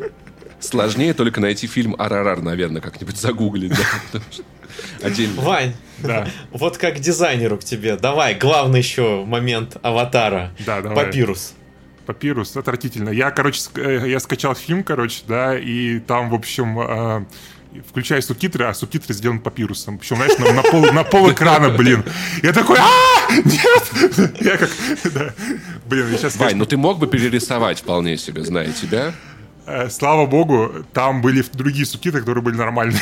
Сложнее 0.60 1.14
только 1.14 1.42
найти 1.42 1.68
фильм 1.68 1.96
«Арарар», 1.98 2.42
наверное, 2.42 2.82
как-нибудь 2.82 3.18
загуглить. 3.18 3.74
да, 4.14 4.22
Отдельно. 5.02 5.42
Вань, 5.42 5.74
Да. 6.00 6.28
вот 6.52 6.78
как 6.78 7.00
дизайнеру 7.00 7.58
к 7.58 7.64
тебе. 7.64 7.98
Давай, 7.98 8.36
главный 8.36 8.80
еще 8.80 9.26
момент 9.26 9.78
аватара. 9.82 10.52
Да, 10.66 10.82
давай. 10.82 11.06
Папирус. 11.06 11.54
Папирус, 12.06 12.56
отвратительно. 12.58 13.10
Я, 13.10 13.32
короче, 13.32 13.62
э, 13.76 14.04
я 14.08 14.20
скачал 14.20 14.56
фильм, 14.56 14.84
короче, 14.84 15.24
да, 15.28 15.58
и 15.58 16.00
там, 16.00 16.30
в 16.30 16.34
общем, 16.34 16.80
э, 16.80 17.26
включаю 17.90 18.22
субтитры, 18.22 18.66
а 18.66 18.74
субтитры 18.74 19.14
сделаны 19.14 19.40
папирусом. 19.40 19.98
Причем, 19.98 20.18
знаешь, 20.18 20.38
на, 20.38 20.54
на 20.54 20.64
пол, 20.64 20.92
на 20.92 21.04
пол 21.04 21.32
экрана, 21.32 21.70
блин. 21.70 22.04
Я 22.42 22.54
такой, 22.54 22.78
а 22.80 23.14
Нет! 23.32 24.34
Я 24.42 24.58
как, 24.58 24.70
да. 25.14 25.34
Блин, 25.86 26.12
я 26.12 26.18
сейчас, 26.18 26.36
Вань, 26.36 26.56
ну 26.56 26.66
ты 26.66 26.78
мог 26.78 27.00
бы 27.00 27.08
перерисовать 27.08 27.80
вполне 27.80 28.18
себе, 28.18 28.44
зная 28.44 28.72
тебя. 28.72 29.14
Э, 29.66 29.90
Слава 29.90 30.26
богу, 30.26 30.72
там 30.94 31.22
были 31.22 31.44
другие 31.54 31.86
субтитры, 31.86 32.20
которые 32.20 32.44
были 32.44 32.56
нормальные. 32.56 33.02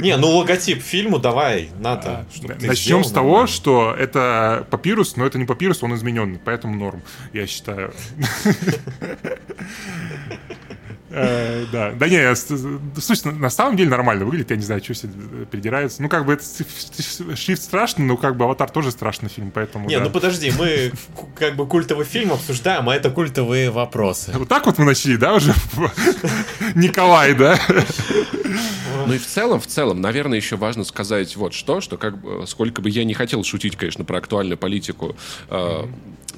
Не, 0.00 0.16
ну 0.16 0.28
логотип 0.28 0.82
фильму 0.82 1.18
давай, 1.18 1.70
надо. 1.78 2.26
Начнем 2.60 3.04
с 3.04 3.12
того, 3.12 3.28
нормально. 3.28 3.46
что 3.48 3.94
это 3.96 4.66
папирус, 4.70 5.16
но 5.16 5.26
это 5.26 5.38
не 5.38 5.44
папирус, 5.44 5.82
он 5.82 5.94
измененный, 5.94 6.40
поэтому 6.44 6.74
норм, 6.74 7.02
я 7.32 7.46
считаю. 7.46 7.92
Э, 11.12 11.66
Да, 11.72 11.90
да 11.90 12.08
не, 12.08 12.34
слушай, 12.36 13.32
на- 13.32 13.50
самом 13.50 13.76
деле 13.76 13.90
нормально 13.90 14.24
выглядит, 14.24 14.50
я 14.50 14.56
не 14.56 14.62
знаю, 14.62 14.82
что 14.82 14.94
все 14.94 15.08
придираются. 15.50 16.02
Ну, 16.02 16.08
как 16.08 16.24
бы 16.24 16.38
шрифт 17.34 17.62
страшный, 17.62 18.04
но 18.04 18.16
как 18.16 18.36
бы 18.36 18.44
аватар 18.44 18.70
тоже 18.70 18.92
страшный 18.92 19.28
фильм, 19.28 19.50
поэтому. 19.50 19.88
Не, 19.88 19.98
ну 19.98 20.08
подожди, 20.08 20.52
мы 20.56 20.92
как 21.36 21.56
бы 21.56 21.66
культовый 21.66 22.04
фильм 22.06 22.32
обсуждаем, 22.32 22.88
а 22.88 22.94
это 22.94 23.10
культовые 23.10 23.70
вопросы. 23.70 24.32
Вот 24.34 24.48
так 24.48 24.66
вот 24.66 24.78
мы 24.78 24.84
начали, 24.84 25.16
да, 25.16 25.34
уже? 25.34 25.52
Николай, 26.74 27.34
да? 27.34 27.58
Ну 29.06 29.14
и 29.14 29.18
в 29.18 29.26
целом, 29.26 29.60
в 29.60 29.66
целом, 29.66 30.00
наверное, 30.00 30.36
еще 30.36 30.56
важно 30.56 30.84
сказать 30.84 31.34
вот 31.36 31.54
что, 31.54 31.80
что 31.80 31.96
как 31.96 32.14
сколько 32.46 32.82
бы 32.82 32.90
я 32.90 33.04
не 33.04 33.14
хотел 33.14 33.42
шутить, 33.44 33.76
конечно, 33.76 34.04
про 34.04 34.18
актуальную 34.18 34.58
политику, 34.58 35.16
э, 35.48 35.86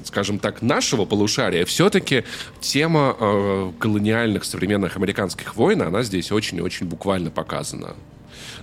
скажем 0.03 0.39
так, 0.39 0.61
нашего 0.61 1.05
полушария, 1.05 1.65
все-таки 1.65 2.23
тема 2.61 3.15
э, 3.19 3.71
колониальных 3.79 4.43
современных 4.43 4.97
американских 4.97 5.55
войн, 5.55 5.81
она 5.81 6.03
здесь 6.03 6.31
очень 6.31 6.57
и 6.57 6.61
очень 6.61 6.87
буквально 6.87 7.31
показана. 7.31 7.95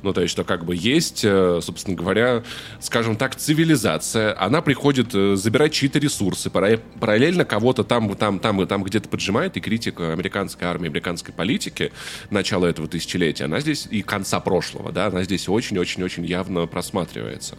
Ну, 0.02 0.12
то 0.12 0.22
есть, 0.22 0.32
что 0.32 0.44
как 0.44 0.64
бы 0.64 0.74
есть, 0.74 1.24
э, 1.24 1.60
собственно 1.62 1.96
говоря, 1.96 2.42
скажем 2.80 3.16
так, 3.16 3.36
цивилизация. 3.36 4.36
Она 4.40 4.62
приходит 4.62 5.14
э, 5.14 5.36
забирать 5.36 5.72
чьи-то 5.72 5.98
ресурсы, 5.98 6.50
пара- 6.50 6.80
параллельно 6.98 7.44
кого-то 7.44 7.84
там, 7.84 8.14
там, 8.16 8.38
там 8.38 8.66
там 8.66 8.82
где-то 8.82 9.08
поджимает. 9.08 9.56
И 9.56 9.60
критика 9.60 10.12
американской 10.12 10.66
армии, 10.68 10.88
американской 10.88 11.34
политики 11.34 11.92
начала 12.30 12.66
этого 12.66 12.88
тысячелетия, 12.88 13.44
она 13.44 13.60
здесь 13.60 13.86
и 13.90 14.02
конца 14.02 14.40
прошлого, 14.40 14.92
да, 14.92 15.06
она 15.06 15.22
здесь 15.24 15.48
очень-очень-очень 15.48 16.24
явно 16.24 16.66
просматривается. 16.66 17.56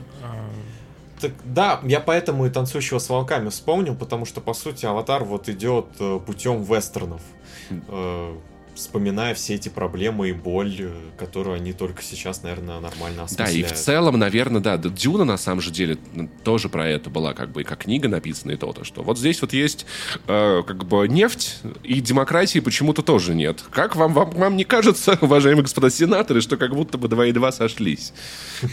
Так, 1.19 1.34
да, 1.43 1.80
я 1.84 1.99
поэтому 1.99 2.47
и 2.47 2.49
танцующего 2.49 2.97
с 2.97 3.08
волками 3.08 3.49
вспомнил, 3.49 3.95
потому 3.95 4.25
что, 4.25 4.41
по 4.41 4.56
сути, 4.56 4.88
аватар 4.88 5.23
вот 5.23 5.49
идет 5.49 5.86
э, 5.99 6.19
путем 6.25 6.63
вестернов. 6.63 7.21
Э, 7.88 8.36
вспоминая 8.76 9.34
все 9.34 9.56
эти 9.56 9.70
проблемы 9.70 10.30
и 10.30 10.34
боль, 10.34 10.76
э, 10.80 10.92
которую 11.18 11.56
они 11.56 11.74
только 11.74 12.02
сейчас, 12.02 12.44
наверное, 12.44 12.80
нормально 12.80 13.26
Да, 13.38 13.44
и 13.46 13.48
осмысляют. 13.48 13.72
в 13.78 13.82
целом, 13.82 14.20
наверное, 14.20 14.62
да, 14.62 14.78
Дюна 14.78 15.26
на 15.26 15.38
самом 15.38 15.62
же 15.62 15.72
деле 15.72 15.98
тоже 16.44 16.70
про 16.70 16.88
это 16.88 17.10
была, 17.10 17.34
как 17.34 17.52
бы, 17.52 17.62
и 17.62 17.64
как 17.64 17.80
книга 17.80 18.08
написана, 18.10 18.52
и 18.52 18.56
то, 18.58 18.72
то 18.74 18.84
что 18.84 19.04
вот 19.04 19.18
здесь 19.20 19.42
вот 19.42 19.54
есть 19.54 19.86
э, 20.28 20.64
как 20.66 20.86
бы 20.86 21.08
нефть, 21.08 21.60
и 21.84 22.00
демократии 22.02 22.60
почему-то 22.60 23.02
тоже 23.02 23.36
нет. 23.36 23.64
Как 23.72 23.96
вам, 23.96 24.14
вам, 24.14 24.32
вам 24.32 24.56
не 24.56 24.64
кажется, 24.64 25.18
уважаемые 25.22 25.64
господа 25.64 25.90
сенаторы, 25.90 26.42
что 26.42 26.58
как 26.58 26.74
будто 26.76 26.98
бы 26.98 27.08
два 27.08 27.26
и 27.28 27.32
два 27.32 27.52
сошлись? 27.52 28.14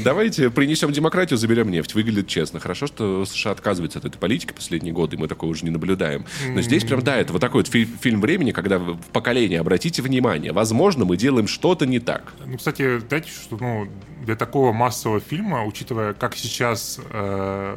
Давайте 0.05 0.51
принесем 0.51 0.93
демократию, 0.93 1.39
заберем 1.39 1.71
нефть. 1.71 1.95
Выглядит 1.95 2.29
честно. 2.29 2.61
Хорошо, 2.61 2.87
что 2.87 3.25
США 3.25 3.53
отказывается 3.53 3.99
от 3.99 4.05
этой 4.05 4.19
политики 4.19 4.53
последние 4.53 4.93
годы, 4.93 5.17
и 5.17 5.19
мы 5.19 5.29
такое 5.29 5.51
уже 5.51 5.65
не 5.65 5.71
наблюдаем. 5.71 6.25
Но 6.49 6.61
здесь 6.63 6.85
прям, 6.85 7.03
да, 7.03 7.17
это 7.17 7.33
вот 7.33 7.41
такой 7.41 7.63
вот 7.63 7.69
фи- 7.69 7.89
фильм 8.01 8.21
времени, 8.21 8.53
когда 8.53 8.79
поколение, 9.13 9.61
обратите 9.89 10.03
внимание, 10.03 10.53
возможно, 10.53 11.05
мы 11.05 11.17
делаем 11.17 11.49
что-то 11.49 11.87
не 11.87 11.99
так. 11.99 12.35
Ну, 12.45 12.59
кстати, 12.59 12.99
знаете, 12.99 13.31
что 13.31 13.57
ну, 13.59 13.89
для 14.25 14.37
такого 14.37 14.73
массового 14.73 15.21
фильма, 15.21 15.65
учитывая, 15.65 16.13
как 16.13 16.37
сейчас 16.37 17.01
э, 17.11 17.77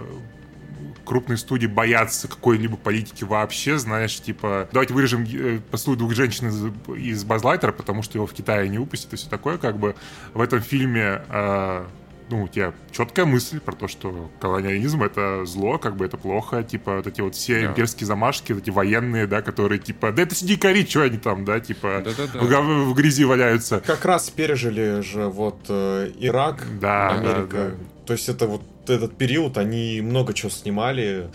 крупные 1.06 1.38
студии 1.38 1.68
боятся 1.68 2.28
какой-либо 2.28 2.76
политики 2.76 3.24
вообще, 3.24 3.78
знаешь, 3.78 4.20
типа, 4.20 4.68
давайте 4.74 4.94
вырежем 4.94 5.24
э, 5.24 5.60
поцелуй 5.72 5.98
двух 5.98 6.14
женщин 6.14 6.50
из, 6.50 6.66
из 6.98 7.24
Базлайтера, 7.24 7.72
потому 7.72 8.04
что 8.04 8.18
его 8.18 8.28
в 8.28 8.34
Китае 8.34 8.68
не 8.68 8.78
выпустят 8.78 9.14
и 9.14 9.16
все 9.16 9.30
такое, 9.30 9.58
как 9.58 9.78
бы 9.78 9.96
в 10.34 10.42
этом 10.42 10.60
фильме 10.60 11.22
э, 11.30 11.86
ну, 12.32 12.44
у 12.44 12.48
тебя 12.48 12.74
четкая 12.92 13.26
мысль 13.26 13.60
про 13.60 13.74
то, 13.76 13.88
что 13.88 14.32
колониализм— 14.40 15.04
это 15.04 15.46
зло, 15.46 15.78
как 15.78 15.96
бы 15.98 16.06
это 16.06 16.18
плохо, 16.18 16.64
типа, 16.64 16.96
вот 16.98 17.08
эти 17.08 17.22
вот 17.22 17.36
все 17.36 17.62
Да. 17.62 17.68
имперские 17.68 18.08
замашки, 18.08 18.54
вот 18.54 18.64
эти 18.64 18.70
военные, 18.70 19.28
да, 19.28 19.42
которые, 19.42 19.80
типа, 19.80 20.12
да 20.12 20.24
это 20.24 20.36
дикари, 20.44 20.86
что 20.88 21.04
они 21.04 21.18
там, 21.18 21.46
да, 21.46 21.60
типа, 21.60 22.02
Да-да-да. 22.04 22.40
в, 22.62 22.90
в 22.92 22.94
грязи 22.96 23.26
валяются. 23.26 23.82
Как 23.86 24.06
раз 24.06 24.30
пережили 24.30 25.02
же 25.02 25.26
вот 25.28 25.60
э, 25.70 26.12
Ирак, 26.20 26.66
Да, 26.80 27.10
Америка. 27.10 27.48
да, 27.52 27.70
да. 27.70 27.72
То 28.06 28.14
есть 28.14 28.30
это 28.30 28.48
вот 28.48 28.64
этот 28.88 29.16
период, 29.18 29.58
они 29.58 30.02
много 30.02 30.34
чего 30.34 30.50
снимали, 30.50 31.30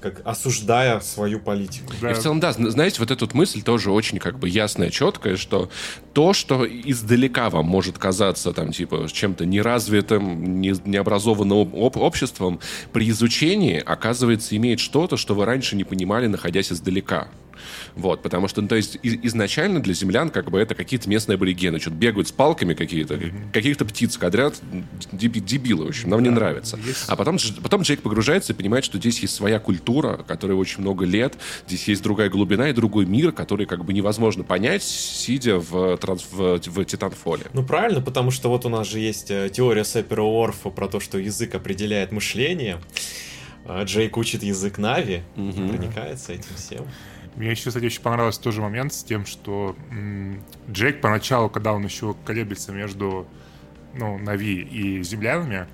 как 0.00 0.20
осуждая 0.24 1.00
свою 1.00 1.40
политику. 1.40 1.92
Да. 2.00 2.10
И 2.10 2.14
в 2.14 2.18
целом, 2.18 2.40
да, 2.40 2.52
зна- 2.52 2.70
знаете, 2.70 3.00
вот 3.00 3.10
эта 3.10 3.24
вот 3.24 3.34
мысль 3.34 3.62
тоже 3.62 3.90
очень 3.90 4.18
как 4.18 4.38
бы 4.38 4.48
ясная, 4.48 4.90
четкая, 4.90 5.36
что 5.36 5.70
то, 6.12 6.32
что 6.32 6.66
издалека 6.66 7.50
вам 7.50 7.66
может 7.66 7.98
казаться 7.98 8.52
там 8.52 8.72
типа 8.72 9.08
чем-то 9.12 9.44
неразвитым, 9.46 10.60
не, 10.60 10.74
необразованным 10.84 11.58
об- 11.58 11.74
об- 11.76 11.96
обществом, 11.96 12.60
при 12.92 13.08
изучении, 13.10 13.78
оказывается, 13.78 14.56
имеет 14.56 14.80
что-то, 14.80 15.16
что 15.16 15.34
вы 15.34 15.44
раньше 15.44 15.76
не 15.76 15.84
понимали, 15.84 16.26
находясь 16.26 16.72
издалека. 16.72 17.28
Вот, 17.96 18.22
потому 18.22 18.46
что, 18.46 18.60
ну, 18.60 18.68
то 18.68 18.76
есть, 18.76 18.98
и- 19.02 19.18
изначально 19.26 19.80
для 19.82 19.94
землян 19.94 20.28
как 20.28 20.50
бы 20.50 20.58
это 20.60 20.74
какие-то 20.74 21.08
местные 21.08 21.36
аборигены, 21.36 21.80
что-то 21.80 21.96
бегают 21.96 22.28
с 22.28 22.32
палками 22.32 22.74
какие-то, 22.74 23.18
каких-то 23.54 23.86
птиц 23.86 24.18
кадрят, 24.18 24.60
деби- 25.12 25.40
дебилы, 25.40 25.86
в 25.86 25.88
общем, 25.88 26.10
нам 26.10 26.22
не 26.22 26.28
нравится. 26.28 26.76
есть- 26.76 27.04
А 27.08 27.16
потом, 27.16 27.38
потом 27.62 27.82
Джейк 27.82 28.02
погружается 28.02 28.52
и 28.52 28.56
понимает, 28.56 28.84
что 28.84 28.98
здесь 28.98 29.18
есть 29.20 29.34
своя 29.34 29.58
культура, 29.58 30.18
которая 30.28 30.58
очень 30.58 30.82
много 30.82 31.06
лет, 31.06 31.34
здесь 31.66 31.88
есть 31.88 32.02
другая 32.02 32.28
глубина 32.28 32.68
и 32.68 32.74
другой 32.74 33.06
мир, 33.06 33.32
который 33.32 33.64
как 33.64 33.82
бы 33.84 33.94
невозможно 33.94 34.44
понять, 34.44 34.82
сидя 34.82 35.58
в, 35.58 35.96
транс- 35.96 36.26
в, 36.30 36.58
в 36.60 36.84
Титанфоле. 36.84 37.44
Ну 37.54 37.64
правильно, 37.64 38.02
потому 38.02 38.30
что 38.30 38.50
вот 38.50 38.66
у 38.66 38.68
нас 38.68 38.86
же 38.88 38.98
есть 38.98 39.30
э, 39.30 39.48
теория 39.50 39.84
Сепера 39.84 40.22
Орфа 40.22 40.68
про 40.68 40.86
то, 40.88 41.00
что 41.00 41.16
язык 41.18 41.54
определяет 41.54 42.12
мышление. 42.12 42.78
А 43.64 43.82
Джейк 43.84 44.16
учит 44.18 44.42
язык 44.42 44.78
Нави, 44.78 45.22
проникается 45.34 46.34
этим 46.34 46.54
всем. 46.56 46.84
Мне 47.36 47.50
еще, 47.50 47.68
кстати, 47.68 47.84
очень 47.84 48.00
понравился 48.00 48.40
тоже 48.40 48.62
момент 48.62 48.94
с 48.94 49.04
тем, 49.04 49.26
что 49.26 49.76
м, 49.90 50.42
Джейк 50.70 51.00
поначалу, 51.02 51.50
когда 51.50 51.72
он 51.74 51.84
еще 51.84 52.16
колеблется 52.24 52.72
между 52.72 53.26
ну, 53.94 54.18
Нави 54.18 54.60
и 54.62 55.02
землянами, 55.02 55.66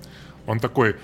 он 0.45 0.59
такой, 0.59 0.97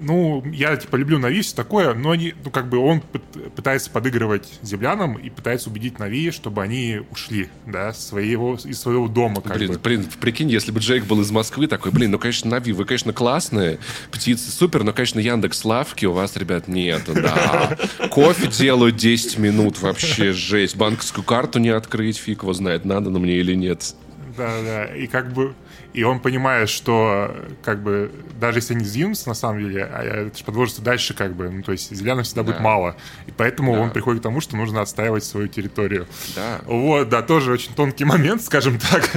ну, 0.00 0.44
я, 0.52 0.76
типа, 0.76 0.96
люблю 0.96 1.18
Нави, 1.18 1.42
все 1.42 1.54
такое, 1.54 1.94
но 1.94 2.10
они, 2.10 2.34
ну, 2.44 2.50
как 2.50 2.68
бы 2.68 2.78
он 2.78 2.98
пыт- 3.12 3.50
пытается 3.50 3.90
подыгрывать 3.90 4.48
землянам 4.62 5.14
и 5.14 5.30
пытается 5.30 5.70
убедить 5.70 5.98
Нави, 5.98 6.30
чтобы 6.30 6.62
они 6.62 7.00
ушли, 7.10 7.48
да, 7.66 7.92
своего, 7.92 8.54
из 8.56 8.80
своего 8.80 9.08
дома, 9.08 9.40
как 9.40 9.56
Блин, 9.56 9.72
бы. 9.72 9.78
блин, 9.78 10.06
прикинь, 10.20 10.50
если 10.50 10.70
бы 10.72 10.80
Джейк 10.80 11.04
был 11.04 11.20
из 11.20 11.30
Москвы, 11.30 11.66
такой, 11.66 11.92
блин, 11.92 12.10
ну, 12.10 12.18
конечно, 12.18 12.50
Нави, 12.50 12.72
вы, 12.72 12.84
конечно, 12.84 13.12
классные, 13.12 13.78
птицы 14.10 14.50
супер, 14.50 14.84
но, 14.84 14.92
конечно, 14.92 15.20
Яндекс 15.20 15.64
Лавки 15.64 16.06
у 16.06 16.12
вас, 16.12 16.36
ребят, 16.36 16.68
нету, 16.68 17.14
да. 17.14 17.76
Кофе 18.10 18.48
делают 18.48 18.96
10 18.96 19.38
минут, 19.38 19.80
вообще 19.80 20.32
жесть. 20.32 20.76
Банковскую 20.76 21.24
карту 21.24 21.58
не 21.58 21.70
открыть, 21.70 22.16
фиг 22.18 22.42
его 22.42 22.52
знает, 22.52 22.84
надо 22.84 23.10
на 23.10 23.18
мне 23.18 23.34
или 23.34 23.54
нет. 23.54 23.94
Да, 24.36 24.62
да. 24.62 24.84
И 24.94 25.06
как 25.06 25.32
бы. 25.32 25.54
И 25.94 26.02
он 26.02 26.20
понимает, 26.20 26.68
что 26.68 27.34
как 27.62 27.82
бы 27.82 28.10
даже 28.38 28.58
если 28.58 28.74
они 28.74 28.84
сдвинутся, 28.84 29.28
на 29.28 29.34
самом 29.34 29.60
деле, 29.60 29.84
а 29.84 30.02
это 30.02 30.36
же 30.38 30.44
подложится 30.44 30.82
дальше, 30.82 31.14
как 31.14 31.34
бы. 31.34 31.48
Ну, 31.50 31.62
то 31.62 31.72
есть 31.72 31.94
зеленых 31.94 32.26
всегда 32.26 32.42
будет 32.42 32.56
Да. 32.58 32.62
мало. 32.62 32.96
И 33.26 33.32
поэтому 33.32 33.74
Да. 33.74 33.80
он 33.80 33.90
приходит 33.90 34.20
к 34.20 34.22
тому, 34.22 34.40
что 34.40 34.56
нужно 34.56 34.80
отстаивать 34.82 35.24
свою 35.24 35.48
территорию. 35.48 36.06
Да. 36.36 36.60
Вот, 36.66 37.08
да, 37.08 37.22
тоже 37.22 37.52
очень 37.52 37.74
тонкий 37.74 38.04
момент, 38.04 38.42
скажем 38.42 38.78
так. 38.78 39.10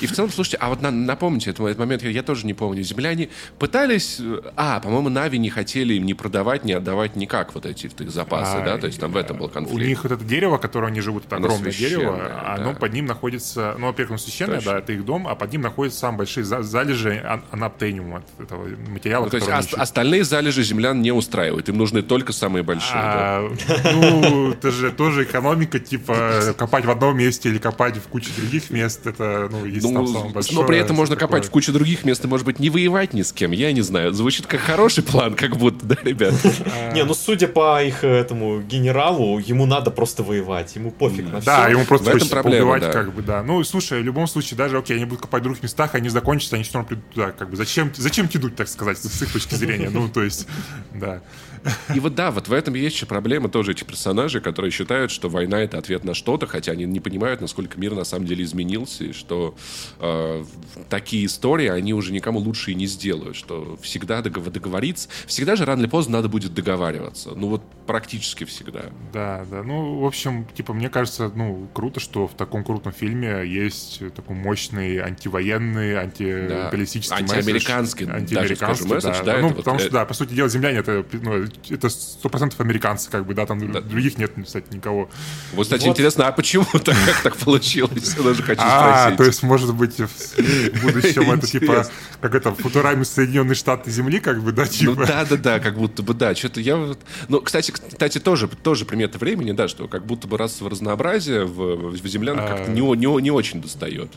И 0.00 0.06
в 0.06 0.12
целом, 0.12 0.30
слушайте, 0.30 0.56
а 0.60 0.68
вот 0.68 0.82
на- 0.82 0.90
напомните 0.90 1.50
этот, 1.50 1.66
этот 1.66 1.78
момент, 1.78 2.02
я, 2.02 2.22
тоже 2.22 2.46
не 2.46 2.54
помню. 2.54 2.82
Земляне 2.82 3.28
пытались... 3.58 4.18
э, 4.20 4.40
А, 4.56 4.80
по-моему, 4.80 5.08
Нави 5.08 5.38
не 5.38 5.50
хотели 5.50 5.94
им 5.94 6.04
не 6.06 6.14
продавать, 6.14 6.64
не 6.64 6.72
отдавать 6.72 7.16
никак 7.16 7.54
вот 7.54 7.66
эти 7.66 7.86
их 7.86 8.10
запасы, 8.10 8.58
А, 8.58 8.64
да? 8.64 8.78
То 8.78 8.86
есть 8.86 9.00
там 9.00 9.12
в 9.12 9.16
этом 9.16 9.38
был 9.38 9.46
У 9.46 9.48
конфликт. 9.48 9.86
них 9.86 10.02
вот 10.04 10.12
это 10.12 10.24
дерево, 10.24 10.58
в 10.58 10.60
котором 10.60 10.86
они 10.88 11.00
живут, 11.00 11.26
это 11.26 11.36
огромное 11.36 11.72
дерево, 11.72 12.16
да. 12.18 12.54
оно 12.54 12.74
под 12.74 12.92
ним 12.92 13.06
находится, 13.06 13.74
ну, 13.78 13.86
во-первых, 13.86 14.10
оно 14.12 14.18
священное, 14.18 14.56
Точно. 14.56 14.72
да, 14.72 14.78
это 14.78 14.92
их 14.92 15.04
дом, 15.04 15.26
а 15.26 15.34
под 15.34 15.52
ним 15.52 15.62
находятся 15.62 16.00
самые 16.00 16.18
большие 16.18 16.44
за- 16.44 16.62
залежи 16.62 17.20
ан- 17.26 17.42
анаптениума, 17.50 18.22
от 18.38 18.44
этого 18.44 18.68
материала, 18.88 19.24
Ну, 19.24 19.30
то 19.30 19.36
есть 19.36 19.46
который 19.46 19.56
они 19.58 19.64
ос- 19.64 19.66
ищут. 19.68 19.80
остальные 19.80 20.24
залежи 20.24 20.62
землян 20.62 21.00
не 21.02 21.12
устраивают, 21.12 21.68
им 21.68 21.76
нужны 21.78 22.02
только 22.02 22.32
самые 22.32 22.62
большие. 22.62 22.94
да. 22.94 23.38
А, 23.40 23.56
ну, 23.94 24.52
это 24.52 24.70
же 24.70 24.92
тоже 24.92 25.24
экономика, 25.24 25.78
типа, 25.78 26.54
копать 26.56 26.84
в 26.84 26.90
одном 26.90 27.16
месте 27.16 27.48
или 27.48 27.58
копать 27.58 27.96
в 27.96 28.02
куче 28.08 28.30
других 28.36 28.70
мест, 28.70 29.06
это, 29.06 29.47
ну, 29.50 29.64
есть 29.64 29.82
там 29.82 29.94
Ну, 29.94 30.06
самое 30.06 30.32
большое. 30.32 30.58
но 30.60 30.66
при 30.66 30.78
этом 30.78 30.96
можно 30.96 31.16
всё 31.16 31.20
копать 31.20 31.44
в 31.44 31.46
такое. 31.46 31.52
куче 31.62 31.72
других 31.72 32.04
мест 32.04 32.24
и, 32.24 32.28
может 32.28 32.46
быть, 32.46 32.58
не 32.58 32.70
воевать 32.70 33.14
ни 33.14 33.22
с 33.22 33.32
кем, 33.32 33.50
я 33.52 33.72
не 33.72 33.80
знаю. 33.82 34.12
Звучит 34.12 34.46
как 34.46 34.60
хороший 34.60 35.02
план, 35.02 35.34
как 35.34 35.56
будто, 35.56 35.84
да, 35.86 35.96
ребят? 36.02 36.34
Не, 36.94 37.04
ну 37.04 37.14
судя 37.14 37.48
по 37.48 37.82
их 37.82 38.04
э, 38.04 38.08
этому 38.08 38.60
генералу, 38.60 39.38
ему 39.38 39.66
надо 39.66 39.90
просто 39.90 40.22
воевать, 40.22 40.74
ему 40.76 40.90
пофиг 40.90 41.30
на 41.32 41.40
Да, 41.40 41.62
все. 41.64 41.72
ему 41.72 41.84
просто 41.84 42.06
В 42.06 42.08
этом 42.16 42.28
хочется 42.28 42.80
да. 42.80 42.92
как 42.92 43.12
бы, 43.14 43.22
да. 43.22 43.42
Ну, 43.42 43.62
слушай, 43.64 44.00
в 44.00 44.04
любом 44.04 44.26
случае, 44.26 44.56
даже, 44.58 44.78
окей, 44.78 44.96
они 44.96 45.04
будут 45.04 45.22
копать 45.22 45.40
в 45.40 45.44
других 45.44 45.62
местах, 45.62 45.94
они 45.94 46.08
закончатся, 46.08 46.56
они 46.56 46.64
все 46.64 46.74
равно 46.74 46.88
придут 46.88 47.10
туда, 47.10 47.30
как 47.32 47.50
бы, 47.50 47.56
зачем, 47.56 47.92
зачем 47.96 48.28
тянуть, 48.28 48.56
так 48.56 48.68
сказать, 48.68 48.98
с 48.98 49.22
их 49.22 49.32
точки 49.32 49.54
зрения, 49.54 49.90
ну, 49.90 50.08
то 50.08 50.22
есть, 50.22 50.46
да. 50.94 51.20
И 51.94 52.00
вот 52.00 52.14
да, 52.14 52.30
вот 52.30 52.48
в 52.48 52.52
этом 52.52 52.74
есть 52.74 52.96
еще 52.96 53.06
проблема 53.06 53.48
тоже 53.48 53.72
этих 53.72 53.86
персонажей, 53.86 54.40
которые 54.40 54.70
считают, 54.70 55.10
что 55.10 55.28
война 55.28 55.60
это 55.60 55.78
ответ 55.78 56.04
на 56.04 56.14
что-то, 56.14 56.46
хотя 56.46 56.72
они 56.72 56.84
не 56.84 57.00
понимают, 57.00 57.40
насколько 57.40 57.78
мир 57.78 57.94
на 57.94 58.04
самом 58.04 58.26
деле 58.26 58.44
изменился, 58.44 59.04
и 59.04 59.12
что 59.12 59.54
э, 60.00 60.44
такие 60.88 61.26
истории 61.26 61.68
они 61.68 61.94
уже 61.94 62.12
никому 62.12 62.38
лучше 62.38 62.72
и 62.72 62.74
не 62.74 62.86
сделают, 62.86 63.36
что 63.36 63.78
всегда 63.82 64.20
догов- 64.20 64.50
договориться, 64.50 65.08
всегда 65.26 65.56
же 65.56 65.64
рано 65.64 65.80
или 65.80 65.88
поздно 65.88 66.18
надо 66.18 66.28
будет 66.28 66.54
договариваться. 66.54 67.30
Ну 67.34 67.48
вот 67.48 67.62
практически 67.86 68.44
всегда. 68.44 68.84
Да, 69.12 69.44
да. 69.50 69.62
Ну, 69.62 70.00
в 70.00 70.06
общем, 70.06 70.46
типа, 70.54 70.74
мне 70.74 70.88
кажется, 70.90 71.30
ну, 71.34 71.68
круто, 71.72 72.00
что 72.00 72.26
в 72.28 72.34
таком 72.34 72.64
крутом 72.64 72.92
фильме 72.92 73.44
есть 73.46 74.02
такой 74.14 74.36
мощный 74.36 74.98
антивоенный, 74.98 75.96
антигаллистический 75.96 77.16
Да. 77.16 77.22
месседж. 77.22 77.38
Антиамериканский, 77.38 78.06
даже 78.06 78.18
Антиамериканский, 78.18 78.86
скажу, 78.86 78.94
месседж, 79.08 79.24
да, 79.24 79.32
Ну, 79.32 79.38
это 79.38 79.46
вот, 79.48 79.56
потому 79.56 79.76
э, 79.78 79.80
что, 79.80 79.90
да, 79.92 80.04
по 80.04 80.14
сути 80.14 80.34
дела, 80.34 80.48
земляне 80.48 80.78
это, 80.78 81.04
ну, 81.12 81.46
это 81.70 81.88
сто 81.88 82.28
процентов 82.28 82.60
американцы, 82.60 83.10
как 83.10 83.26
бы, 83.26 83.34
да, 83.34 83.46
там 83.46 83.58
других 83.88 84.18
нет, 84.18 84.32
кстати, 84.44 84.66
никого. 84.74 85.08
Вот, 85.52 85.64
кстати, 85.64 85.84
Вот. 85.84 85.90
интересно, 85.90 86.28
а 86.28 86.32
почему 86.32 86.64
так, 86.72 86.96
как 87.06 87.22
так 87.22 87.36
получилось? 87.36 88.14
Я 88.16 88.22
даже 88.22 88.42
хочу 88.42 88.60
А, 88.64 89.00
спросить. 89.02 89.16
то 89.18 89.24
есть, 89.24 89.42
может 89.42 89.74
быть, 89.74 89.98
в 89.98 90.82
будущем 90.82 91.30
это 91.30 91.46
типа, 91.46 91.86
как 92.20 92.34
это, 92.34 92.50
в 92.50 92.56
Футураме 92.56 93.04
Соединенные 93.04 93.54
Штаты 93.54 93.90
Земли, 93.90 94.20
как 94.20 94.42
бы, 94.42 94.52
да, 94.52 94.62
Ну 94.62 94.68
типа. 94.68 95.06
да, 95.06 95.24
да, 95.24 95.36
да, 95.36 95.60
как 95.60 95.76
будто 95.76 96.02
бы 96.02 96.14
да. 96.14 96.34
Что-то 96.34 96.60
я 96.60 96.76
вот. 96.76 96.98
Ну, 97.28 97.40
кстати, 97.40 97.70
кстати, 97.70 98.18
тоже, 98.18 98.48
тоже 98.48 98.84
примета 98.84 99.18
времени, 99.18 99.52
да, 99.52 99.68
что 99.68 99.88
как 99.88 100.04
будто 100.06 100.26
бы 100.28 100.36
расовое 100.38 100.70
разнообразие 100.70 101.44
в, 101.44 101.90
в 101.92 102.06
землянах 102.08 102.44
А. 102.44 102.56
как-то 102.56 102.70
не, 102.70 102.80
не, 102.80 103.22
не 103.22 103.30
очень 103.30 103.60
достает. 103.60 104.10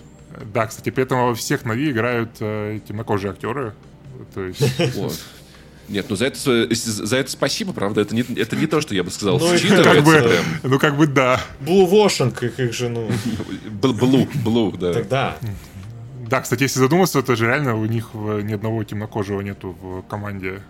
Да, 0.53 0.65
кстати, 0.67 0.89
при 0.89 1.03
этом 1.03 1.27
во 1.27 1.36
всех 1.36 1.65
Нави 1.65 1.91
играют 1.91 2.32
э, 2.39 2.79
темнокожие 2.88 3.32
актеры. 3.32 3.73
То 4.34 4.43
есть, 4.45 4.61
Вот. 4.95 5.19
Нет, 5.92 6.06
ну 6.10 6.16
за 6.16 6.26
это, 6.28 6.39
за 6.74 7.18
это 7.18 7.30
спасибо, 7.30 7.74
правда, 7.74 8.02
это 8.02 8.16
не, 8.16 8.22
это 8.22 8.56
не 8.56 8.66
то, 8.68 8.80
что 8.82 8.96
я 8.96 9.04
бы 9.04 9.12
сказал, 9.12 9.39
Ну, 9.39 9.84
как 9.84 10.04
бы, 10.04 10.12
прям. 10.14 10.46
ну, 10.64 10.80
как 10.80 10.98
бы, 10.98 11.06
да. 11.08 11.42
Блувошинг 11.60 12.42
их, 12.44 12.60
их 12.60 12.74
жену. 12.74 13.10
Бл- 13.82 13.94
Блу, 13.94 14.28
блу, 14.44 14.72
да. 14.72 14.94
Тогда. 14.94 15.38
Да, 16.30 16.39
кстати, 16.42 16.64
если 16.64 16.80
задуматься, 16.80 17.22
то 17.22 17.36
же 17.36 17.46
реально 17.46 17.76
у 17.76 17.86
них 17.86 18.12
э, 18.14 18.42
ни 18.44 18.54
одного 18.54 18.84
темнокожего 18.86 19.42
нету 19.42 19.76
в 19.82 20.02
команде 20.04 20.62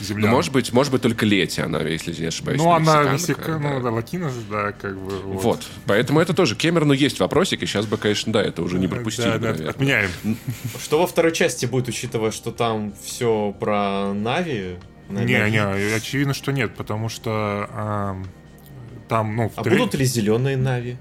Ну, 0.00 0.04
землян. 0.06 0.30
может 0.30 0.52
быть, 0.52 0.72
может 0.72 0.92
быть, 0.92 1.02
только 1.02 1.24
Лети 1.26 1.60
она, 1.60 1.80
если 1.80 2.12
я 2.12 2.20
не 2.20 2.26
ошибаюсь. 2.26 2.58
Ну, 2.60 2.70
она 2.72 3.04
мексиканка, 3.12 3.50
мексика, 3.52 3.58
ну, 3.58 3.80
да. 3.82 3.90
латина, 3.90 4.30
да, 4.50 4.72
как 4.72 4.98
бы. 4.98 5.10
Вот. 5.20 5.42
Вот, 5.42 5.66
поэтому 5.86 6.20
это 6.20 6.34
тоже. 6.34 6.56
Кемерону 6.56 6.92
есть 6.92 7.20
вопросики, 7.20 7.64
сейчас 7.64 7.86
бы, 7.86 7.96
конечно, 7.98 8.32
да, 8.32 8.42
это 8.42 8.62
уже 8.62 8.78
не 8.78 8.88
пропустили, 8.88 9.26
Да, 9.26 9.32
бы, 9.34 9.38
да, 9.40 9.48
наверное. 9.50 9.70
отменяем. 9.70 10.10
Что 10.82 10.98
во 11.00 11.06
второй 11.06 11.32
части 11.32 11.66
будет, 11.66 11.88
учитывая, 11.88 12.30
что 12.30 12.50
там 12.52 12.92
все 13.04 13.54
про 13.58 14.12
Нави? 14.14 14.76
на- 15.08 15.24
Не, 15.24 15.38
Нави? 15.38 15.50
не, 15.52 15.94
очевидно, 15.94 16.32
что 16.34 16.52
нет, 16.52 16.74
потому 16.74 17.08
что 17.08 17.68
ам, 17.72 18.26
там, 19.08 19.36
ну, 19.36 19.48
в 19.50 19.58
А 19.58 19.62
будут 19.62 19.94
ли 19.94 20.04
зеленые 20.04 20.56
Нави? 20.56 20.96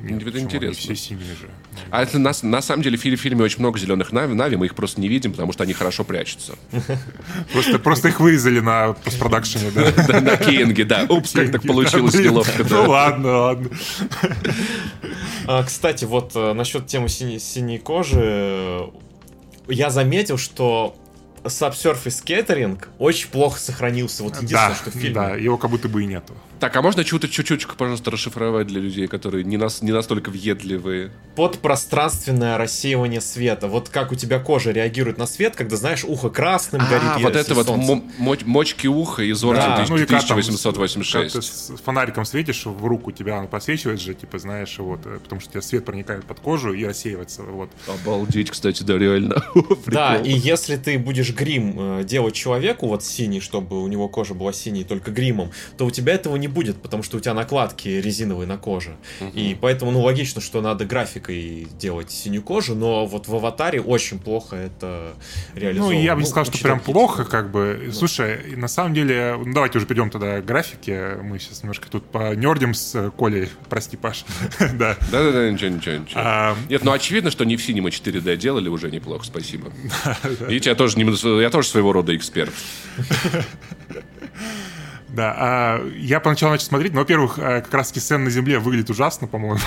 Нет, 0.00 0.26
Это 0.26 0.38
интересно. 0.38 0.80
все 0.80 0.94
синие 0.94 1.34
же. 1.34 1.48
А 1.90 2.02
это 2.02 2.18
на, 2.18 2.32
на 2.42 2.62
самом 2.62 2.82
деле 2.82 2.96
в 2.96 3.00
фи- 3.00 3.16
фильме 3.16 3.42
очень 3.44 3.58
много 3.60 3.78
зеленых 3.78 4.12
нави, 4.12 4.34
нави, 4.34 4.56
мы 4.56 4.66
их 4.66 4.74
просто 4.74 5.00
не 5.00 5.08
видим, 5.08 5.32
потому 5.32 5.52
что 5.52 5.64
они 5.64 5.72
хорошо 5.72 6.04
прячутся. 6.04 6.54
Просто, 7.52 7.78
просто 7.78 8.08
их 8.08 8.20
вырезали 8.20 8.60
на 8.60 8.92
постпродакшене, 8.92 9.70
да. 9.74 9.92
Да, 10.08 10.20
На 10.20 10.36
Киенге, 10.36 10.84
да. 10.84 11.04
Упс, 11.08 11.32
как 11.32 11.50
так 11.52 11.62
получилось 11.66 12.14
Блин, 12.14 12.32
неловко. 12.32 12.62
Ну 12.62 12.68
да. 12.68 12.82
ладно, 12.82 13.36
ладно. 13.38 13.70
А, 15.46 15.62
кстати, 15.62 16.04
вот 16.04 16.32
э, 16.34 16.52
насчет 16.52 16.86
темы 16.86 17.08
синей, 17.08 17.38
синей 17.38 17.78
кожи, 17.78 18.20
э, 18.20 18.82
я 19.68 19.90
заметил, 19.90 20.36
что 20.38 20.96
Subsurface 21.44 22.22
Catering 22.24 22.84
очень 22.98 23.28
плохо 23.30 23.58
сохранился. 23.58 24.22
Вот 24.24 24.34
единственное, 24.36 24.68
Да, 24.70 24.74
что 24.74 24.90
в 24.90 24.94
фильме. 24.94 25.14
да, 25.14 25.36
его 25.36 25.56
как 25.56 25.70
будто 25.70 25.88
бы 25.88 26.02
и 26.02 26.06
нету. 26.06 26.34
Так, 26.60 26.74
а 26.76 26.82
можно 26.82 27.04
чуть-то, 27.04 27.28
чуть-чуть, 27.28 27.66
пожалуйста, 27.76 28.10
расшифровать 28.10 28.66
для 28.66 28.80
людей, 28.80 29.06
которые 29.06 29.44
не, 29.44 29.56
нас, 29.56 29.80
не 29.80 29.92
настолько 29.92 30.30
въедливые? 30.30 31.12
Подпространственное 31.36 32.58
рассеивание 32.58 33.20
света. 33.20 33.68
Вот 33.68 33.88
как 33.88 34.10
у 34.10 34.16
тебя 34.16 34.40
кожа 34.40 34.72
реагирует 34.72 35.18
на 35.18 35.26
свет, 35.26 35.54
когда, 35.54 35.76
знаешь, 35.76 36.04
ухо 36.04 36.30
красным 36.30 36.82
горит. 36.88 37.02
А, 37.04 37.18
вот 37.20 37.36
это 37.36 37.54
вот 37.54 37.66
солнце. 37.66 38.02
моч- 38.18 38.44
мочки 38.44 38.88
уха 38.88 39.22
из 39.22 39.42
Орден 39.44 39.62
Да. 39.62 39.86
Ну, 39.88 39.96
и 39.96 40.00
как 40.00 40.26
там, 40.26 40.38
1886. 40.38 41.32
Как 41.32 41.42
ты 41.42 41.46
с 41.46 41.72
фонариком 41.84 42.24
светишь 42.24 42.66
в 42.66 42.84
руку, 42.84 43.12
тебя 43.12 43.38
он 43.38 43.46
подсвечивает 43.46 44.00
же, 44.00 44.14
типа, 44.14 44.38
знаешь, 44.38 44.78
вот, 44.78 45.00
э, 45.04 45.18
потому 45.22 45.40
что 45.40 45.50
у 45.50 45.52
тебя 45.52 45.62
свет 45.62 45.84
проникает 45.84 46.24
под 46.24 46.40
кожу 46.40 46.72
и 46.72 46.84
рассеивается, 46.84 47.42
вот. 47.42 47.70
Обалдеть, 47.86 48.50
кстати, 48.50 48.82
да, 48.82 48.98
реально. 48.98 49.44
Да, 49.86 50.16
и 50.16 50.32
если 50.32 50.76
ты 50.76 50.98
будешь 50.98 51.32
грим 51.32 51.74
э, 52.00 52.04
делать 52.04 52.34
человеку 52.34 52.88
вот 52.88 53.04
синий, 53.04 53.40
чтобы 53.40 53.82
у 53.82 53.86
него 53.86 54.08
кожа 54.08 54.34
была 54.34 54.52
синей 54.52 54.84
только 54.84 55.10
гримом, 55.10 55.50
то 55.76 55.86
у 55.86 55.90
тебя 55.90 56.14
этого 56.14 56.36
не 56.36 56.47
не 56.48 56.52
будет, 56.54 56.80
потому 56.82 57.02
что 57.02 57.18
у 57.18 57.20
тебя 57.20 57.34
накладки 57.34 57.88
резиновые 57.88 58.46
на 58.46 58.56
коже. 58.56 58.96
И 59.34 59.56
поэтому, 59.60 59.90
ну, 59.90 60.00
логично, 60.00 60.40
что 60.40 60.60
надо 60.62 60.84
графикой 60.86 61.68
делать 61.78 62.10
синюю 62.10 62.42
кожу, 62.42 62.74
но 62.74 63.06
вот 63.06 63.28
в 63.28 63.34
аватаре 63.34 63.80
очень 63.80 64.18
плохо 64.18 64.56
это 64.56 65.12
Ну, 65.54 65.60
реализовано. 65.60 65.98
я 65.98 66.14
бы 66.14 66.22
не 66.22 66.26
сказал, 66.26 66.44
что 66.44 66.54
учитывая 66.54 66.76
прям 66.76 66.84
плохо, 66.84 67.24
как 67.24 67.50
бы. 67.50 67.90
Слушай, 67.92 68.56
на 68.56 68.68
самом 68.68 68.94
деле, 68.94 69.36
ну, 69.44 69.52
давайте 69.52 69.78
уже 69.78 69.86
перейдем 69.86 70.10
тогда 70.10 70.40
к 70.40 70.44
графике. 70.44 71.18
Мы 71.22 71.38
сейчас 71.38 71.62
немножко 71.62 71.88
тут 71.90 72.04
понердим 72.10 72.74
с 72.74 73.10
Колей. 73.18 73.48
Прости, 73.68 73.96
Паш. 73.96 74.24
Да. 74.78 74.96
Да-да-да, 75.10 75.50
ничего, 75.50 75.70
ничего, 75.70 75.96
ничего. 75.96 76.20
А, 76.24 76.56
Нет, 76.68 76.84
ну 76.84 76.92
очевидно, 76.92 77.30
что 77.30 77.44
не 77.44 77.56
в 77.56 77.60
Cinema 77.68 77.88
4D 77.88 78.36
делали 78.36 78.68
уже 78.68 78.90
неплохо, 78.90 79.24
спасибо. 79.24 79.72
Видите, 80.48 80.70
я 80.70 80.76
тоже, 80.76 80.98
не- 80.98 81.42
я 81.42 81.50
тоже 81.50 81.68
своего 81.68 81.92
рода 81.92 82.14
эксперт. 82.16 82.52
Да, 85.08 85.34
а 85.38 85.86
я 85.96 86.20
поначалу 86.20 86.52
начал 86.52 86.66
смотреть, 86.66 86.92
но, 86.92 87.00
во-первых, 87.00 87.38
э, 87.38 87.62
как 87.62 87.72
раз-таки 87.72 87.98
сцена 88.00 88.24
на 88.24 88.30
земле 88.30 88.58
выглядит 88.58 88.90
ужасно, 88.90 89.26
по-моему. 89.26 89.58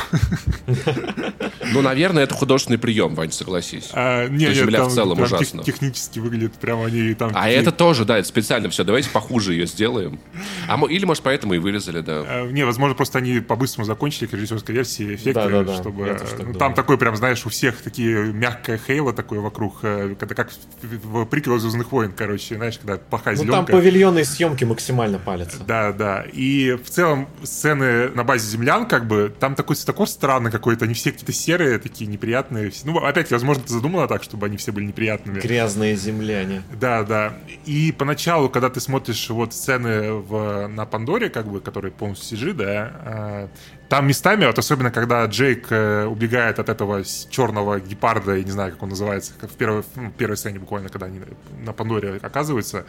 Ну, 1.74 1.82
наверное, 1.82 2.24
это 2.24 2.34
художественный 2.36 2.78
прием, 2.78 3.16
Вань, 3.16 3.32
согласись. 3.32 3.90
А, 3.94 4.28
не, 4.28 4.46
То 4.46 4.52
есть 4.52 4.56
нет, 4.62 4.66
земля 4.66 4.80
в 4.80 4.84
там 4.88 4.92
целом 4.92 5.18
прям 5.18 5.30
тех- 5.30 5.40
ужасно. 5.40 5.64
технически 5.64 6.20
выглядит, 6.20 6.54
прям 6.54 6.82
они 6.84 7.14
там... 7.14 7.32
А 7.34 7.44
такие- 7.44 7.56
это 7.58 7.72
тоже, 7.72 8.06
да, 8.06 8.18
это 8.18 8.28
специально 8.28 8.70
все. 8.70 8.84
Давайте 8.84 9.10
похуже 9.10 9.54
ее 9.54 9.66
сделаем. 9.68 10.20
А, 10.68 10.78
мо- 10.78 10.88
или, 10.88 11.06
может, 11.06 11.24
поэтому 11.24 11.54
и 11.54 11.58
вырезали, 11.60 12.02
да. 12.02 12.24
Э, 12.28 12.52
Не, 12.52 12.64
возможно, 12.66 12.96
просто 12.96 13.20
они 13.20 13.40
по-быстрому 13.40 13.86
закончили 13.86 14.28
к 14.28 14.34
режиссерской 14.34 14.76
версии 14.76 15.16
эффекты, 15.16 15.34
Да-да-да, 15.34 15.76
чтобы... 15.78 16.08
я 16.08 16.16
тоже 16.16 16.30
так 16.32 16.40
ну, 16.40 16.44
думаю. 16.46 16.60
там 16.60 16.74
такой 16.74 16.98
прям, 16.98 17.16
знаешь, 17.16 17.46
у 17.46 17.50
всех 17.50 17.82
такие 17.82 18.18
мягкое 18.34 18.78
хейло 18.86 19.14
такое 19.14 19.40
вокруг, 19.40 19.80
э, 19.84 20.16
когда 20.20 20.36
как 20.36 20.52
в, 20.82 21.24
в 21.24 21.26
приквеле 21.26 21.60
«Звездных 21.60 21.92
войн», 21.92 22.12
короче, 22.16 22.56
знаешь, 22.56 22.78
когда 22.78 22.98
плохая 22.98 23.36
Ну, 23.36 23.44
там 23.44 23.48
зеленка. 23.52 23.72
павильонные 23.72 24.26
съемки 24.26 24.64
максимально 24.66 25.20
палятся. 25.42 25.64
Да, 25.64 25.92
да. 25.92 26.26
И 26.32 26.74
в 26.74 26.90
целом 26.90 27.28
сцены 27.44 28.10
на 28.10 28.24
базе 28.24 28.48
землян, 28.48 28.86
как 28.86 29.08
бы, 29.08 29.34
там 29.40 29.56
такой 29.56 29.76
цветокор 29.76 30.08
странный 30.08 30.52
какой-то, 30.52 30.86
они 30.86 30.94
все 30.94 31.12
какие-то 31.12 31.34
серые, 31.34 31.80
такие 31.80 32.10
неприятные. 32.10 32.72
Ну, 32.84 32.98
опять, 32.98 33.32
возможно, 33.32 33.62
это 33.62 33.74
задумано 33.74 34.08
так, 34.08 34.24
чтобы 34.24 34.48
они 34.48 34.58
все 34.58 34.72
были 34.72 34.86
неприятными. 34.86 35.40
Грязные 35.40 35.96
земляне. 35.96 36.64
Да, 36.80 37.04
да. 37.04 37.34
И 37.66 37.92
поначалу, 37.92 38.50
когда 38.50 38.70
ты 38.70 38.80
смотришь 38.80 39.30
вот 39.30 39.54
сцены 39.54 40.14
в, 40.14 40.68
на 40.68 40.86
Пандоре, 40.86 41.30
как 41.30 41.48
бы, 41.48 41.62
которые 41.62 41.92
полностью 41.92 42.38
CG, 42.38 42.54
да, 42.54 42.92
а, 43.06 43.50
там 43.92 44.08
местами, 44.08 44.46
вот 44.46 44.58
особенно 44.58 44.90
когда 44.90 45.26
Джейк 45.26 45.68
э, 45.70 46.06
убегает 46.06 46.60
от 46.60 46.70
этого 46.70 47.04
черного 47.30 47.78
гепарда, 47.82 48.36
я 48.38 48.44
не 48.46 48.50
знаю, 48.50 48.72
как 48.72 48.84
он 48.84 48.90
называется, 48.90 49.34
как 49.38 49.52
в 49.52 49.56
первой, 49.56 49.84
ну, 49.96 50.10
первой 50.12 50.38
сцене 50.38 50.60
буквально, 50.60 50.88
когда 50.88 51.08
они 51.08 51.20
на 51.60 51.74
Пандоре 51.74 52.18
оказываются, 52.22 52.86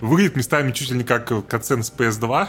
выглядит 0.00 0.34
местами 0.34 0.72
чуть 0.72 0.90
ли 0.90 0.96
не 0.96 1.04
как 1.04 1.46
катсцена 1.46 1.82
с 1.82 1.92
PS2, 1.92 2.48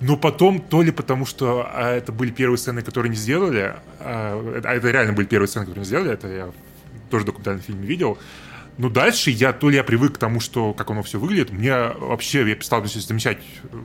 но 0.00 0.16
потом, 0.16 0.58
то 0.58 0.82
ли 0.82 0.90
потому, 0.90 1.24
что 1.24 1.70
а, 1.72 1.92
это 1.92 2.10
были 2.10 2.32
первые 2.32 2.58
сцены, 2.58 2.82
которые 2.82 3.10
не 3.10 3.16
сделали, 3.16 3.76
а 4.00 4.60
а 4.64 4.74
это 4.74 4.90
реально 4.90 5.12
были 5.12 5.26
первые 5.26 5.46
сцены, 5.46 5.66
которые 5.66 5.82
не 5.82 5.86
сделали, 5.86 6.12
это 6.12 6.26
я 6.26 6.50
тоже 7.10 7.22
в 7.22 7.26
документальном 7.26 7.62
фильме 7.62 7.86
видел, 7.86 8.18
но 8.78 8.88
дальше 8.88 9.30
я, 9.30 9.52
то 9.52 9.70
ли 9.70 9.76
я 9.76 9.84
привык 9.84 10.14
к 10.14 10.18
тому, 10.18 10.40
что 10.40 10.72
как 10.72 10.90
оно 10.90 11.02
все 11.02 11.18
выглядит, 11.18 11.50
мне 11.52 11.74
вообще, 11.98 12.48
я 12.48 12.56
здесь 12.86 13.06
замечать 13.06 13.38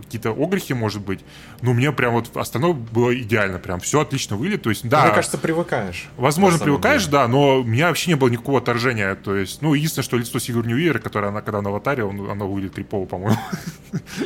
какие-то 0.03 0.31
огрехи, 0.31 0.73
может 0.73 1.01
быть, 1.01 1.19
но 1.61 1.73
мне 1.73 1.91
прям 1.91 2.13
вот 2.13 2.35
остальное 2.35 2.73
было 2.73 3.17
идеально, 3.19 3.59
прям 3.59 3.79
все 3.79 4.01
отлично 4.01 4.35
выглядит, 4.35 4.63
то 4.63 4.69
есть, 4.69 4.87
да, 4.87 5.05
Мне 5.05 5.13
кажется, 5.13 5.37
привыкаешь. 5.37 6.07
Возможно, 6.17 6.59
привыкаешь, 6.59 7.01
деле. 7.03 7.11
да, 7.11 7.27
но 7.27 7.59
у 7.59 7.63
меня 7.63 7.87
вообще 7.87 8.11
не 8.11 8.15
было 8.15 8.29
никакого 8.29 8.59
отторжения. 8.59 9.15
То 9.15 9.35
есть, 9.35 9.61
ну, 9.61 9.73
единственное, 9.73 10.03
что 10.03 10.17
лицо 10.17 10.39
Сигурни 10.39 10.73
Уивер, 10.73 10.99
которое 10.99 11.27
она 11.29 11.41
когда 11.41 11.61
на 11.61 11.69
аватаре, 11.69 12.03
он, 12.03 12.29
оно 12.29 12.47
выглядит 12.49 12.75
крипово, 12.75 13.05
по-моему. 13.05 13.37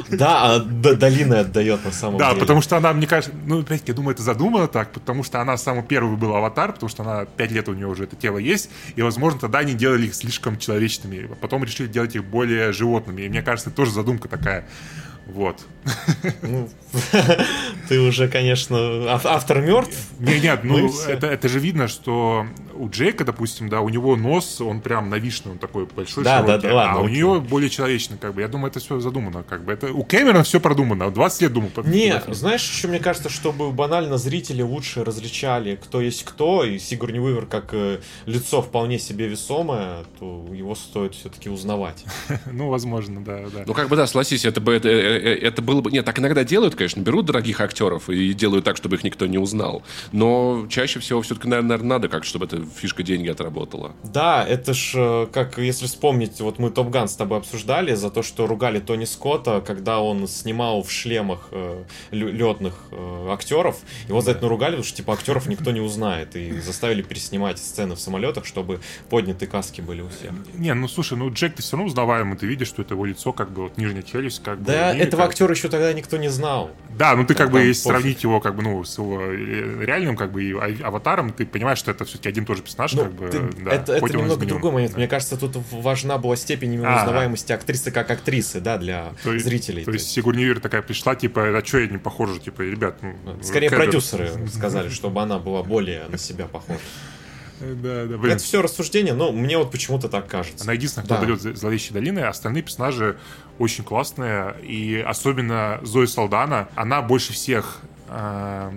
Да, 0.09 0.55
а 0.55 0.59
Д- 0.59 0.95
долина 0.95 1.39
отдает 1.41 1.85
на 1.85 1.91
самом 1.91 2.17
Да, 2.19 2.29
деле. 2.29 2.41
потому 2.41 2.61
что 2.61 2.75
она, 2.77 2.91
мне 2.93 3.07
кажется, 3.07 3.33
ну, 3.45 3.61
опять-таки, 3.61 3.91
я 3.91 3.95
думаю, 3.95 4.13
это 4.13 4.21
задумано 4.23 4.67
так, 4.67 4.91
потому 4.91 5.23
что 5.23 5.39
она 5.39 5.55
самый 5.57 5.83
первый 5.83 6.17
был 6.17 6.35
аватар, 6.35 6.73
потому 6.73 6.89
что 6.89 7.03
она 7.03 7.25
5 7.25 7.51
лет 7.51 7.69
у 7.69 7.73
нее 7.73 7.87
уже 7.87 8.03
это 8.03 8.15
тело 8.15 8.37
есть, 8.37 8.69
и, 8.95 9.01
возможно, 9.01 9.39
тогда 9.39 9.59
они 9.59 9.73
делали 9.73 10.07
их 10.07 10.15
слишком 10.15 10.52
человечными, 10.57 11.29
а 11.31 11.35
потом 11.35 11.63
решили 11.63 11.87
делать 11.87 12.15
их 12.15 12.23
более 12.23 12.71
животными. 12.71 13.23
И 13.23 13.29
мне 13.29 13.41
кажется, 13.41 13.69
это 13.69 13.77
тоже 13.77 13.91
задумка 13.91 14.27
такая. 14.27 14.67
Вот. 15.27 15.57
Ну, 16.41 16.69
ты 17.89 17.99
уже, 17.99 18.27
конечно, 18.27 18.77
ав- 19.13 19.25
автор 19.25 19.61
мертв. 19.61 19.97
Не, 20.19 20.39
нет, 20.39 20.61
Ну 20.63 20.77
ну, 20.77 20.99
это, 21.07 21.27
это 21.27 21.47
же 21.49 21.59
видно, 21.59 21.87
что 21.87 22.45
у 22.75 22.89
Джейка, 22.89 23.23
допустим, 23.25 23.69
да, 23.69 23.81
у 23.81 23.89
него 23.89 24.15
нос, 24.15 24.59
он 24.61 24.81
прям 24.81 25.09
навишенный, 25.09 25.53
он 25.53 25.57
такой 25.59 25.85
большой, 25.85 26.23
Да, 26.23 26.39
широкий, 26.41 26.61
да, 26.61 26.69
да, 26.69 26.75
ладно, 26.75 26.93
а 26.93 27.01
у 27.01 27.05
окей. 27.05 27.15
нее 27.15 27.39
более 27.41 27.69
человечный, 27.69 28.17
как 28.17 28.33
бы. 28.33 28.41
Я 28.41 28.47
думаю, 28.47 28.69
это 28.71 28.79
все 28.79 28.99
задумано, 28.99 29.43
как 29.43 29.63
бы. 29.63 29.71
Это 29.73 29.91
у 29.93 30.03
Кэмерона 30.03 30.43
все 30.43 30.59
продумано. 30.59 31.09
20 31.11 31.41
лет 31.41 31.53
думал. 31.53 31.69
под- 31.69 31.87
Не, 31.87 32.19
под- 32.19 32.35
знаешь, 32.35 32.67
еще 32.69 32.87
мне 32.87 32.99
кажется, 32.99 33.29
чтобы 33.29 33.71
банально 33.71 34.17
зрители 34.17 34.61
лучше 34.61 35.03
различали, 35.03 35.79
кто 35.81 36.01
есть 36.01 36.23
кто, 36.23 36.63
и 36.63 36.79
Сигурни 36.79 37.19
Уивер 37.19 37.45
как 37.45 37.69
э, 37.73 37.99
лицо 38.25 38.61
вполне 38.61 38.99
себе 38.99 39.27
весомое, 39.27 40.03
то 40.19 40.45
его 40.51 40.75
стоит 40.75 41.15
все-таки 41.15 41.49
узнавать. 41.49 42.03
Ну, 42.51 42.69
возможно, 42.69 43.23
да, 43.23 43.41
да. 43.53 43.63
Ну, 43.65 43.73
как 43.73 43.89
бы, 43.89 43.95
да, 43.95 44.05
согласись, 44.07 44.45
это, 44.45 44.61
бы, 44.61 44.73
это, 45.13 45.27
э, 45.27 45.33
э, 45.33 45.47
это 45.47 45.61
было 45.61 45.81
бы... 45.81 45.91
Нет, 45.91 46.05
так 46.05 46.19
иногда 46.19 46.43
делают, 46.43 46.75
конечно, 46.75 47.01
берут 47.01 47.25
дорогих 47.25 47.61
актеров 47.61 48.09
и 48.09 48.33
делают 48.33 48.65
так, 48.65 48.77
чтобы 48.77 48.95
их 48.95 49.03
никто 49.03 49.25
не 49.25 49.37
узнал. 49.37 49.83
Но 50.11 50.67
чаще 50.69 50.99
всего 50.99 51.21
все-таки, 51.21 51.47
наверное, 51.47 51.77
надо 51.77 52.09
как 52.09 52.23
чтобы 52.25 52.45
эта 52.45 52.63
фишка 52.75 53.03
деньги 53.03 53.29
отработала. 53.29 53.93
Да, 54.03 54.45
это 54.47 54.73
ж, 54.73 54.93
э, 54.95 55.27
как 55.31 55.57
если 55.57 55.85
вспомнить, 55.85 56.39
вот 56.41 56.59
мы 56.59 56.69
Топ 56.69 56.89
Ган 56.89 57.07
с 57.07 57.15
тобой 57.15 57.39
обсуждали 57.39 57.93
за 57.95 58.09
то, 58.09 58.23
что 58.23 58.47
ругали 58.47 58.79
Тони 58.79 59.05
Скотта, 59.05 59.61
когда 59.61 59.99
он 59.99 60.27
снимал 60.27 60.83
в 60.83 60.91
шлемах 60.91 61.49
э, 61.51 61.83
летных 62.11 62.73
актеров. 63.29 63.77
Его 64.07 64.21
за 64.21 64.31
это 64.31 64.43
наругали, 64.43 64.71
потому 64.71 64.85
что 64.85 64.97
типа 64.97 65.13
актеров 65.13 65.47
никто 65.47 65.71
не 65.71 65.81
узнает. 65.81 66.35
И 66.35 66.59
заставили 66.59 67.01
переснимать 67.01 67.59
сцены 67.59 67.95
в 67.95 67.99
самолетах, 67.99 68.45
чтобы 68.45 68.79
поднятые 69.09 69.49
каски 69.49 69.81
были 69.81 70.01
у 70.01 70.09
всех. 70.09 70.31
Не, 70.53 70.73
ну 70.73 70.87
слушай, 70.87 71.17
ну 71.17 71.31
Джек, 71.31 71.55
ты 71.55 71.61
все 71.61 71.75
равно 71.77 71.87
узнаваемый, 71.87 72.37
ты 72.37 72.45
видишь, 72.45 72.67
что 72.67 72.81
это 72.81 72.93
его 72.93 73.05
лицо, 73.05 73.33
как 73.33 73.51
бы 73.51 73.63
вот 73.63 73.77
нижняя 73.77 74.03
челюсть, 74.03 74.41
как 74.43 74.59
бы. 74.59 74.65
Да, 74.65 74.93
этого 75.03 75.23
актера 75.25 75.51
еще 75.51 75.69
тогда 75.69 75.91
никто 75.93 76.17
не 76.17 76.29
знал. 76.29 76.71
Да, 76.97 77.15
ну 77.15 77.25
ты 77.25 77.33
как 77.33 77.49
бы, 77.49 77.59
если 77.61 77.83
пофиг. 77.83 77.97
сравнить 77.97 78.23
его, 78.23 78.39
как 78.39 78.55
бы, 78.55 78.61
ну, 78.61 78.83
с 78.83 78.97
его 78.99 79.19
реальным, 79.83 80.15
как 80.15 80.31
бы, 80.31 80.43
и 80.43 80.53
а- 80.53 80.87
аватаром, 80.87 81.31
ты 81.31 81.45
понимаешь, 81.45 81.79
что 81.79 81.89
это 81.89 82.05
все-таки 82.05 82.29
один 82.29 82.43
и 82.43 82.47
тот 82.47 82.57
же 82.57 82.63
персонаж, 82.63 82.93
Ну, 82.93 83.03
как 83.05 83.13
бы, 83.13 83.27
ты- 83.29 83.39
да, 83.63 83.71
это, 83.71 83.93
немного 83.99 84.33
изменен. 84.33 84.47
другой 84.47 84.71
момент. 84.71 84.91
Да. 84.91 84.97
Мне 84.99 85.07
кажется, 85.07 85.35
тут 85.37 85.57
важна 85.71 86.17
была 86.19 86.35
степень 86.35 86.73
именно 86.73 86.93
Ага. 86.93 87.03
узнаваемости 87.05 87.51
актрисы 87.51 87.89
как 87.89 88.11
актрисы, 88.11 88.59
да, 88.59 88.77
для 88.77 89.13
То 89.23 89.33
есть- 89.33 89.45
зрителей. 89.45 89.83
То 89.85 89.91
есть 89.91 90.07
Сигурни 90.11 90.43
Уивер 90.43 90.59
такая 90.59 90.83
пришла, 90.83 91.15
типа, 91.15 91.41
а 91.57 91.65
что 91.65 91.79
я 91.79 91.87
не 91.87 91.97
похожа, 91.97 92.39
типа, 92.39 92.61
ребят, 92.61 92.97
ну... 93.01 93.15
Скорее 93.41 93.69
Кэбер. 93.69 93.83
продюсеры 93.85 94.29
сказали, 94.53 94.89
чтобы 94.89 95.21
она 95.21 95.39
была 95.39 95.63
более 95.63 96.03
на 96.09 96.17
себя 96.19 96.45
похожа. 96.45 96.79
Да, 97.83 98.05
да, 98.05 98.17
блин. 98.17 98.33
Это 98.35 98.43
все 98.43 98.61
рассуждение, 98.61 99.13
но 99.13 99.31
мне 99.31 99.57
вот 99.57 99.71
почему-то 99.71 100.09
так 100.09 100.27
кажется. 100.27 100.63
Она 100.63 100.73
единственная, 100.73 101.05
кто 101.05 101.15
Да. 101.15 101.21
дает 101.21 101.39
зл- 101.41 101.55
зловещие 101.55 101.93
долины, 101.93 102.19
а 102.19 102.29
остальные 102.29 102.63
персонажи 102.63 103.17
очень 103.59 103.83
классные. 103.83 104.55
И 104.63 105.03
особенно 105.05 105.79
Зои 105.83 106.05
Салдана, 106.05 106.67
она 106.75 107.01
больше 107.01 107.33
всех 107.33 107.81
э, 108.09 108.71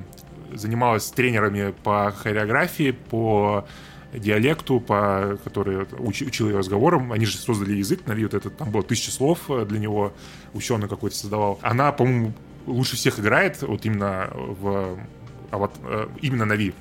занималась 0.55 1.11
тренерами 1.11 1.75
по 1.83 2.13
хореографии, 2.17 2.93
по 2.93 3.67
диалекту, 4.15 4.81
по, 4.81 5.39
который 5.45 5.79
уч- 5.83 6.25
учил 6.27 6.49
ее 6.49 6.59
разговорам. 6.59 7.13
Они 7.13 7.27
же 7.27 7.37
создали 7.37 7.75
язык, 7.75 8.07
Нави, 8.07 8.23
вот 8.25 8.35
этот, 8.35 8.57
там 8.57 8.71
было 8.71 8.83
тысяча 8.83 9.11
слов 9.11 9.41
э, 9.51 9.67
для 9.69 9.79
него, 9.79 10.13
ученый 10.55 10.89
какой-то 10.89 11.17
создавал. 11.17 11.59
Она, 11.63 11.93
по-моему, 11.93 12.33
лучше 12.67 12.97
всех 12.97 13.19
играет, 13.21 13.61
вот 13.63 13.85
именно 13.85 14.31
в 14.33 14.99
а 15.51 15.59
вот, 15.59 15.73
э, 15.85 16.09
именно 16.23 16.45
Нави. 16.45 16.73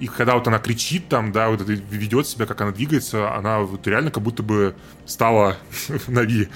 И 0.00 0.06
когда 0.06 0.34
вот 0.34 0.48
она 0.48 0.58
кричит 0.58 1.08
там, 1.08 1.30
да, 1.30 1.50
вот 1.50 1.60
это 1.60 1.72
ведет 1.72 2.26
себя, 2.26 2.46
как 2.46 2.60
она 2.62 2.72
двигается, 2.72 3.34
она 3.34 3.60
вот 3.60 3.86
реально 3.86 4.10
как 4.10 4.22
будто 4.22 4.42
бы 4.42 4.74
стала 5.04 5.56
Нави. 6.08 6.48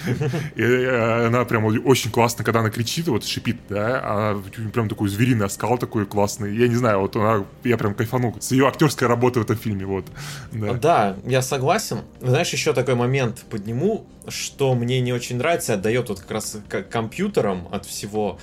И 0.56 0.62
э, 0.62 1.26
она 1.26 1.44
прям 1.44 1.66
очень 1.66 2.10
классно, 2.10 2.42
когда 2.42 2.60
она 2.60 2.70
кричит, 2.70 3.06
вот 3.08 3.24
шипит, 3.26 3.58
да, 3.68 4.32
она 4.32 4.42
прям 4.72 4.88
такой 4.88 5.08
звериный 5.10 5.44
оскал 5.44 5.76
такой 5.76 6.06
классный. 6.06 6.56
Я 6.56 6.68
не 6.68 6.76
знаю, 6.76 7.00
вот 7.00 7.16
она, 7.16 7.44
я 7.64 7.76
прям 7.76 7.94
кайфанул 7.94 8.34
с 8.40 8.50
ее 8.50 8.66
актерской 8.66 9.08
работы 9.08 9.40
в 9.40 9.42
этом 9.42 9.56
фильме, 9.56 9.84
вот. 9.84 10.06
Да. 10.52 10.72
Да, 10.72 11.16
я 11.26 11.42
согласен. 11.42 11.98
Знаешь, 12.22 12.48
еще 12.50 12.72
такой 12.72 12.94
момент 12.94 13.44
подниму, 13.50 14.06
что 14.26 14.74
мне 14.74 15.00
не 15.00 15.12
очень 15.12 15.36
нравится, 15.36 15.74
отдает 15.74 16.08
вот 16.08 16.20
как 16.20 16.30
раз 16.30 16.56
компьютерам 16.90 17.68
от 17.70 17.84
всего. 17.84 18.38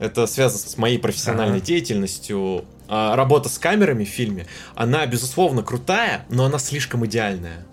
Это 0.00 0.26
связано 0.26 0.58
с 0.68 0.76
моей 0.76 0.98
профессиональной 0.98 1.58
Ага. 1.58 1.66
деятельностью. 1.66 2.64
А, 2.88 3.16
Работа 3.16 3.48
с 3.48 3.58
камерами 3.58 4.04
в 4.04 4.08
фильме, 4.08 4.46
она, 4.74 5.06
безусловно, 5.06 5.62
крутая, 5.62 6.24
но 6.28 6.44
она 6.44 6.58
слишком 6.58 7.04
идеальная. 7.06 7.64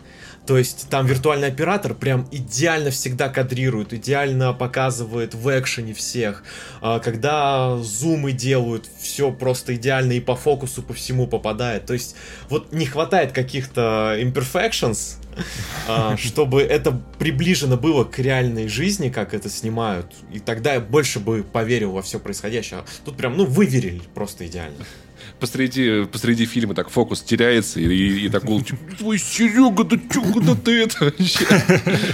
То 0.51 0.57
есть 0.57 0.89
там 0.89 1.05
виртуальный 1.05 1.47
оператор 1.47 1.93
прям 1.93 2.27
идеально 2.29 2.91
всегда 2.91 3.29
кадрирует, 3.29 3.93
идеально 3.93 4.51
показывает 4.51 5.33
в 5.33 5.47
экшене 5.57 5.93
всех. 5.93 6.43
А, 6.81 6.99
когда 6.99 7.77
зумы 7.77 8.33
делают, 8.33 8.85
все 8.99 9.31
просто 9.31 9.75
идеально 9.75 10.11
и 10.11 10.19
по 10.19 10.35
фокусу 10.35 10.83
по 10.83 10.93
всему 10.93 11.25
попадает. 11.25 11.85
То 11.85 11.93
есть 11.93 12.17
вот 12.49 12.73
не 12.73 12.85
хватает 12.85 13.31
каких-то 13.31 14.17
imperfections, 14.19 15.19
а, 15.87 16.17
чтобы 16.21 16.61
это 16.61 17.01
приближено 17.17 17.77
было 17.77 18.03
к 18.03 18.19
реальной 18.19 18.67
жизни, 18.67 19.07
как 19.07 19.33
это 19.33 19.47
снимают. 19.47 20.07
И 20.33 20.39
тогда 20.39 20.73
я 20.73 20.81
больше 20.81 21.21
бы 21.21 21.43
поверил 21.43 21.93
во 21.93 22.01
все 22.01 22.19
происходящее. 22.19 22.81
А 22.81 22.85
тут 23.05 23.15
прям, 23.15 23.37
ну, 23.37 23.45
выверили 23.45 24.01
просто 24.13 24.45
идеально 24.45 24.83
посреди, 25.41 26.05
посреди 26.05 26.45
фильма 26.45 26.75
так 26.75 26.89
фокус 26.89 27.21
теряется, 27.21 27.79
и, 27.79 27.85
и, 27.85 28.25
и 28.27 28.29
такой, 28.29 28.63
ой, 29.01 29.17
Серега, 29.17 29.83
да 29.83 29.97
чё, 30.13 30.21
куда 30.21 30.55
ты 30.55 30.83
это 30.83 31.05
вообще? 31.05 31.45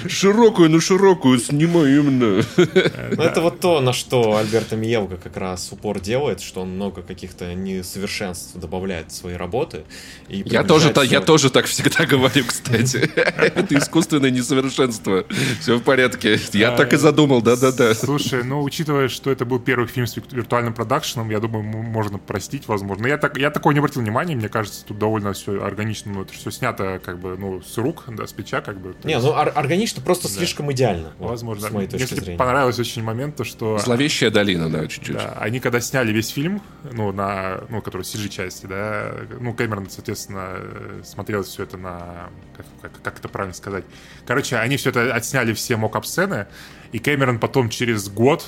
Широкую, 0.08 0.70
ну 0.70 0.80
широкую 0.80 1.38
снимай 1.38 1.98
именно. 1.98 2.44
Ну, 2.56 3.24
это 3.24 3.42
вот 3.42 3.60
то, 3.60 3.82
на 3.82 3.94
что 3.94 4.38
Альберто 4.38 4.76
Миелга 4.78 5.18
как 5.18 5.36
раз 5.38 5.72
упор 5.72 6.00
делает, 6.00 6.40
что 6.40 6.62
он 6.62 6.76
много 6.76 7.02
каких-то 7.02 7.54
несовершенств 7.54 8.56
добавляет 8.56 9.12
в 9.12 9.16
свои 9.16 9.36
работы. 9.36 9.84
И 10.30 10.44
я, 10.46 10.64
тоже, 10.64 10.92
все... 10.94 11.02
я 11.04 11.22
тоже 11.22 11.50
так 11.50 11.66
всегда 11.66 12.06
говорю, 12.06 12.46
кстати. 12.48 13.10
Это 13.16 13.76
искусственное 13.78 14.32
несовершенство. 14.32 15.26
Все 15.60 15.76
в 15.76 15.84
порядке. 15.84 16.40
Я 16.54 16.72
так 16.72 16.94
и 16.94 16.98
задумал, 16.98 17.42
да-да-да. 17.42 17.94
Слушай, 17.94 18.44
ну, 18.44 18.64
учитывая, 18.64 19.10
что 19.10 19.32
это 19.32 19.44
был 19.44 19.60
первый 19.60 19.88
фильм 19.88 20.08
с 20.08 20.16
виртуальным 20.16 20.74
продакшеном, 20.74 21.30
я 21.30 21.40
думаю, 21.40 21.64
можно 21.64 22.18
простить, 22.20 22.68
возможно. 22.68 23.08
Я, 23.08 23.17
так, 23.18 23.38
я 23.38 23.52
такого 23.52 23.74
не 23.74 23.80
обратил 23.80 24.02
внимания, 24.02 24.36
мне 24.36 24.50
кажется, 24.50 24.86
тут 24.86 24.98
довольно 24.98 25.34
все 25.34 25.64
органично, 25.64 26.14
ну, 26.14 26.22
это 26.24 26.34
все 26.34 26.52
снято, 26.52 27.00
как 27.04 27.20
бы, 27.20 27.38
ну, 27.38 27.62
с 27.62 27.78
рук, 27.78 28.04
да, 28.08 28.28
с 28.28 28.34
плеча, 28.34 28.62
как 28.62 28.80
бы. 28.80 28.96
Не, 29.04 29.20
ну, 29.20 29.30
ор- 29.30 29.52
органично 29.56 30.02
просто 30.02 30.28
да. 30.28 30.34
слишком 30.34 30.72
идеально. 30.72 31.14
Возможно. 31.20 31.64
Вот, 31.64 31.72
с 31.72 31.74
моей 31.74 31.88
точки 31.88 32.14
мне, 32.14 32.22
зрения. 32.22 32.38
понравилось 32.38 32.80
очень 32.80 33.04
момент, 33.04 33.36
то, 33.36 33.44
что... 33.44 33.78
Зловещая 33.80 34.32
долина, 34.32 34.70
да, 34.70 34.88
чуть-чуть. 34.88 35.16
Да, 35.16 35.36
они 35.40 35.60
когда 35.60 35.80
сняли 35.80 36.12
весь 36.12 36.30
фильм, 36.30 36.62
ну, 36.92 37.12
на, 37.12 37.62
ну, 37.70 37.82
который 37.82 38.04
CG-части, 38.04 38.66
да, 38.66 39.12
ну, 39.40 39.54
Кэмерон, 39.54 39.90
соответственно, 39.90 40.58
смотрел 41.04 41.44
все 41.44 41.64
это 41.64 41.78
на, 41.78 42.30
как, 42.56 42.66
как, 42.82 43.02
как 43.02 43.20
это 43.20 43.28
правильно 43.28 43.54
сказать. 43.54 43.86
Короче, 44.26 44.58
они 44.58 44.78
все 44.78 44.90
это 44.90 45.14
отсняли 45.14 45.54
все 45.54 45.78
мок-ап-сцены, 45.78 46.48
и 46.92 47.00
Кэмерон 47.00 47.40
потом 47.40 47.70
через 47.70 48.10
год 48.10 48.46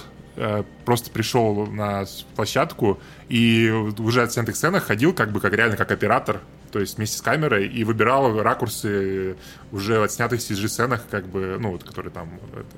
просто 0.85 1.11
пришел 1.11 1.65
на 1.67 2.05
площадку 2.35 2.99
и 3.27 3.69
уже 3.97 4.23
от 4.23 4.37
этих 4.37 4.55
сценах 4.55 4.85
ходил 4.85 5.13
как 5.13 5.31
бы 5.31 5.39
как 5.39 5.53
реально 5.53 5.77
как 5.77 5.91
оператор 5.91 6.41
то 6.71 6.79
есть 6.79 6.97
вместе 6.97 7.17
с 7.17 7.21
камерой, 7.21 7.67
и 7.67 7.83
выбирал 7.83 8.41
ракурсы 8.41 9.35
уже 9.71 10.03
отснятых 10.03 10.39
CG-сценах, 10.39 11.01
как 11.09 11.27
бы, 11.27 11.57
ну, 11.59 11.71
вот, 11.71 11.83
которые 11.83 12.11
там 12.11 12.29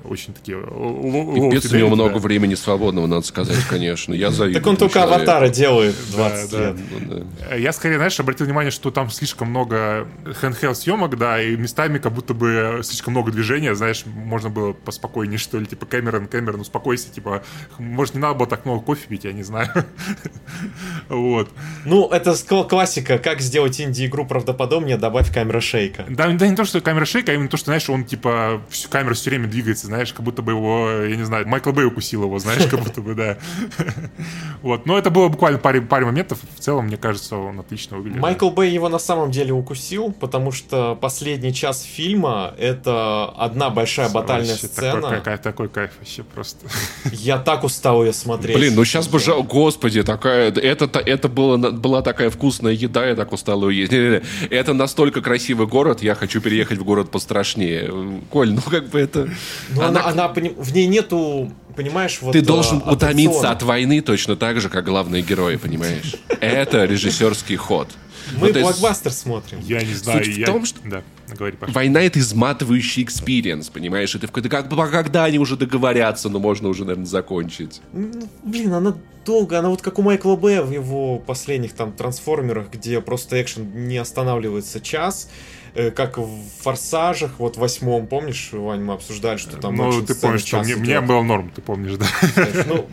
очень 0.04 0.34
такие... 0.34 0.58
Пипец 0.58 1.72
у 1.72 1.76
него 1.76 1.88
много 1.88 2.18
времени 2.18 2.54
свободного, 2.54 3.06
надо 3.06 3.26
сказать, 3.26 3.56
конечно. 3.68 4.12
Я 4.12 4.30
завидую. 4.30 4.62
Так 4.62 4.70
он 4.70 4.76
только 4.76 5.02
аватара 5.02 5.48
делает 5.48 5.94
20 6.10 6.52
лет. 6.52 6.76
Ну 7.08 7.56
Я 7.56 7.72
скорее, 7.72 7.96
знаешь, 7.96 8.18
обратил 8.20 8.46
внимание, 8.46 8.70
что 8.70 8.90
там 8.90 9.10
слишком 9.10 9.48
много 9.48 10.06
handheld 10.24 10.74
съемок, 10.74 11.16
да, 11.16 11.42
и 11.42 11.56
местами 11.56 11.98
как 11.98 12.12
будто 12.12 12.34
бы 12.34 12.80
слишком 12.82 13.12
много 13.12 13.32
движения, 13.32 13.74
знаешь, 13.74 14.04
можно 14.06 14.50
было 14.50 14.72
поспокойнее, 14.72 15.38
что 15.38 15.58
ли, 15.58 15.66
типа, 15.66 15.86
Кэмерон, 15.86 16.26
Кэмерон, 16.26 16.60
успокойся, 16.60 17.10
типа, 17.10 17.42
может, 17.78 18.14
не 18.14 18.20
надо 18.20 18.34
было 18.34 18.48
так 18.48 18.66
много 18.66 18.82
кофе 18.82 19.06
пить, 19.08 19.24
я 19.24 19.32
не 19.32 19.42
знаю. 19.42 19.70
Вот. 21.08 21.48
Ну, 21.84 22.08
это 22.08 22.34
классика, 22.64 23.18
как 23.18 23.40
сделать 23.40 23.80
инди-игру 23.84 24.26
правдоподобнее, 24.26 24.96
добавь 24.96 25.32
камера 25.32 25.60
шейка. 25.60 26.04
Да, 26.08 26.28
да 26.28 26.48
не 26.48 26.56
то, 26.56 26.64
что 26.64 26.80
камера 26.80 27.04
шейка, 27.04 27.32
а 27.32 27.34
именно 27.34 27.48
то, 27.48 27.56
что, 27.56 27.66
знаешь, 27.66 27.88
он, 27.88 28.04
типа, 28.04 28.62
всю 28.70 28.88
камеру 28.88 29.14
все 29.14 29.30
время 29.30 29.48
двигается, 29.48 29.86
знаешь, 29.86 30.12
как 30.12 30.24
будто 30.24 30.42
бы 30.42 30.52
его, 30.52 30.88
я 30.90 31.16
не 31.16 31.24
знаю, 31.24 31.46
Майкл 31.48 31.72
Бэй 31.72 31.86
укусил 31.86 32.24
его, 32.24 32.38
знаешь, 32.38 32.66
как 32.66 32.80
будто 32.80 33.00
бы, 33.00 33.14
да. 33.14 33.38
Вот, 34.62 34.86
но 34.86 34.96
это 34.96 35.10
было 35.10 35.28
буквально 35.28 35.58
паре, 35.58 35.80
паре 35.80 36.06
моментов, 36.06 36.38
в 36.56 36.60
целом, 36.60 36.86
мне 36.86 36.96
кажется, 36.96 37.36
он 37.36 37.60
отлично 37.60 37.96
выглядит. 37.96 38.20
Майкл 38.20 38.50
Бэй 38.50 38.70
его 38.70 38.88
на 38.88 38.98
самом 38.98 39.30
деле 39.30 39.52
укусил, 39.52 40.12
потому 40.12 40.52
что 40.52 40.96
последний 41.00 41.52
час 41.52 41.82
фильма— 41.82 42.54
это 42.58 43.24
одна 43.36 43.70
большая 43.70 44.08
батальная 44.08 44.54
сцена. 44.54 45.02
Такой, 45.02 45.18
какая, 45.18 45.38
такой 45.38 45.68
кайф 45.68 45.90
вообще 45.98 46.22
просто. 46.22 46.66
Я 47.12 47.38
так 47.38 47.64
устал 47.64 48.04
ее 48.04 48.12
смотреть. 48.12 48.56
Блин, 48.56 48.74
ну 48.74 48.84
сейчас 48.84 49.08
бы, 49.08 49.18
господи, 49.42 50.02
такая, 50.02 50.52
это, 50.52 50.98
это 50.98 51.28
было, 51.28 51.56
была 51.56 52.02
такая 52.02 52.30
вкусная 52.30 52.72
еда, 52.72 53.06
я 53.06 53.14
так 53.14 53.32
устал 53.32 53.68
ее 53.68 53.71
есть. 53.72 53.92
Не, 53.92 53.98
не, 53.98 54.08
не. 54.10 54.22
Это 54.50 54.72
настолько 54.72 55.20
красивый 55.20 55.66
город, 55.66 56.02
я 56.02 56.14
хочу 56.14 56.40
переехать 56.40 56.78
в 56.78 56.84
город 56.84 57.10
пострашнее. 57.10 58.20
Коль, 58.30 58.52
ну 58.52 58.60
как 58.62 58.88
бы 58.88 59.00
это... 59.00 59.28
Ну, 59.70 59.82
она, 59.82 60.06
она, 60.06 60.26
она, 60.26 60.28
в 60.28 60.72
ней 60.72 60.86
нету, 60.86 61.52
понимаешь, 61.76 62.18
вот... 62.20 62.32
Ты 62.32 62.38
э, 62.38 62.42
должен 62.42 62.82
а, 62.84 62.92
утомиться 62.92 63.50
от 63.50 63.62
войны 63.62 64.00
точно 64.00 64.36
так 64.36 64.60
же, 64.60 64.68
как 64.68 64.84
главные 64.84 65.22
герои, 65.22 65.56
понимаешь? 65.56 66.14
Это 66.40 66.84
режиссерский 66.84 67.56
ход. 67.56 67.88
Мы 68.38 68.52
ну, 68.52 68.60
блокбастер 68.60 69.10
есть... 69.10 69.22
смотрим. 69.22 69.60
Я 69.60 69.82
не 69.82 69.94
знаю. 69.94 70.24
Суть 70.24 70.36
я... 70.36 70.46
в 70.46 70.50
том, 70.50 70.64
что 70.64 70.78
да, 70.84 71.02
говори, 71.36 71.56
война— 71.60 72.00
это 72.02 72.18
изматывающий 72.18 73.02
experience, 73.02 73.68
понимаешь? 73.68 74.14
Это 74.14 74.28
как, 74.28 74.68
когда 74.68 75.24
они 75.24 75.38
уже 75.38 75.56
договорятся, 75.56 76.28
но 76.28 76.38
можно 76.38 76.68
уже, 76.68 76.84
наверное, 76.84 77.06
закончить. 77.06 77.80
Блин, 77.92 78.72
она 78.72 78.96
долго, 79.24 79.58
она 79.58 79.68
вот 79.68 79.82
как 79.82 79.98
у 79.98 80.02
Майкла 80.02 80.36
Бэя 80.36 80.62
в 80.62 80.70
его 80.70 81.18
последних 81.18 81.72
там 81.72 81.92
трансформерах, 81.92 82.70
где 82.70 83.00
просто 83.00 83.40
экшен 83.40 83.88
не 83.88 83.98
останавливается 83.98 84.80
час, 84.80 85.30
э, 85.74 85.90
как 85.90 86.18
в 86.18 86.28
«Форсажах», 86.62 87.38
вот 87.38 87.56
в 87.56 87.60
восьмом, 87.60 88.06
помнишь, 88.06 88.50
Вань, 88.52 88.82
мы 88.82 88.94
обсуждали, 88.94 89.38
что 89.38 89.56
там 89.56 89.76
Ну, 89.76 90.02
ты 90.02 90.14
помнишь, 90.14 90.44
что 90.44 90.60
мне, 90.62 90.76
мне 90.76 91.00
был 91.00 91.22
норм, 91.22 91.50
ты 91.54 91.62
помнишь, 91.62 91.92
да? 91.98 92.06
Ну, 92.66 92.86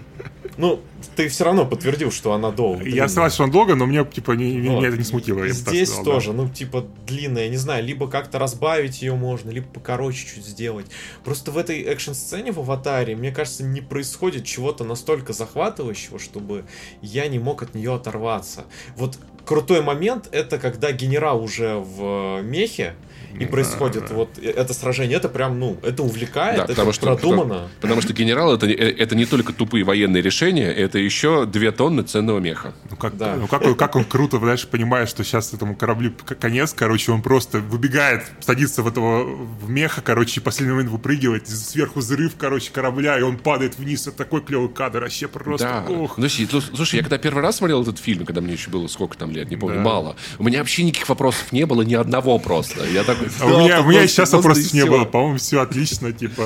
ну, 0.58 0.82
ты 1.20 1.28
все 1.28 1.44
равно 1.44 1.66
подтвердил, 1.66 2.12
что 2.12 2.32
она 2.32 2.50
долго. 2.50 2.88
Я 2.88 3.10
согласен, 3.10 3.34
что 3.34 3.44
она 3.44 3.52
долго, 3.52 3.76
но 3.76 3.86
мне, 3.86 4.06
типа, 4.06 4.32
не, 4.32 4.70
вот. 4.70 4.78
меня 4.78 4.88
это 4.88 4.98
не 4.98 5.04
смутило. 5.04 5.46
Здесь 5.50 5.90
сказал, 5.90 6.06
тоже, 6.06 6.32
да. 6.32 6.38
ну, 6.38 6.48
типа, 6.50 6.86
длинная, 7.06 7.50
не 7.50 7.58
знаю, 7.58 7.84
либо 7.84 8.10
как-то 8.10 8.40
разбавить 8.40 9.02
ее 9.02 9.16
можно, 9.16 9.50
либо 9.50 9.68
покороче 9.68 10.26
чуть 10.26 10.46
сделать. 10.46 10.86
Просто 11.26 11.52
в 11.52 11.58
этой 11.58 11.82
экшн-сцене 11.82 12.54
в 12.54 12.60
«Аватаре», 12.60 13.18
мне 13.18 13.34
кажется, 13.34 13.66
не 13.66 13.82
происходит 13.82 14.46
чего-то 14.46 14.86
настолько 14.86 15.34
захватывающего, 15.34 16.20
чтобы 16.20 16.64
я 17.02 17.28
не 17.28 17.38
мог 17.38 17.64
от 17.64 17.76
нее 17.76 17.94
оторваться. 17.94 18.64
Вот 18.96 19.20
крутой 19.46 19.82
момент— 19.82 20.30
это 20.32 20.58
когда 20.58 20.94
генерал 20.94 21.44
уже 21.44 21.76
в 21.76 22.42
мехе, 22.44 22.96
и 23.40 23.46
происходит 23.46 24.08
да, 24.10 24.16
вот 24.16 24.38
это 24.38 24.74
сражение, 24.74 25.18
это 25.18 25.30
прям, 25.30 25.60
ну, 25.60 25.78
это 25.82 26.04
увлекает, 26.04 26.58
да, 26.58 26.64
это 26.64 26.74
потому 26.74 26.92
что, 26.92 27.06
продумано. 27.06 27.44
Потому, 27.44 27.70
потому 27.82 28.02
что 28.02 28.14
генерал 28.14 28.54
это, 28.54 28.68
это 28.68 29.16
не 29.16 29.26
только 29.26 29.54
тупые 29.54 29.84
военные 29.84 30.22
решения, 30.22 30.72
это 30.72 31.00
еще 31.00 31.46
две 31.46 31.72
тонны 31.72 32.04
ценного 32.04 32.40
меха. 32.40 32.74
Ну 32.90 32.98
как, 32.98 33.18
да. 33.18 33.36
ну, 33.36 33.48
как, 33.48 33.78
как 33.78 33.96
он 33.96 34.04
круто, 34.04 34.40
знаешь, 34.40 34.68
понимает, 34.68 35.10
что 35.10 35.24
сейчас 35.24 35.54
этому 35.54 35.76
кораблю 35.76 36.14
конец, 36.40 36.74
короче, 36.74 37.12
он 37.12 37.22
просто 37.22 37.60
выбегает, 37.60 38.24
садится 38.42 38.84
в 38.84 38.88
этого 38.88 39.24
в 39.24 39.70
меха, 39.70 40.02
короче, 40.02 40.40
и 40.40 40.40
в 40.42 40.44
последний 40.44 40.74
момент 40.74 40.92
выпрыгивает, 40.92 41.48
сверху 41.48 42.00
взрыв, 42.00 42.34
короче, 42.38 42.72
корабля, 42.72 43.18
и 43.18 43.22
он 43.22 43.38
падает 43.38 43.78
вниз. 43.78 44.08
Это 44.08 44.18
такой 44.18 44.42
клевый 44.42 44.70
кадр, 44.70 45.02
вообще 45.02 45.28
просто. 45.28 45.84
Да. 45.88 45.94
Ох. 45.94 46.18
Ну, 46.18 46.28
слушай, 46.28 46.96
я 46.96 47.02
когда 47.02 47.18
первый 47.18 47.42
раз 47.42 47.58
смотрел 47.58 47.82
этот 47.82 48.00
фильм, 48.00 48.26
когда 48.26 48.42
мне 48.42 48.54
еще 48.54 48.70
было 48.70 48.88
сколько 48.88 49.18
там 49.18 49.32
лет, 49.32 49.50
не 49.50 49.58
помню, 49.58 49.78
да. 49.78 49.84
мало, 49.84 50.16
у 50.38 50.44
меня 50.44 50.60
вообще 50.60 50.84
никаких 50.84 51.08
вопросов 51.10 51.52
не 51.52 51.66
было, 51.66 51.82
ни 51.84 51.94
одного 51.94 52.38
просто. 52.40 52.86
Я 52.86 53.04
так 53.16 53.30
а 53.42 53.46
у 53.46 53.60
меня, 53.60 53.82
у 53.82 53.86
меня 53.86 54.08
сейчас 54.08 54.34
вопросов 54.34 54.74
не 54.74 54.86
было. 54.86 55.06
По-моему, 55.06 55.38
все 55.38 55.62
отлично. 55.62 56.12
Типа, 56.12 56.44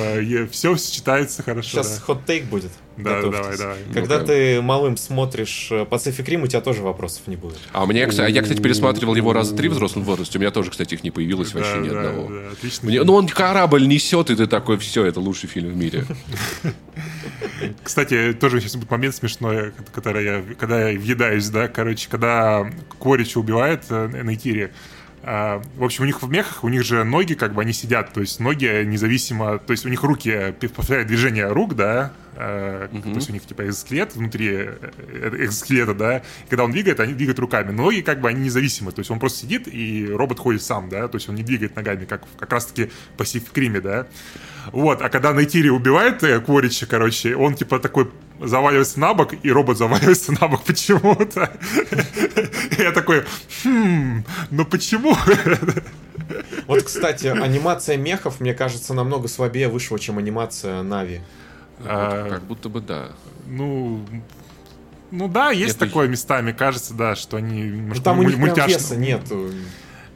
все 0.52 0.76
сочетается 0.78 1.44
хорошо. 1.44 1.70
Сейчас 1.70 2.02
хот-тейк 2.06 2.46
будет. 2.46 2.72
Да, 2.98 3.22
давай, 3.22 3.58
давай. 3.58 3.78
Когда 3.94 4.20
ты 4.20 4.62
малым 4.62 4.98
смотришь 4.98 5.70
э, 5.72 5.84
Pacific 5.84 6.26
Rim, 6.26 6.44
у 6.44 6.48
тебя 6.48 6.62
тоже 6.62 6.84
вопросов 6.84 7.24
не 7.26 7.36
будет. 7.36 7.58
А 7.72 7.84
у 7.84 7.88
меня, 7.88 8.06
кстати, 8.06 8.32
я, 8.32 8.42
кстати, 8.42 8.62
пересматривал 8.62 9.16
его 9.16 9.34
раза 9.34 9.56
три 9.56 9.68
в 9.68 9.72
взрослом 9.72 10.04
возрасте, 10.04 10.38
у 10.38 10.42
меня 10.42 10.52
тоже, 10.52 10.70
кстати, 10.70 10.94
их 10.94 11.04
не 11.04 11.10
появилось 11.10 11.54
вообще 11.54 11.80
ни 11.80 11.88
одного. 11.88 12.32
отлично. 12.52 13.04
Ну, 13.04 13.14
он 13.14 13.28
корабль 13.28 13.88
несет, 13.88 14.30
и 14.30 14.36
ты 14.36 14.46
такой, 14.46 14.78
все, 14.78 15.06
это 15.06 15.20
лучший 15.20 15.50
фильм 15.50 15.72
в 15.72 15.76
мире. 15.76 16.06
Кстати, 17.84 18.34
тоже 18.34 18.60
сейчас 18.60 18.76
будет 18.76 18.92
момент 18.92 19.16
смешной, 19.16 19.74
который 19.94 20.26
я, 20.26 20.44
когда 20.58 20.90
я 20.90 21.00
въедаюсь, 21.00 21.48
да, 21.50 21.68
короче, 21.68 22.08
когда 22.10 22.70
Корича 23.02 23.40
убивает 23.40 23.84
э, 23.90 24.08
на 24.08 24.36
Итире, 24.36 24.66
а, 24.66 24.93
в 25.24 25.84
общем, 25.84 26.04
у 26.04 26.06
них 26.06 26.22
в 26.22 26.30
мехах, 26.30 26.64
у 26.64 26.70
них 26.70 26.84
же 26.84 27.04
ноги, 27.04 27.34
как 27.34 27.54
бы, 27.54 27.62
они 27.62 27.72
сидят, 27.72 28.12
то 28.14 28.20
есть 28.20 28.40
ноги 28.42 28.84
независимо, 28.84 29.58
то 29.58 29.72
есть 29.72 29.86
у 29.86 29.90
них 29.90 30.04
руки 30.04 30.54
повторяют 30.76 31.08
движение 31.08 31.48
рук, 31.48 31.76
да, 31.76 32.12
Uh-huh. 32.36 33.02
То 33.04 33.10
есть 33.10 33.30
у 33.30 33.34
них 33.34 33.46
типа 33.46 33.66
экзоскелет 33.66 34.16
внутри 34.16 34.50
э, 34.52 34.76
экзоскелета, 35.40 35.94
да. 35.94 36.18
И 36.18 36.50
когда 36.50 36.64
он 36.64 36.72
двигает, 36.72 37.00
они 37.00 37.14
двигают 37.14 37.40
руками. 37.40 37.72
Но 37.72 37.84
ноги 37.84 38.02
как 38.02 38.22
бы 38.22 38.30
они 38.30 38.46
независимы. 38.46 38.92
То 38.92 39.00
есть 39.00 39.12
он 39.12 39.20
просто 39.20 39.40
сидит, 39.40 39.68
и 39.68 40.08
робот 40.10 40.40
ходит 40.40 40.64
сам, 40.64 40.90
да. 40.90 41.08
То 41.08 41.18
есть 41.18 41.30
он 41.30 41.36
не 41.36 41.44
двигает 41.44 41.76
ногами, 41.76 42.06
как 42.06 42.24
как 42.38 42.52
раз-таки 42.52 42.92
по 43.18 43.24
Криме, 43.54 43.82
да. 43.82 44.08
Вот, 44.72 45.02
а 45.02 45.10
когда 45.10 45.34
Найтири 45.34 45.70
убивает 45.70 46.24
э, 46.24 46.40
Кворича, 46.40 46.86
короче, 46.86 47.36
он 47.36 47.56
типа 47.56 47.80
такой 47.80 48.10
заваливается 48.40 49.00
на 49.00 49.14
бок, 49.14 49.34
и 49.42 49.52
робот 49.52 49.78
заваливается 49.78 50.32
на 50.32 50.48
бок 50.48 50.64
почему-то. 50.66 51.52
Я 52.78 52.92
такой, 52.92 53.24
хм, 53.64 54.24
ну 54.52 54.66
почему? 54.66 55.16
Вот, 56.68 56.84
кстати, 56.84 57.28
анимация 57.28 57.98
мехов, 57.98 58.40
мне 58.40 58.54
кажется, 58.54 58.94
намного 58.94 59.28
слабее 59.28 59.68
вышла, 59.68 60.00
чем 60.00 60.18
анимация 60.18 60.82
Нави. 60.82 61.22
А, 61.86 62.30
Как 62.30 62.44
будто 62.44 62.70
бы 62.70 62.82
да. 62.82 63.10
Ну, 63.48 64.02
ну 65.12 65.28
да, 65.28 65.52
есть 65.52 65.76
Это- 65.76 65.86
такое 65.88 66.08
местами, 66.08 66.52
кажется, 66.52 66.94
да, 66.94 67.16
что 67.16 67.38
они 67.38 67.64
Ну, 67.64 67.76
немножко 67.76 68.04
там 68.04 68.20
у 68.20 68.24
них 68.24 68.32
прям 68.36 68.48
мультяшно. 68.48 68.72
веса 68.74 68.96
нету. 68.96 69.50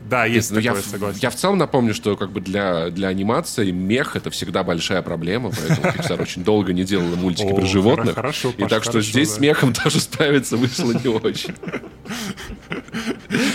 Да, 0.10 0.24
есть 0.26 0.52
Ну, 0.52 0.60
я, 0.60 0.72
такое, 0.72 0.84
в- 0.84 0.86
согласен. 0.86 1.20
я 1.22 1.30
в 1.30 1.36
целом 1.36 1.58
напомню, 1.58 1.94
что 1.94 2.16
как 2.16 2.32
бы 2.32 2.40
для, 2.40 2.90
для 2.92 3.10
анимации 3.10 3.72
мех 3.72 4.16
это 4.16 4.30
всегда 4.30 4.64
большая 4.64 5.02
проблема, 5.02 5.52
поэтому 5.52 5.82
Pixar 5.98 6.22
очень 6.22 6.46
долго 6.46 6.72
не 6.72 6.86
делала 6.86 7.16
мультики 7.18 7.54
про 7.54 7.66
животных. 7.66 8.16
хорошо, 8.16 8.54
и 8.58 8.64
так 8.68 8.86
что 8.86 9.02
здесь 9.02 9.32
с 9.34 9.40
мехом 9.40 9.74
тоже 9.84 10.00
справиться 10.00 10.56
вышло 10.56 10.94
не 10.94 11.10
очень. 11.10 11.54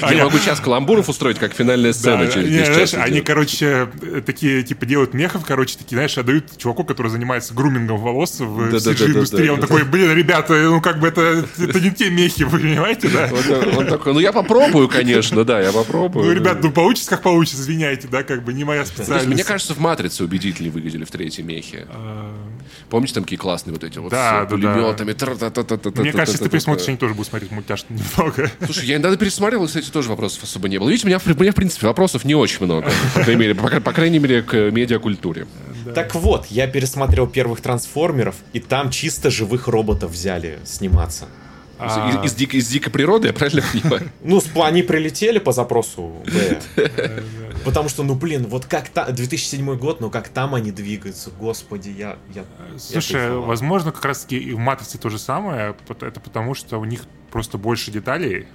А 0.03 0.15
Я 0.15 0.25
могу 0.25 0.39
час 0.39 0.61
каламбуров 0.61 1.09
устроить, 1.09 1.39
как 1.39 1.53
финальная 1.55 1.93
сцена 1.93 2.27
через 2.27 2.49
не, 2.49 2.59
10 2.59 2.67
знаешь, 2.67 2.91
часов 2.91 3.05
они, 3.05 3.21
короче, 3.21 3.89
э, 4.03 4.23
такие, 4.25 4.63
типа, 4.63 4.87
делают 4.87 5.15
мехов, 5.15 5.45
короче, 5.47 5.79
такие, 5.79 5.97
знаешь, 5.97 6.17
отдают 6.19 6.57
чуваку, 6.57 6.85
который 6.85 7.09
занимается 7.09 7.55
грумингом 7.55 7.99
волос 7.99 8.41
в. 8.41 8.75
CG-индустрии. 8.75 9.49
Он 9.49 9.61
такой, 9.61 9.85
блин, 9.85 10.15
ребята, 10.15 10.55
ну, 10.55 10.81
как 10.81 11.01
бы 11.01 11.09
это, 11.09 11.47
это 11.59 11.81
не 11.81 11.91
те 11.91 12.11
мехи, 12.11 12.43
вы 12.43 12.59
понимаете, 12.59 13.09
да? 13.09 13.31
Он 13.77 13.87
такой, 13.87 14.13
ну 14.15 14.21
я 14.21 14.33
попробую, 14.33 14.89
конечно, 14.89 15.45
да, 15.45 15.61
я 15.61 15.73
попробую. 15.73 16.27
Ну, 16.27 16.33
ребят, 16.33 16.63
ну, 16.63 16.71
получится, 16.71 17.11
как 17.11 17.23
получится, 17.23 17.61
извиняйте, 17.63 18.09
да, 18.09 18.23
как 18.23 18.45
бы 18.45 18.53
не 18.53 18.65
моя 18.65 18.81
есть, 18.81 18.93
специальность. 18.93 19.29
мне 19.29 19.45
кажется, 19.45 19.75
в 19.75 19.79
«Матрице» 19.79 20.25
убедительнее 20.25 20.73
выглядели 20.73 21.05
в 21.05 21.11
третьей 21.11 21.45
мехе. 21.45 21.87
Помните, 22.91 23.15
там 23.15 23.25
какие 23.25 23.39
классные 23.39 23.73
вот 23.73 23.85
эти 23.85 23.99
вот 23.99 24.11
Да, 24.11 24.17
с 24.17 24.33
да, 24.33 24.41
да. 24.41 24.47
пулеметами? 24.47 25.13
Мне 26.03 26.13
кажется, 26.13 26.33
если 26.33 26.45
ты 26.45 26.51
пересмотришь, 26.51 26.89
они 26.89 26.97
тоже 26.97 27.15
будут 27.15 27.29
смотреть 27.29 27.51
мультяшно 27.51 27.87
немного. 28.17 28.51
Слушай, 28.65 28.87
я 28.87 28.99
недавно 28.99 29.17
пересмотрел, 29.17 29.65
и, 29.65 29.67
кстати, 29.67 29.91
тоже 29.91 30.09
вопросов 30.09 30.43
особо 30.45 30.69
не 30.69 30.79
было. 30.79 30.89
Видите, 30.89 31.07
у 31.07 31.09
меня, 31.09 31.19
в- 31.19 31.27
у 31.27 31.41
меня, 31.43 31.53
в 31.53 31.55
принципе, 31.55 31.87
вопросов 31.87 32.25
не 32.25 32.35
очень 32.35 32.65
много. 32.65 32.91
По 33.15 33.21
крайней 33.23 33.41
мере, 33.41 33.55
по, 33.55 33.69
по 33.81 33.93
крайней 33.93 34.19
мере 34.19 34.43
к 34.43 34.55
медиакультуре. 34.71 35.47
Так 35.95 36.15
вот, 36.15 36.47
я 36.47 36.67
пересмотрел 36.67 37.27
первых 37.27 37.61
трансформеров, 37.61 38.37
и 38.53 38.61
там 38.61 38.91
чисто 38.91 39.31
живых 39.31 39.69
роботов 39.69 40.11
взяли 40.13 40.59
сниматься. 40.65 41.27
А. 41.79 42.21
Из, 42.25 42.31
из 42.31 42.35
дикой, 42.37 42.61
из 42.61 42.69
дикой 42.69 42.91
природы, 42.93 43.27
я 43.29 43.33
правильно 43.33 43.63
понимаю? 43.73 44.11
Ну, 44.23 44.41
они 44.63 44.83
прилетели 44.83 45.39
по 45.41 45.51
запросу. 45.53 46.23
Потому 47.65 47.89
что, 47.89 48.03
ну 48.03 48.15
блин, 48.15 48.47
вот 48.47 48.67
как 48.67 48.89
там, 48.89 49.15
2007 49.15 49.77
год, 49.77 50.01
но 50.01 50.11
как 50.11 50.29
там 50.29 50.55
они 50.55 50.71
двигаются, 50.73 51.31
господи, 51.31 51.91
я... 51.91 52.17
я 52.35 52.45
я 52.73 52.79
Слушай, 52.79 53.21
кайфовал. 53.21 53.43
возможно, 53.47 53.93
как 53.93 54.05
раз-таки 54.05 54.39
и 54.39 54.53
в 54.53 54.59
«Матрице» 54.59 54.99
то 54.99 55.09
же 55.09 55.19
самое. 55.19 55.75
Это 56.01 56.21
потому, 56.21 56.55
что 56.55 56.79
у 56.79 56.85
них 56.85 57.03
просто 57.31 57.59
больше 57.59 57.91
деталей, 57.91 58.47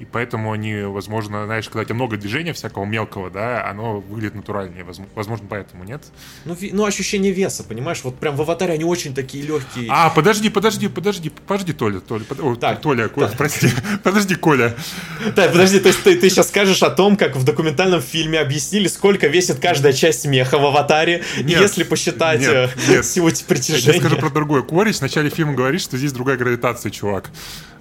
и 0.00 0.04
поэтому 0.04 0.52
они, 0.52 0.82
возможно, 0.82 1.44
знаешь, 1.46 1.66
когда 1.66 1.80
у 1.80 1.84
тебя 1.84 1.94
много 1.94 2.16
движения 2.16 2.52
всякого 2.52 2.84
мелкого, 2.84 3.30
да, 3.30 3.68
оно 3.68 4.00
выглядит 4.00 4.34
натуральнее. 4.34 4.84
Возм- 4.84 5.06
Возможно, 5.14 5.46
поэтому, 5.48 5.84
нет? 5.84 6.02
Ну, 6.44 6.56
ну, 6.72 6.84
ощущение 6.84 7.32
веса, 7.32 7.64
понимаешь? 7.64 8.00
Вот 8.04 8.16
прям 8.18 8.36
в 8.36 8.40
аватаре 8.42 8.74
они 8.74 8.84
очень 8.84 9.14
такие 9.14 9.44
легкие. 9.44 9.86
А, 9.90 10.10
подожди, 10.10 10.48
подожди, 10.50 10.88
подожди, 10.88 11.30
подожди, 11.30 11.72
Толя, 11.72 12.00
Толя, 12.00 12.24
под- 12.24 12.40
ой, 12.40 12.56
Так, 12.56 12.80
Толя, 12.80 13.08
Коля, 13.08 13.28
прости, 13.36 13.68
подожди, 14.02 14.34
Коля. 14.34 14.74
Так, 15.34 15.52
подожди, 15.52 15.80
то 15.80 15.88
есть 15.88 16.02
ты, 16.02 16.16
ты 16.16 16.28
сейчас 16.30 16.48
скажешь 16.48 16.82
о 16.82 16.90
том, 16.90 17.16
как 17.16 17.36
в 17.36 17.44
документальном 17.44 18.00
фильме 18.02 18.38
объяснили, 18.40 18.88
сколько 18.88 19.26
весит 19.28 19.58
каждая 19.60 19.92
часть 19.92 20.26
меха 20.26 20.58
в 20.58 20.64
аватаре, 20.66 21.22
и 21.38 21.44
Нет, 21.44 21.60
если 21.60 21.84
посчитать 21.84 22.40
нет, 22.40 22.50
э, 22.50 22.68
нет. 22.88 23.04
силу 23.14 23.28
Я 23.28 23.34
тебе 23.34 23.46
притяжения. 23.48 24.00
скажу 24.00 24.16
про 24.16 24.30
другое. 24.30 24.62
Корич 24.62 24.96
в 24.96 25.02
начале 25.02 25.30
фильма 25.30 25.54
говорит, 25.54 25.80
что 25.80 25.96
здесь 25.96 26.12
другая 26.12 26.36
гравитация, 26.36 26.90
чувак. 26.90 27.30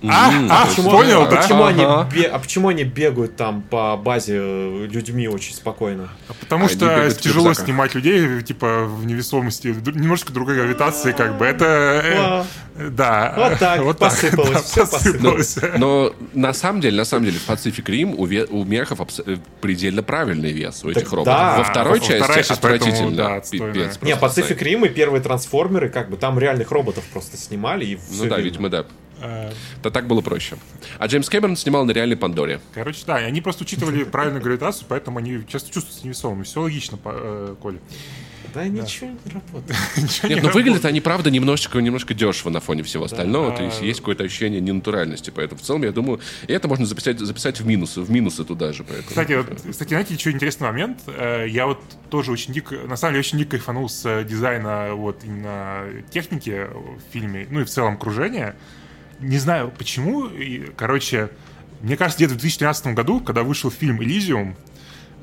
А, 0.10 0.32
а, 0.50 0.66
Почему, 0.68 0.92
понял, 0.92 1.22
а 1.24 1.28
да? 1.28 1.38
почему, 1.38 1.64
они, 1.64 1.84
Ага. 1.84 2.10
а 2.34 2.40
почему 2.40 2.68
они 2.68 2.84
бегают 2.84 3.36
там 3.38 3.62
по 3.62 3.96
базе 3.96 4.38
э, 4.38 4.88
людьми 4.92 5.28
очень 5.28 5.54
спокойно? 5.54 6.10
Потому 6.42 6.66
Они 6.66 6.74
что 6.76 7.12
тяжело 7.14 7.54
снимать 7.54 7.96
людей, 7.96 8.42
типа, 8.42 8.84
в 8.86 9.06
невесомости. 9.06 9.68
Немножко 9.68 10.34
другой 10.34 10.56
гравитации, 10.56 11.12
как 11.14 11.38
бы. 11.38 11.46
Это... 11.46 12.46
э, 12.76 12.90
Да. 12.90 13.34
Вот 13.38 13.60
так, 13.60 13.98
посыпалось, 13.98 14.52
да, 14.52 14.62
всё 14.62 14.88
посыпалось. 14.88 15.58
Но 15.78 16.14
на 16.34 16.54
самом 16.54 16.82
деле, 16.82 16.98
на 16.98 17.06
самом 17.06 17.26
деле, 17.26 17.40
в 17.40 17.48
Pacific 17.48 17.86
Rim 17.86 18.16
у, 18.18 18.26
ве- 18.28 18.48
у 18.50 18.64
мехов 18.66 19.00
абс- 19.00 19.22
э, 19.26 19.38
предельно 19.62 20.04
правильный 20.04 20.52
вес 20.52 20.84
у 20.84 20.90
этих 20.90 21.04
Так 21.04 21.14
роботов. 21.14 21.34
да. 21.36 21.58
Во 21.60 21.64
второй 21.64 22.00
Во 22.00 22.06
части 22.06 22.18
вторая 22.24 22.44
часть, 22.44 22.62
поэтому, 22.62 22.92
отвратительно. 22.92 23.16
да. 23.16 23.40
Пипец 23.40 24.00
Не, 24.02 24.12
Pacific 24.14 24.58
Rim 24.60 24.86
и 24.88 24.90
первые 24.90 25.22
трансформеры, 25.22 25.90
как 25.90 26.10
бы 26.10 26.18
там 26.18 26.38
реальных 26.40 26.72
роботов 26.72 27.04
просто 27.14 27.38
снимали 27.38 27.86
и 27.86 28.00
Ну 28.12 28.26
да, 28.26 28.40
видимо, 28.40 28.70
да. 28.70 28.86
Э, 29.24 29.52
То 29.82 29.90
так 29.90 30.06
было 30.08 30.22
проще. 30.22 30.58
А 31.00 31.08
Джеймс 31.08 31.30
Кэмерон 31.30 31.56
снимал 31.56 31.86
на 31.86 31.92
реальной 31.92 32.18
Пандоре. 32.18 32.60
Короче, 32.74 33.04
да, 33.08 33.22
и 33.22 33.24
они 33.24 33.42
просто 33.42 33.64
учитывали 33.64 34.04
правильную 34.04 34.44
гравитацию, 34.44 34.86
поэтому 34.90 35.18
они 35.20 35.42
часто 35.48 35.72
чувствуются 35.72 36.06
невесомыми. 36.06 36.44
Все 36.44 36.62
логично, 36.62 37.00
э, 37.06 37.56
Коля. 37.62 37.80
Да 38.54 38.68
ничего 38.68 39.10
не 39.26 39.32
работает. 39.34 39.80
Ничего 39.98 40.28
не 40.28 40.36
Нет, 40.36 40.44
но 40.44 40.50
работает. 40.50 40.54
выглядят 40.54 40.86
они, 40.86 41.02
правда, 41.02 41.32
немножечко, 41.32 41.80
немножко 41.80 42.14
дешево 42.14 42.52
на 42.52 42.60
фоне 42.60 42.84
всего 42.84 43.06
остального. 43.06 43.52
То 43.58 43.64
есть 43.64 43.82
есть 43.82 44.00
какое-то 44.02 44.24
ощущение 44.26 44.62
ненатуральности. 44.62 45.32
Поэтому 45.34 45.60
в 45.60 45.64
целом, 45.64 45.82
я 45.82 45.92
думаю, 45.92 46.20
и 46.48 46.54
это 46.54 46.68
можно 46.68 46.86
записать, 46.86 47.20
записать 47.20 47.60
в 47.60 47.66
минусы, 47.66 48.02
в 48.02 48.12
минусы 48.12 48.44
туда 48.46 48.72
же. 48.72 48.84
Поэтому. 48.84 49.08
Кстати, 49.08 49.34
вот, 49.34 49.48
кстати, 49.72 49.90
знаете, 49.90 50.14
еще 50.14 50.30
интересный 50.30 50.68
момент. 50.68 51.00
Э, 51.08 51.48
Я 51.50 51.66
вот 51.66 51.82
тоже 52.12 52.32
очень 52.32 52.54
дико, 52.54 52.76
на 52.76 52.96
самом 52.96 53.14
деле, 53.14 53.20
очень 53.22 53.40
дико 53.40 53.52
кайфанул 53.52 53.90
с 53.90 54.06
э, 54.06 54.24
дизайна 54.24 54.94
вот 54.94 55.24
именно 55.24 55.86
техники 56.12 56.68
в 56.72 57.12
фильме, 57.12 57.48
ну 57.50 57.62
и 57.62 57.64
в 57.64 57.70
целом 57.72 57.96
окружения. 57.96 58.56
Не 59.20 59.38
знаю 59.38 59.72
почему. 59.78 60.28
И, 60.28 60.72
короче, 60.76 61.30
мне 61.82 61.98
кажется, 61.98 62.18
где-то 62.18 62.34
в 62.34 62.38
2013 62.38 62.88
году, 62.88 63.20
когда 63.20 63.44
вышел 63.44 63.70
фильм 63.70 64.02
«Элизиум», 64.02 64.56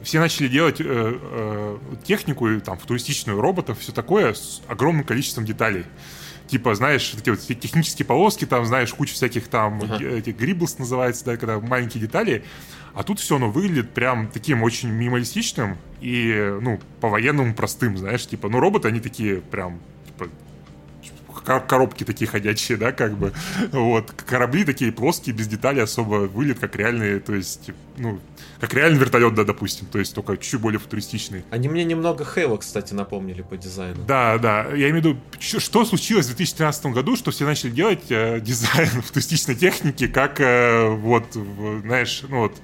все 0.03 0.19
начали 0.19 0.49
делать 0.49 0.81
э, 0.81 0.85
э, 0.87 1.79
технику, 2.05 2.49
и, 2.49 2.61
там, 2.61 2.79
футуристичную 2.79 3.41
роботов, 3.41 3.79
все 3.81 3.93
такое, 3.93 4.35
с 4.35 4.63
огромным 4.67 5.05
количеством 5.05 5.45
деталей. 5.45 5.85
Типа, 6.47 6.75
знаешь, 6.75 7.15
эти 7.17 7.31
вот 7.31 7.41
технические 7.41 8.07
полоски, 8.07 8.45
там, 8.45 8.65
знаешь, 8.65 8.93
куча 8.93 9.15
всяких 9.15 9.49
там, 9.49 9.81
э, 9.83 10.19
этих 10.19 10.37
гриблс 10.37 10.79
называется, 10.79 11.25
да, 11.25 11.37
когда 11.37 11.61
маленькие 11.61 12.01
детали. 12.01 12.45
А 12.93 13.05
тут 13.05 13.21
все 13.21 13.37
оно 13.37 13.51
выглядит 13.51 13.91
прям 13.91 14.29
таким 14.29 14.63
очень 14.63 14.89
минималистичным 14.91 15.79
и, 16.01 16.59
ну, 16.61 16.81
по-военному 17.01 17.55
простым, 17.55 17.97
знаешь, 17.97 18.27
типа, 18.27 18.49
ну, 18.49 18.59
роботы, 18.59 18.89
они 18.89 19.01
такие 19.01 19.41
прям, 19.41 19.81
коробки 21.45 22.05
такие 22.05 22.29
ходячие, 22.29 22.79
да, 22.79 22.93
как 22.93 23.17
бы. 23.17 23.33
Вот. 23.73 24.11
Корабли 24.27 24.65
такие 24.65 24.93
плоские, 24.93 25.35
без 25.35 25.47
деталей 25.49 25.83
особо 25.83 26.27
выглядят 26.29 26.59
как 26.61 26.77
реальные, 26.77 27.21
то 27.21 27.35
есть, 27.35 27.71
ну, 27.97 28.21
как 28.61 28.75
реальный 28.75 28.99
вертолет, 28.99 29.35
да, 29.35 29.45
допустим, 29.45 29.87
то 29.87 29.99
есть 29.99 30.15
только 30.15 30.37
чуть 30.37 30.61
более 30.61 30.79
футуристичный. 30.79 31.45
Они 31.51 31.69
мне 31.69 31.85
немного 31.85 32.25
Хейла, 32.25 32.57
кстати, 32.59 32.93
напомнили 32.95 33.43
по 33.43 33.57
дизайну. 33.57 34.05
Да, 34.05 34.39
да, 34.39 34.67
я 34.71 34.91
имею 34.91 34.95
в 35.03 35.07
виду, 35.07 35.17
что 35.39 35.85
случилось 35.85 36.27
в 36.27 36.37
2013 36.37 36.87
году, 36.87 37.17
что 37.17 37.31
все 37.31 37.45
начали 37.45 37.71
делать 37.71 38.03
э, 38.11 38.41
дизайн 38.41 38.89
футуристичной 39.03 39.55
техники, 39.55 40.07
как 40.07 40.41
э, 40.41 40.89
вот, 40.89 41.35
в- 41.35 41.81
знаешь, 41.83 42.23
ну 42.29 42.41
вот, 42.41 42.57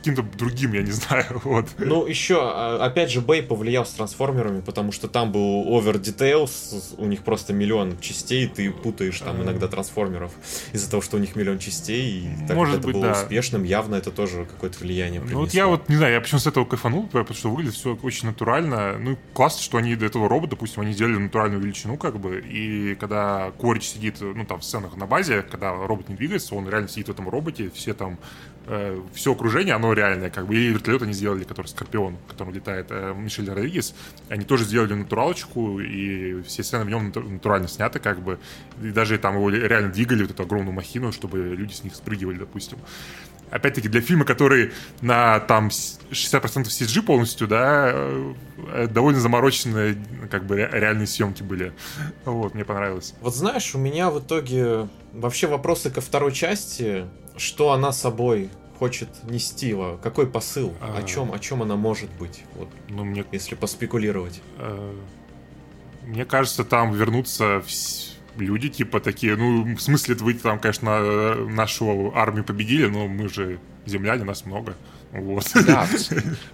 каким-то 0.00 0.22
другим, 0.22 0.72
я 0.72 0.82
не 0.82 0.90
знаю, 0.90 1.40
вот. 1.44 1.66
Ну, 1.78 2.06
еще, 2.06 2.38
а, 2.40 2.84
опять 2.84 3.10
же, 3.10 3.20
Бэй 3.20 3.42
повлиял 3.42 3.84
с 3.86 3.90
трансформерами, 3.90 4.60
потому 4.60 4.92
что 4.92 5.08
там 5.08 5.30
был 5.32 5.64
овер 5.68 5.96
details, 5.96 6.94
у 6.98 7.06
них 7.06 7.22
просто 7.22 7.52
миллион 7.52 7.98
частей, 8.00 8.46
ты 8.48 8.70
путаешь 8.70 9.20
там 9.20 9.42
иногда 9.42 9.68
трансформеров 9.68 10.32
из-за 10.72 10.90
того, 10.90 11.02
что 11.02 11.16
у 11.16 11.20
них 11.20 11.36
миллион 11.36 11.58
частей, 11.58 12.20
и 12.24 12.46
так 12.46 12.56
Может 12.56 12.76
как 12.76 12.78
это 12.80 12.86
быть, 12.86 12.96
было 12.96 13.12
да. 13.12 13.22
успешным, 13.22 13.62
явно 13.64 13.94
это 13.96 14.10
тоже 14.10 14.46
какое-то 14.46 14.78
влияние 14.80 15.20
Ну 15.20 15.26
вот 15.26 15.50
принесло. 15.50 15.58
я 15.58 15.66
вот, 15.66 15.88
не 15.88 15.96
знаю, 15.96 16.14
я 16.14 16.20
почему 16.20 16.40
с 16.40 16.46
этого 16.46 16.64
кайфанул, 16.64 17.06
потому 17.06 17.36
что 17.36 17.50
выглядит 17.50 17.74
все 17.74 17.94
очень 18.02 18.28
натурально. 18.28 18.98
Ну, 18.98 19.18
классно, 19.34 19.62
что 19.62 19.78
они 19.78 19.94
до 19.96 20.06
этого 20.06 20.28
робота, 20.28 20.52
допустим, 20.52 20.82
они 20.82 20.92
сделали 20.92 21.16
натуральную 21.18 21.62
величину, 21.62 21.96
как 21.96 22.18
бы, 22.18 22.40
и 22.40 22.94
когда 22.94 23.52
Корич 23.60 23.84
сидит, 23.84 24.16
ну, 24.20 24.44
там, 24.44 24.60
в 24.60 24.64
сценах 24.64 24.96
на 24.96 25.06
базе, 25.06 25.42
когда 25.42 25.72
робот 25.74 26.08
не 26.08 26.14
двигается, 26.16 26.54
он 26.54 26.68
реально 26.68 26.88
сидит 26.88 27.08
в 27.08 27.10
этом 27.10 27.28
роботе, 27.28 27.70
все 27.74 27.94
там, 27.94 28.18
все 29.14 29.32
окружение, 29.32 29.74
оно 29.74 29.92
реальное, 29.92 30.30
как 30.30 30.46
бы, 30.46 30.54
и 30.56 30.68
вертолет 30.68 31.02
они 31.02 31.12
сделали, 31.12 31.44
который 31.44 31.66
Скорпион, 31.66 32.16
в 32.26 32.30
котором 32.30 32.52
летает 32.54 32.86
э, 32.90 33.14
Мишель 33.16 33.48
Родригес, 33.48 33.94
они 34.28 34.44
тоже 34.44 34.64
сделали 34.64 34.94
натуралочку, 34.94 35.80
и 35.80 36.42
все 36.42 36.62
сцены 36.62 36.84
в 36.84 36.88
нем 36.88 37.06
нату- 37.08 37.28
натурально 37.28 37.68
сняты, 37.68 37.98
как 37.98 38.20
бы, 38.20 38.38
и 38.82 38.90
даже 38.90 39.18
там 39.18 39.34
его 39.36 39.50
реально 39.50 39.90
двигали, 39.90 40.22
вот 40.22 40.30
эту 40.30 40.42
огромную 40.42 40.72
махину, 40.74 41.10
чтобы 41.12 41.38
люди 41.38 41.72
с 41.72 41.82
них 41.84 41.94
спрыгивали, 41.94 42.38
допустим 42.38 42.78
опять-таки, 43.50 43.88
для 43.88 44.00
фильма, 44.00 44.24
который 44.24 44.70
на 45.00 45.40
там 45.40 45.72
с- 45.72 45.98
60% 46.12 46.68
CG 46.70 47.02
полностью, 47.02 47.48
да, 47.48 47.90
э, 47.92 48.86
довольно 48.88 49.18
замороченные, 49.18 49.98
как 50.30 50.44
бы, 50.44 50.54
ре- 50.54 50.70
реальные 50.72 51.08
съемки 51.08 51.42
были. 51.42 51.72
Вот, 52.24 52.54
мне 52.54 52.64
понравилось. 52.64 53.14
Вот 53.20 53.34
знаешь, 53.34 53.74
у 53.74 53.78
меня 53.78 54.10
в 54.10 54.20
итоге 54.20 54.88
вообще 55.12 55.48
вопросы 55.48 55.90
ко 55.90 56.00
второй 56.00 56.32
части, 56.32 57.06
что 57.40 57.72
она 57.72 57.90
собой 57.92 58.50
хочет 58.78 59.08
нести, 59.24 59.72
во- 59.74 59.96
какой 59.96 60.26
посыл, 60.26 60.74
А. 60.80 60.98
о 60.98 61.02
чем, 61.02 61.32
о 61.32 61.38
чем 61.38 61.62
она 61.62 61.76
может 61.76 62.10
быть, 62.18 62.42
вот, 62.54 62.68
Ну, 62.88 63.04
мне, 63.04 63.24
если 63.32 63.54
поспекулировать. 63.54 64.40
э, 64.58 64.94
мне 66.06 66.24
кажется, 66.24 66.64
там 66.64 66.92
вернутся 66.92 67.44
вс- 67.66 68.12
люди, 68.36 68.68
типа, 68.68 69.00
такие, 69.00 69.36
ну, 69.36 69.74
в 69.76 69.80
смысле, 69.80 70.14
вы 70.16 70.34
там, 70.34 70.58
конечно, 70.58 71.34
нашу 71.46 72.12
армию 72.14 72.44
победили, 72.44 72.86
но 72.86 73.06
мы 73.08 73.28
же 73.28 73.58
земляне, 73.86 74.24
нас 74.24 74.44
много. 74.46 74.74
Вот. 75.12 75.44
Да, 75.66 75.84
в, 75.90 75.92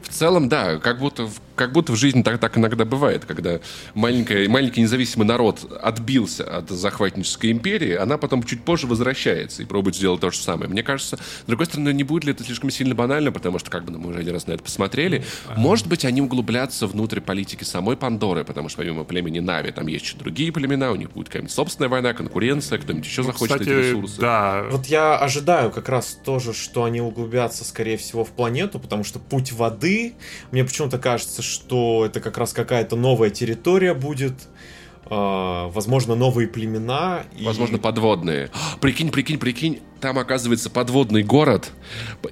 в 0.03 0.09
целом, 0.09 0.49
да, 0.49 0.79
как 0.79 0.99
будто, 0.99 1.27
в- 1.27 1.41
как 1.57 1.73
будто 1.73 1.93
в 1.93 1.97
жизни 1.97 2.23
так, 2.23 2.39
так 2.39 2.57
иногда 2.59 2.85
бывает, 2.85 3.25
когда 3.25 3.61
маленькая, 3.95 4.49
маленький 4.49 4.83
независимый 4.83 5.27
народ 5.27 5.65
отбился 5.83 6.45
от 6.45 6.71
захватнической 6.71 7.51
империи, 7.51 7.95
она 7.95 8.19
потом 8.19 8.43
чуть 8.43 8.63
позже 8.63 8.87
возвращается 8.87 9.63
и 9.63 9.65
пробует 9.65 9.97
сделать 9.97 10.21
то 10.21 10.31
же 10.31 10.39
самое. 10.39 10.71
Мне 10.71 10.83
кажется, 10.83 11.17
с 11.17 11.47
другой 11.47 11.67
стороны, 11.67 11.93
не 11.93 12.05
будет 12.05 12.25
ли 12.25 12.33
это 12.33 12.45
слишком 12.45 12.71
сильно 12.71 12.95
банально, 12.95 13.33
потому 13.33 13.59
что, 13.59 13.71
как 13.71 13.85
бы 13.85 13.93
ну, 13.93 13.99
мы 13.99 14.11
уже 14.11 14.21
один 14.21 14.35
раз 14.35 14.47
на 14.47 14.53
это 14.53 14.63
посмотрели, 14.63 15.25
может 15.57 15.87
быть, 15.87 16.05
они 16.05 16.21
углубляться 16.21 16.87
внутрь 16.87 17.21
политики 17.21 17.65
самой 17.65 17.97
Пандоры, 17.97 18.45
потому 18.45 18.69
что 18.69 18.79
помимо 18.79 19.05
племени 19.05 19.41
Нави 19.41 19.73
там 19.73 19.87
есть 19.87 20.05
еще 20.05 20.17
другие 20.17 20.53
племена, 20.53 20.91
у 20.93 20.97
них 20.97 21.11
будет 21.13 21.29
какая-нибудь 21.29 21.53
собственная 21.53 21.89
война, 21.89 22.13
конкуренция, 22.13 22.79
кто-нибудь 22.79 23.07
еще 23.07 23.23
захочет 23.23 23.61
эти 23.63 23.69
Ну, 23.69 23.75
Кстати, 23.81 23.89
ресурсы. 23.91 24.21
да, 24.21 24.65
Вот 24.71 24.87
я 24.87 25.17
ожидаю 25.19 25.71
как 25.71 25.89
раз 25.89 26.19
тоже, 26.25 26.53
что 26.53 26.85
они 26.85 27.01
углубятся, 27.01 27.65
скорее 27.65 27.97
всего, 27.97 28.25
в 28.25 28.31
планету, 28.31 28.79
потому 28.79 29.05
что 29.05 29.19
путь 29.19 29.53
воды, 29.53 30.15
мне 30.51 30.65
почему-то 30.65 30.99
кажется, 30.99 31.43
что 31.47 32.05
это 32.07 32.21
как 32.21 32.37
раз 32.39 32.53
какая-то 32.53 32.97
новая 32.97 33.31
территория 33.31 33.95
будет, 33.95 34.35
а, 35.09 35.69
возможно, 35.69 36.15
новые 36.15 36.49
племена. 36.49 37.23
и- 37.39 37.45
Возможно, 37.45 37.79
подводные. 37.79 38.51
Прикинь, 38.81 39.11
прикинь, 39.11 39.39
прикинь, 39.39 39.81
там 40.01 40.19
оказывается 40.19 40.69
подводный 40.71 41.23
город, 41.23 41.71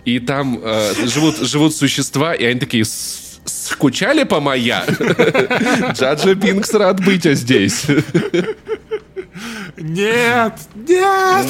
и 0.05 0.19
там 0.21 0.59
э, 0.63 0.93
живут, 1.07 1.37
живут 1.39 1.75
существа, 1.75 2.35
и 2.35 2.45
они 2.45 2.59
такие 2.61 2.85
«С- 2.85 3.41
скучали 3.45 4.25
по 4.25 4.41
моя? 4.41 4.85
Джаджа 5.93 6.35
Пинкс 6.35 6.73
рад 6.75 7.05
быть 7.05 7.27
а 7.27 7.35
здесь. 7.35 7.87
Нет! 9.77 10.55
Нет! 10.75 11.47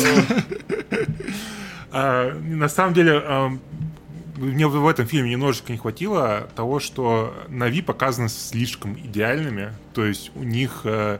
А, 1.93 2.33
На 2.41 2.69
самом 2.69 2.95
деле, 2.95 3.23
мне 4.37 4.67
в 4.67 4.89
этом 4.89 5.07
фильме 5.07 5.31
немножечко 5.31 5.73
не 5.73 5.79
хватило 5.79 6.49
того, 6.57 6.81
что 6.81 7.35
Нави 7.49 7.83
показаны 7.83 8.29
слишком 8.29 8.99
идеальными. 8.99 9.73
То 9.93 10.05
есть 10.05 10.33
у 10.35 10.43
них 10.43 10.81
э, 10.85 11.19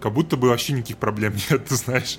как 0.00 0.12
будто 0.12 0.36
бы 0.36 0.48
вообще 0.48 0.72
никаких 0.72 0.98
проблем 0.98 1.34
нет, 1.50 1.64
ты 1.66 1.74
знаешь. 1.74 2.18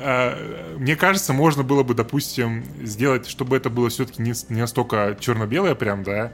А, 0.00 0.76
Мне 0.78 0.96
кажется, 0.96 1.32
можно 1.32 1.62
было 1.62 1.82
бы, 1.82 1.94
допустим, 1.94 2.64
сделать, 2.82 3.26
чтобы 3.28 3.56
это 3.56 3.70
было 3.70 3.88
все-таки 3.88 4.22
не, 4.22 4.32
не 4.48 4.60
настолько 4.60 5.16
черно-белое 5.18 5.74
прям, 5.74 6.02
да, 6.02 6.32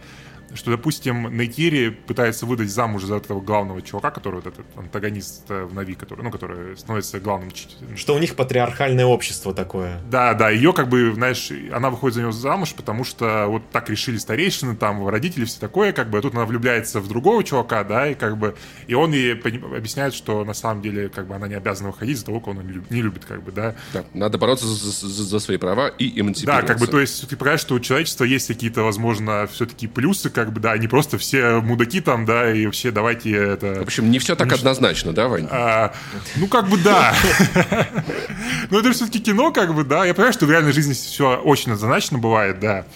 что, 0.55 0.70
допустим, 0.70 1.36
Нейтири 1.36 1.90
пытается 1.90 2.46
выдать 2.46 2.70
замуж 2.70 3.05
за 3.05 3.16
этого 3.16 3.40
главного 3.40 3.82
чувака, 3.82 4.11
который 4.11 4.36
вот 4.36 4.46
этот 4.46 4.66
антагонист 4.76 5.44
э, 5.51 5.64
в 5.64 5.74
Нави, 5.74 5.94
который, 5.94 6.22
ну, 6.22 6.30
который 6.30 6.76
становится 6.76 7.20
главным 7.20 7.51
Что 7.96 8.14
у 8.14 8.18
них 8.18 8.34
патриархальное 8.36 9.05
общество 9.07 9.55
такое. 9.55 10.01
да, 10.11 10.34
да, 10.34 10.51
ее 10.51 10.72
как 10.72 10.88
бы, 10.88 11.12
знаешь, 11.14 11.51
она 11.72 11.90
выходит 11.90 12.14
за 12.16 12.20
него 12.22 12.32
замуж, 12.32 12.74
потому 12.74 13.05
что 13.05 13.46
вот 13.48 13.70
так 13.70 13.88
решили 13.90 14.16
старейшины, 14.18 14.76
там, 14.76 15.07
родители, 15.09 15.44
все 15.44 15.61
такое, 15.61 15.92
как 15.92 16.11
бы, 16.11 16.18
а 16.18 16.22
тут 16.22 16.34
она 16.34 16.44
влюбляется 16.46 17.01
в 17.01 17.09
другого 17.09 17.42
чувака, 17.44 17.84
да, 17.84 18.09
и 18.09 18.14
как 18.14 18.36
бы, 18.38 18.57
и 18.86 18.94
он 18.94 19.12
ей 19.12 19.34
объясняет, 19.34 20.14
что 20.14 20.44
на 20.44 20.55
самом 20.55 20.82
деле, 20.82 21.09
как 21.09 21.26
бы, 21.26 21.34
она 21.34 21.48
не 21.48 21.55
обязана 21.55 21.90
выходить 21.90 22.18
за 22.18 22.26
того, 22.26 22.40
кого 22.40 22.53
она 22.53 22.62
не 22.62 22.72
люб- 22.72 22.90
не 22.90 23.03
любит, 23.03 23.24
как 23.24 23.42
бы, 23.42 23.53
да. 23.53 23.74
Да, 23.92 24.05
надо 24.14 24.38
бороться 24.38 24.66
за, 24.66 24.90
за- 24.90 25.24
за 25.24 25.38
свои 25.38 25.57
права 25.57 25.88
и 25.88 26.11
Да, 26.11 26.20
эмансипироваться. 26.20 26.66
как 26.66 26.78
бы, 26.78 26.86
то 26.86 27.01
есть, 27.01 27.28
ты 27.28 27.36
понимаешь, 27.36 27.61
что 27.61 27.74
у 27.74 27.80
человечества 27.80 28.24
есть 28.24 28.46
какие-то, 28.48 28.82
возможно, 28.82 29.48
все-таки 29.53 29.86
плюсы, 29.86 30.30
как 30.41 30.55
бы, 30.55 30.61
да, 30.61 30.76
не 30.78 30.88
просто 30.88 31.18
все 31.18 31.61
мудаки 31.61 32.01
там, 32.01 32.24
да, 32.24 32.51
и 32.51 32.64
вообще 32.64 32.91
давайте 32.91 33.30
это... 33.30 33.74
В 33.74 33.82
общем, 33.82 34.11
не 34.11 34.18
все 34.18 34.34
так 34.36 34.51
однозначно, 34.51 35.12
да, 35.12 35.28
Вань? 35.28 35.47
А, 35.51 35.93
ну, 36.36 36.49
как 36.49 36.66
бы 36.66 36.78
да. 36.78 37.14
Но 38.70 38.80
это 38.80 38.91
все-таки 38.93 39.20
кино, 39.20 39.53
как 39.53 39.74
бы, 39.74 39.84
да. 39.84 40.07
Я 40.07 40.14
понимаю, 40.14 40.32
что 40.32 40.47
в 40.47 40.51
реальной 40.51 40.72
жизни 40.72 40.95
все 40.95 41.36
очень 41.36 41.72
однозначно 41.72 42.16
бывает, 42.16 42.59
да. 42.59 42.86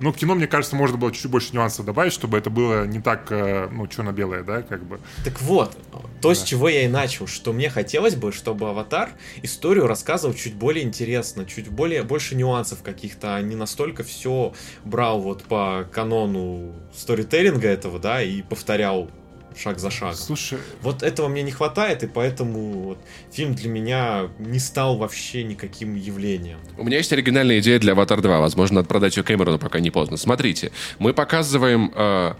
Но 0.00 0.12
в 0.12 0.16
кино, 0.16 0.34
мне 0.34 0.46
кажется, 0.46 0.76
можно 0.76 0.96
было 0.96 1.12
чуть 1.12 1.30
больше 1.30 1.54
нюансов 1.54 1.84
добавить, 1.84 2.12
чтобы 2.12 2.38
это 2.38 2.48
было 2.50 2.86
не 2.86 3.00
так, 3.00 3.30
э, 3.30 3.68
ну, 3.70 3.86
черно-белое, 3.86 4.42
да, 4.42 4.62
как 4.62 4.82
бы. 4.84 4.98
Так 5.24 5.40
вот, 5.42 5.76
то, 6.20 6.34
с 6.34 6.42
чего 6.42 6.68
я 6.68 6.84
и 6.84 6.88
начал, 6.88 7.26
что 7.26 7.52
мне 7.52 7.68
хотелось 7.68 8.14
бы, 8.14 8.32
чтобы 8.32 8.70
Аватар 8.70 9.10
историю 9.42 9.86
рассказывал 9.86 10.34
чуть 10.34 10.54
более 10.54 10.84
интересно, 10.84 11.44
чуть 11.44 11.68
более 11.68 12.02
больше 12.02 12.34
нюансов 12.34 12.82
каких-то, 12.82 13.36
а 13.36 13.42
не 13.42 13.56
настолько 13.56 14.02
все 14.02 14.54
брал 14.84 15.20
вот 15.20 15.44
по 15.44 15.86
канону 15.92 16.74
сторителлинга 16.94 17.68
этого, 17.68 17.98
да, 17.98 18.22
и 18.22 18.42
повторял 18.42 19.10
шаг 19.56 19.78
за 19.78 19.90
шагом. 19.90 20.14
Слушай, 20.16 20.58
Вот 20.82 21.02
этого 21.02 21.28
мне 21.28 21.42
не 21.42 21.50
хватает, 21.50 22.02
и 22.02 22.06
поэтому 22.06 22.82
вот, 22.82 22.98
фильм 23.30 23.54
для 23.54 23.68
меня 23.68 24.28
не 24.38 24.58
стал 24.58 24.96
вообще 24.96 25.44
никаким 25.44 25.94
явлением. 25.94 26.58
У 26.76 26.84
меня 26.84 26.98
есть 26.98 27.12
оригинальная 27.12 27.60
идея 27.60 27.78
для 27.78 27.92
«Аватар 27.92 28.20
2». 28.20 28.40
Возможно, 28.40 28.76
надо 28.76 28.88
продать 28.88 29.16
ее 29.16 29.22
Кэмерону, 29.22 29.58
пока 29.58 29.80
не 29.80 29.90
поздно. 29.90 30.16
Смотрите, 30.16 30.72
мы 30.98 31.12
показываем, 31.14 31.92
э, 31.94 32.34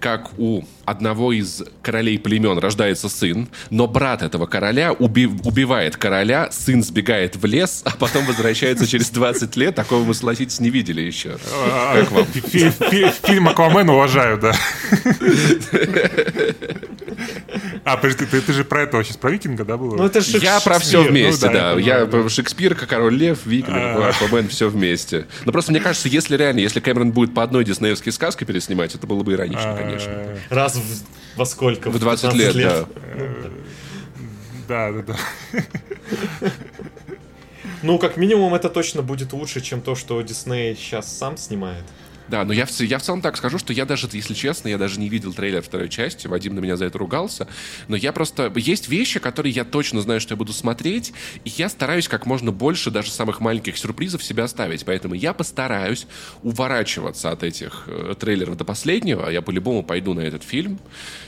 как 0.00 0.32
у 0.38 0.62
одного 0.84 1.32
из 1.32 1.62
королей 1.82 2.18
племен 2.18 2.58
рождается 2.58 3.08
сын, 3.08 3.48
но 3.70 3.86
брат 3.86 4.22
этого 4.22 4.46
короля 4.46 4.92
уби- 4.92 5.40
убивает 5.44 5.96
короля, 5.96 6.48
сын 6.50 6.82
сбегает 6.82 7.36
в 7.36 7.44
лес, 7.44 7.82
а 7.84 7.90
потом 7.96 8.24
возвращается 8.26 8.86
через 8.86 9.10
20 9.10 9.56
лет. 9.56 9.74
Такого 9.74 10.04
мы, 10.04 10.14
согласитесь, 10.14 10.60
не 10.60 10.70
видели 10.70 11.00
еще. 11.00 11.36
Как 11.92 12.10
вам? 12.12 12.24
фи- 12.26 12.40
фи- 12.40 12.70
фи- 12.70 13.12
фильм 13.26 13.48
«Аквамен» 13.48 13.88
уважаю, 13.90 14.38
да. 14.38 14.52
А, 17.84 17.96
подожди, 17.96 18.26
ты, 18.26 18.40
ты 18.40 18.52
же 18.52 18.64
про 18.64 18.82
этого 18.82 19.02
сейчас, 19.02 19.16
про 19.16 19.30
викинга, 19.30 19.64
да, 19.64 19.76
было? 19.76 19.96
Ну 19.96 20.04
это 20.06 20.20
же 20.20 20.38
Я 20.38 20.60
про 20.60 20.78
все 20.78 20.98
Шекспир. 21.02 21.10
вместе, 21.10 21.46
ну 21.46 21.52
да, 21.52 21.74
да. 21.74 21.80
я 21.80 21.86
Я 21.98 22.06
понимаю, 22.06 22.24
про 22.24 22.28
Шекспир, 22.28 22.74
как 22.76 22.88
король 22.88 23.14
Лев, 23.14 23.44
Викинг, 23.44 23.76
Аквамен, 23.76 24.48
все 24.48 24.68
вместе. 24.68 25.26
Но 25.44 25.52
просто 25.52 25.72
мне 25.72 25.80
кажется, 25.80 26.08
если 26.08 26.36
реально, 26.36 26.60
если 26.60 26.78
Кэмерон 26.80 27.10
будет 27.10 27.34
по 27.34 27.42
одной 27.42 27.64
диснеевской 27.64 28.12
сказке 28.12 28.44
переснимать, 28.44 28.94
это 28.94 29.06
было 29.06 29.22
бы 29.24 29.32
иронично, 29.32 29.76
конечно. 29.76 30.10
Э, 30.10 30.36
Раз 30.74 30.82
в, 30.82 31.38
во 31.38 31.44
сколько? 31.44 31.90
В 31.90 31.98
20 31.98 32.34
лет, 32.34 32.54
да. 32.56 32.86
Да, 34.68 34.92
да, 34.92 35.02
да. 35.02 35.16
Ну, 37.82 37.98
как 37.98 38.16
минимум, 38.16 38.54
это 38.54 38.68
точно 38.68 39.02
будет 39.02 39.32
лучше, 39.32 39.60
чем 39.60 39.80
то, 39.80 39.96
что 39.96 40.22
Дисней 40.22 40.76
сейчас 40.76 41.14
сам 41.14 41.36
снимает. 41.36 41.84
Да, 42.28 42.44
но 42.44 42.52
я 42.52 42.66
в, 42.66 42.80
я 42.80 42.98
в 42.98 43.02
целом 43.02 43.20
так 43.20 43.36
скажу, 43.36 43.58
что 43.58 43.72
я 43.72 43.84
даже, 43.84 44.08
если 44.12 44.34
честно, 44.34 44.68
я 44.68 44.78
даже 44.78 45.00
не 45.00 45.08
видел 45.08 45.32
трейлер 45.32 45.62
второй 45.62 45.88
части. 45.88 46.26
Вадим 46.26 46.54
на 46.54 46.60
меня 46.60 46.76
за 46.76 46.86
это 46.86 46.98
ругался. 46.98 47.48
Но 47.88 47.96
я 47.96 48.12
просто... 48.12 48.52
Есть 48.56 48.88
вещи, 48.88 49.20
которые 49.20 49.52
я 49.52 49.64
точно 49.64 50.00
знаю, 50.00 50.20
что 50.20 50.32
я 50.32 50.36
буду 50.36 50.52
смотреть, 50.52 51.12
и 51.44 51.50
я 51.56 51.68
стараюсь 51.68 52.08
как 52.08 52.26
можно 52.26 52.52
больше 52.52 52.90
даже 52.90 53.10
самых 53.10 53.40
маленьких 53.40 53.76
сюрпризов 53.76 54.22
себя 54.22 54.44
оставить. 54.44 54.84
Поэтому 54.84 55.14
я 55.14 55.32
постараюсь 55.32 56.06
уворачиваться 56.42 57.30
от 57.30 57.42
этих 57.42 57.84
э, 57.86 58.14
трейлеров 58.18 58.56
до 58.56 58.64
последнего. 58.64 59.28
Я 59.28 59.42
по-любому 59.42 59.82
пойду 59.82 60.14
на 60.14 60.20
этот 60.20 60.42
фильм, 60.42 60.78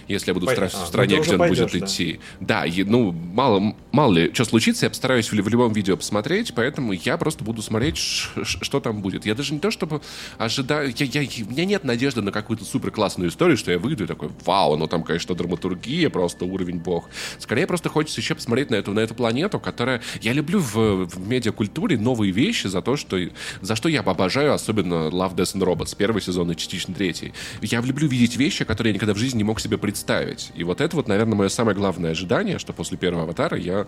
если 0.08 0.30
я 0.30 0.34
буду 0.34 0.46
в, 0.46 0.48
Пой- 0.50 0.56
стра- 0.56 0.70
а, 0.72 0.76
в 0.76 0.80
ну 0.80 0.86
стране, 0.86 1.20
где 1.20 1.36
он 1.36 1.48
будет 1.48 1.70
пойдешь, 1.70 1.80
да. 1.80 1.86
идти. 1.86 2.20
Да, 2.40 2.66
и, 2.66 2.84
ну, 2.84 3.12
мало, 3.12 3.74
мало 3.92 4.12
ли, 4.12 4.32
что 4.32 4.44
случится, 4.44 4.86
я 4.86 4.90
постараюсь 4.90 5.30
в, 5.30 5.32
в 5.32 5.48
любом 5.48 5.72
видео 5.72 5.96
посмотреть, 5.96 6.54
поэтому 6.54 6.92
я 6.92 7.16
просто 7.16 7.44
буду 7.44 7.62
смотреть, 7.62 7.96
что 7.96 8.80
там 8.80 9.00
будет. 9.00 9.26
Я 9.26 9.34
даже 9.34 9.54
не 9.54 9.60
то, 9.60 9.70
чтобы 9.70 10.00
ожидаю... 10.38 10.93
Я, 10.96 11.06
я- 11.06 11.44
у 11.46 11.50
меня 11.50 11.64
нет 11.64 11.84
надежды 11.84 12.22
на 12.22 12.32
какую-то 12.32 12.64
супер 12.64 12.90
классную 12.90 13.30
историю, 13.30 13.56
что 13.56 13.70
я 13.70 13.78
выйду 13.78 14.04
и 14.04 14.06
такой, 14.06 14.30
вау, 14.44 14.76
ну 14.76 14.86
там, 14.86 15.02
конечно, 15.02 15.34
драматургия, 15.34 16.10
просто 16.10 16.44
уровень 16.44 16.78
бог. 16.78 17.08
Скорее, 17.38 17.66
просто 17.66 17.88
хочется 17.88 18.20
еще 18.20 18.34
посмотреть 18.34 18.70
на 18.70 18.76
эту, 18.76 18.92
на 18.92 19.00
эту 19.00 19.14
планету, 19.14 19.58
которая... 19.60 20.02
Я 20.20 20.32
люблю 20.32 20.60
в, 20.60 21.06
в 21.06 21.28
медиакультуре 21.28 21.98
новые 21.98 22.32
вещи 22.32 22.66
за 22.66 22.82
то, 22.82 22.96
что... 22.96 23.18
За 23.60 23.76
что 23.76 23.88
я 23.88 24.00
обожаю, 24.00 24.52
особенно 24.52 25.08
Love, 25.08 25.34
Death 25.34 25.56
and 25.56 25.62
Robots, 25.64 25.96
первый 25.96 26.22
сезон 26.22 26.50
и 26.50 26.56
частично 26.56 26.94
третий. 26.94 27.32
Я 27.62 27.80
люблю 27.80 28.08
видеть 28.08 28.36
вещи, 28.36 28.64
которые 28.64 28.92
я 28.92 28.94
никогда 28.94 29.14
в 29.14 29.18
жизни 29.18 29.38
не 29.38 29.44
мог 29.44 29.60
себе 29.60 29.78
представить. 29.78 30.52
И 30.54 30.64
вот 30.64 30.80
это 30.80 30.96
вот, 30.96 31.08
наверное, 31.08 31.36
мое 31.36 31.48
самое 31.48 31.76
главное 31.76 32.12
ожидание, 32.12 32.58
что 32.58 32.72
после 32.72 32.96
первого 32.98 33.24
аватара 33.24 33.56
я... 33.58 33.86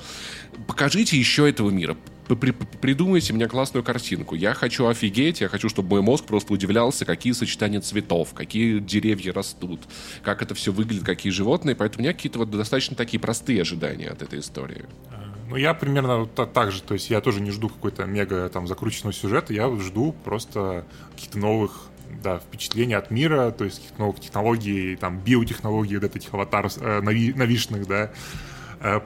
Покажите 0.67 1.17
еще 1.19 1.49
этого 1.49 1.71
мира. 1.71 1.97
Придумайте 2.27 3.33
мне 3.33 3.47
классную 3.47 3.85
картинку. 3.85 4.35
Я 4.35 4.55
хочу 4.55 4.87
офигеть, 4.87 5.41
я 5.41 5.49
хочу, 5.49 5.69
чтобы 5.69 5.91
мой 5.91 6.03
мозг 6.03 6.25
просто 6.25 6.53
удивлялся, 6.53 7.05
какие 7.05 7.33
сочетания 7.33 7.81
цветов, 7.81 8.35
какие 8.35 8.81
деревья 8.81 9.33
растут, 9.33 9.81
как 10.23 10.43
это 10.43 10.55
все 10.55 10.73
выглядит, 10.73 11.05
какие 11.05 11.31
животные. 11.31 11.77
Поэтому 11.77 12.01
у 12.01 12.03
меня 12.05 12.13
какие-то 12.13 12.39
вот 12.39 12.51
достаточно 12.51 12.97
такие 12.97 13.21
простые 13.21 13.63
ожидания 13.63 14.09
от 14.09 14.23
этой 14.23 14.41
истории. 14.41 14.87
Ну, 15.49 15.55
я 15.55 15.75
примерно 15.75 16.27
так 16.27 16.73
же, 16.73 16.83
то 16.83 16.95
есть 16.95 17.09
я 17.09 17.21
тоже 17.21 17.41
не 17.41 17.53
жду 17.53 17.69
какой-то 17.69 18.05
мега 18.05 18.49
там 18.49 18.67
закрученного 18.67 19.13
сюжета, 19.13 19.53
я 19.53 19.71
жду 19.77 20.13
просто 20.25 20.85
каких-то 21.13 21.39
новых 21.39 21.89
да, 22.23 22.39
впечатлений 22.39 22.95
от 22.95 23.11
мира, 23.11 23.53
то 23.53 23.65
есть 23.65 23.77
каких-то 23.77 24.01
новых 24.01 24.21
технологий, 24.21 24.97
там, 24.97 25.21
биотехнологий, 25.21 25.99
вот 25.99 26.17
этих 26.17 26.35
аватаров 26.35 26.77
э, 26.79 27.01
нави- 27.01 27.37
навишных, 27.37 27.87
да, 27.87 28.11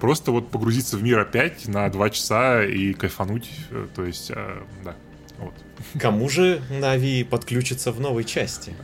просто 0.01 0.31
вот 0.31 0.51
погрузиться 0.51 0.97
в 0.97 1.03
мир 1.03 1.19
опять 1.19 1.69
на 1.69 1.89
два 1.89 2.11
часа 2.11 2.65
и 2.65 2.93
кайфануть, 2.93 3.51
э, 3.71 3.87
то 3.95 4.05
есть, 4.05 4.31
э, 4.31 4.63
да, 4.85 4.95
вот. 5.39 5.55
Кому 5.99 6.29
же 6.29 6.61
Нави 6.71 7.25
подключится 7.25 7.93
в 7.93 8.01
новой 8.01 8.25
части? 8.25 8.75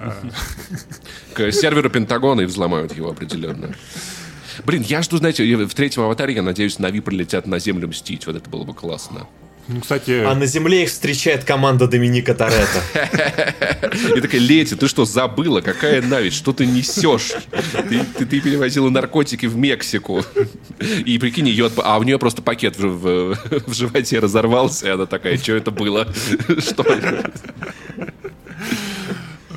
К 1.34 1.52
серверу 1.52 1.90
Пентагона 1.90 2.42
и 2.42 2.46
взломают 2.46 2.96
его 2.96 3.10
определенно. 3.10 3.74
Блин, 4.64 4.82
я 4.82 5.02
жду, 5.02 5.18
знаете, 5.18 5.44
в 5.66 5.74
третьем 5.74 6.02
аватаре, 6.04 6.34
я 6.34 6.42
надеюсь, 6.42 6.78
Нави 6.78 7.00
прилетят 7.00 7.46
на 7.46 7.58
Землю 7.58 7.88
мстить. 7.88 8.26
Вот 8.26 8.36
это 8.36 8.48
было 8.48 8.64
бы 8.64 8.72
классно. 8.72 9.28
Ну, 9.68 9.80
кстати... 9.80 10.24
А 10.24 10.34
на 10.34 10.46
земле 10.46 10.84
их 10.84 10.90
встречает 10.90 11.44
команда 11.44 11.88
Доминика 11.88 12.34
Торетто. 12.34 12.80
И 14.16 14.20
такая, 14.20 14.40
Лети, 14.40 14.76
ты 14.76 14.86
что, 14.86 15.04
забыла? 15.04 15.60
Какая 15.60 16.00
Нави? 16.02 16.30
Что 16.30 16.52
ты 16.52 16.66
несешь? 16.66 17.32
Ты, 17.88 18.04
ты, 18.18 18.26
ты 18.26 18.40
перевозила 18.40 18.90
наркотики 18.90 19.46
в 19.46 19.56
Мексику. 19.56 20.22
И 21.04 21.18
прикинь, 21.18 21.48
ее, 21.48 21.70
а 21.78 21.98
у 21.98 22.02
нее 22.04 22.18
просто 22.18 22.42
пакет 22.42 22.78
в, 22.78 22.86
в, 22.86 23.36
в 23.66 23.74
животе 23.74 24.20
разорвался, 24.20 24.86
и 24.86 24.90
она 24.90 25.06
такая, 25.06 25.36
что 25.36 25.52
это 25.54 25.70
было? 25.72 26.06
Что? 26.58 26.84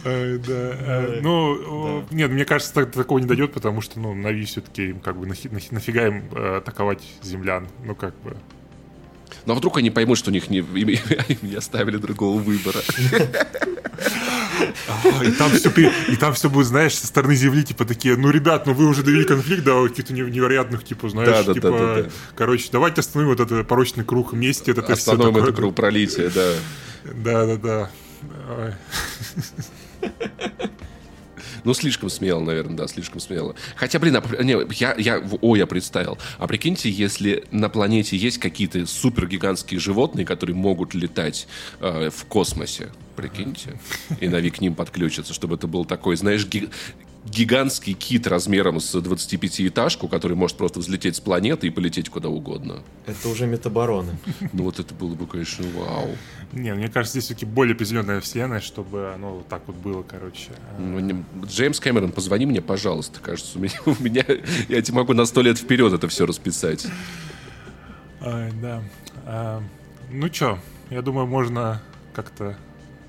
Да. 0.04 0.10
э, 0.12 1.20
Ну, 1.22 2.06
нет, 2.12 2.32
мне 2.32 2.46
кажется, 2.46 2.74
так- 2.74 2.92
такого 2.92 3.20
не 3.20 3.26
дойдет, 3.26 3.54
потому 3.54 3.82
что, 3.82 4.00
ну, 4.00 4.14
Нави 4.14 4.46
все-таки, 4.46 4.94
как 5.04 5.18
бы, 5.18 5.28
нафига 5.28 6.08
им 6.08 6.24
э, 6.32 6.58
атаковать 6.58 7.04
землян? 7.22 7.68
Ну, 7.84 7.96
как 7.96 8.20
бы... 8.22 8.36
Но 9.46 9.56
вдруг 9.56 9.78
они 9.78 9.90
поймут, 9.90 10.18
что 10.18 10.30
у 10.30 10.34
них 10.34 10.50
не, 10.50 10.60
им, 10.60 10.90
им 10.90 11.38
не 11.42 11.56
оставили 11.56 11.98
другого 11.98 12.40
выбора. 12.40 12.80
И 15.24 15.32
там, 15.32 15.52
все, 15.52 15.70
и 16.08 16.16
там 16.16 16.34
все 16.34 16.50
будет, 16.50 16.68
знаешь, 16.68 16.96
со 16.96 17.08
стороны 17.08 17.36
земли, 17.36 17.64
типа, 17.64 17.86
такие, 17.86 18.16
ну, 18.18 18.30
ребят, 18.30 18.66
ну 18.66 18.74
вы 18.74 18.86
уже 18.88 19.04
довели 19.04 19.24
конфликт 19.24 19.64
до 19.64 19.88
каких-то 19.88 20.14
не- 20.14 20.22
невероятных, 20.22 20.84
типа, 20.84 21.10
знаешь, 21.10 21.30
Да, 21.30 21.44
да, 21.44 21.54
типа, 21.54 21.70
да, 21.70 21.78
да, 21.96 22.04
да. 22.04 22.10
короче, 22.36 22.70
давайте 22.72 23.02
остановим 23.02 23.30
вот 23.30 23.40
этот 23.40 23.68
порочный 23.68 24.04
круг 24.04 24.34
вместе, 24.34 24.72
это 24.72 24.82
Остановим 24.92 25.38
это 25.38 25.54
кровопролитие, 25.54 26.30
да. 26.30 26.54
Да, 27.04 27.46
да, 27.46 27.56
да. 27.58 27.90
Ну, 31.64 31.74
слишком 31.74 32.10
смело, 32.10 32.40
наверное, 32.40 32.76
да, 32.78 32.88
слишком 32.88 33.20
смело. 33.20 33.56
Хотя, 33.76 34.00
блин, 34.00 34.18
а, 34.18 34.44
не, 34.44 34.58
я, 34.76 34.96
я, 34.98 35.24
о, 35.42 35.56
я 35.56 35.66
представил. 35.66 36.18
А 36.38 36.48
прикиньте, 36.48 36.90
если 36.90 37.44
на 37.52 37.70
планете 37.70 38.18
есть 38.18 38.38
какие-то 38.38 38.86
супергигантские 38.86 39.80
животные, 39.80 40.26
которые 40.26 40.56
могут 40.56 40.94
летать 40.94 41.48
э, 41.80 42.10
в 42.10 42.26
космосе, 42.26 42.90
прикиньте, 43.16 43.80
и 44.20 44.28
Нави 44.28 44.50
к 44.50 44.62
ним 44.62 44.76
подключится, 44.76 45.34
чтобы 45.34 45.56
это 45.56 45.68
был 45.68 45.86
такой, 45.86 46.16
знаешь, 46.16 46.46
ги- 46.48 46.70
гигантский 47.26 47.94
кит 47.94 48.28
размером 48.28 48.80
с 48.80 48.96
25-этажку, 48.96 50.08
который 50.08 50.36
может 50.38 50.58
просто 50.58 50.80
взлететь 50.80 51.16
с 51.18 51.20
планеты 51.20 51.68
и 51.68 51.70
полететь 51.70 52.10
куда 52.10 52.30
угодно. 52.30 52.82
Это 53.06 53.28
уже 53.30 53.46
метабороны. 53.46 54.18
Ну, 54.54 54.64
вот 54.64 54.80
это 54.80 54.94
было 54.94 55.14
бы, 55.16 55.28
конечно, 55.28 55.66
вау. 55.76 56.10
Не, 56.54 56.74
мне 56.74 56.88
кажется, 56.88 57.20
здесь 57.20 57.26
все-таки 57.26 57.46
более 57.46 57.76
определенная 57.76 58.22
вселенная, 58.22 58.62
чтобы 58.62 59.12
оно 59.14 59.36
вот 59.36 59.48
так 59.48 59.62
вот 59.68 59.76
было, 59.76 60.02
короче. 60.04 60.50
Ну, 60.80 61.00
не- 61.00 61.24
Джеймс 61.46 61.80
Кэмерон, 61.80 62.12
позвони 62.12 62.46
мне, 62.46 62.62
пожалуйста. 62.62 63.20
Кажется, 63.20 63.60
у 63.60 63.62
меня, 63.62 63.74
у 63.86 63.96
меня 64.00 64.26
я 64.70 64.82
тебе 64.82 64.98
могу 64.98 65.14
на 65.14 65.26
сто 65.26 65.42
лет 65.42 65.58
вперед 65.58 65.94
это 65.94 66.08
все 66.08 66.26
расписать. 66.26 66.88
Ай, 68.22 68.52
да. 68.62 68.82
А, 69.26 69.62
ну 70.12 70.30
чё, 70.30 70.58
я 70.90 71.02
думаю, 71.02 71.28
можно 71.28 71.82
как-то 72.14 72.58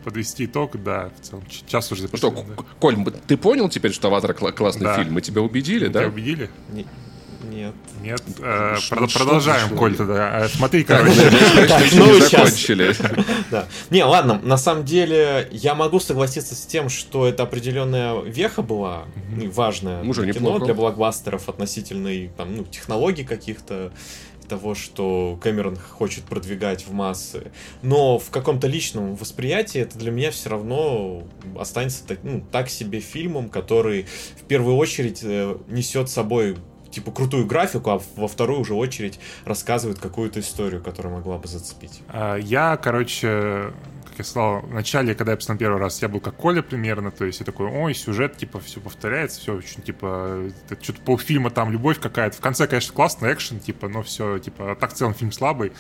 подвести 0.05 0.46
итог, 0.46 0.82
да, 0.82 1.11
в 1.20 1.24
целом. 1.26 1.44
Час 1.66 1.90
уже 1.92 2.03
Ну 2.11 2.16
что, 2.16 2.30
записали, 2.30 2.55
да. 2.57 2.62
Коль, 2.78 2.96
ты 3.26 3.36
понял 3.36 3.68
теперь, 3.68 3.92
что 3.92 4.09
«Аватар» 4.09 4.32
кла- 4.32 4.53
классный 4.53 4.84
Да. 4.84 4.96
фильм? 4.96 5.14
Мы 5.14 5.20
тебя 5.20 5.42
убедили, 5.42 5.88
Тебя 5.88 6.01
да? 6.03 6.07
убедили? 6.09 6.51
Не- 6.72 6.86
Нет. 7.51 7.74
Нет? 8.03 8.22
Э, 8.40 8.76
что- 8.78 8.96
прод- 8.96 9.09
что 9.09 9.18
продолжаем, 9.18 9.62
пришло? 9.68 9.78
Коль, 9.78 9.96
тогда. 9.96 10.44
Э, 10.44 10.48
Смотри, 10.48 10.84
короче. 10.84 11.30
Мы 11.94 12.07
ну 12.07 12.20
закончили. 12.20 12.94
Да. 13.51 13.66
Не, 13.88 14.05
ладно, 14.05 14.38
на 14.42 14.57
самом 14.59 14.84
деле 14.84 15.48
я 15.51 15.74
могу 15.74 15.98
согласиться 16.01 16.55
с 16.55 16.66
тем, 16.66 16.88
что 16.88 17.26
это 17.26 17.42
определенная 17.42 18.20
веха 18.20 18.62
была 18.62 19.07
ну, 19.34 19.51
важная 19.51 20.03
кино, 20.32 20.59
для 20.59 20.74
блокбастеров 20.74 21.48
относительной 21.48 22.30
там, 22.36 22.57
ну, 22.57 22.64
технологий 22.64 23.24
каких-то 23.24 23.90
того, 24.51 24.74
что 24.74 25.38
Кэмерон 25.42 25.76
хочет 25.76 26.24
продвигать 26.24 26.86
в 26.86 26.92
массы. 26.92 27.53
Но 27.82 28.18
в 28.18 28.30
каком-то 28.30 28.66
личном 28.66 29.14
восприятии 29.14 29.80
это 29.80 29.96
для 29.96 30.11
меня 30.11 30.30
все 30.30 30.51
равно 30.51 31.22
останется 31.59 32.07
так, 32.07 32.18
ну, 32.22 32.44
так 32.53 32.68
себе 32.68 33.01
фильмом, 33.01 33.48
который 33.48 34.07
в 34.36 34.42
первую 34.42 34.76
очередь 34.76 35.20
э, 35.22 35.57
несет 35.68 36.11
с 36.11 36.12
собой 36.12 36.57
типа 36.90 37.12
крутую 37.12 37.46
графику, 37.46 37.90
а 37.90 38.01
во 38.16 38.26
вторую 38.26 38.61
уже 38.61 38.74
очередь 38.74 39.20
рассказывает 39.44 40.01
какую-то 40.01 40.40
историю, 40.40 40.82
которая 40.82 41.14
могла 41.14 41.38
бы 41.38 41.46
зацепить. 41.46 42.03
А, 42.09 42.36
Я, 42.36 42.76
короче, 42.76 43.72
как 44.11 44.19
я 44.19 44.25
сказал 44.25 44.61
в 44.61 44.75
начале, 44.75 45.15
когда 45.15 45.33
я 45.33 45.37
посмотрел 45.37 45.71
первый 45.71 45.81
раз, 45.81 46.03
я 46.03 46.09
был 46.09 46.21
как 46.21 46.37
Коля 46.37 46.63
примерно, 46.63 47.11
то 47.11 47.25
есть 47.25 47.41
я 47.41 47.47
такой, 47.47 47.67
ой, 47.67 47.95
сюжет, 47.95 48.37
типа, 48.37 48.61
все 48.61 48.81
повторяется, 48.81 49.41
все 49.41 49.55
очень, 49.55 49.83
типа, 49.83 50.51
что-то 50.81 51.01
полфильма 51.01 51.51
там, 51.51 51.71
любовь 51.73 52.01
какая-то. 52.01 52.37
В 52.37 52.41
конце, 52.41 52.67
конечно, 52.67 52.93
классный 52.93 53.33
экшен, 53.33 53.61
типа, 53.61 53.89
но 53.89 54.03
все, 54.03 54.39
типа, 54.39 54.73
а 54.73 54.75
так 54.75 54.93
в 54.93 54.97
целом 54.97 55.15
фильм 55.15 55.33
слабый. 55.33 55.73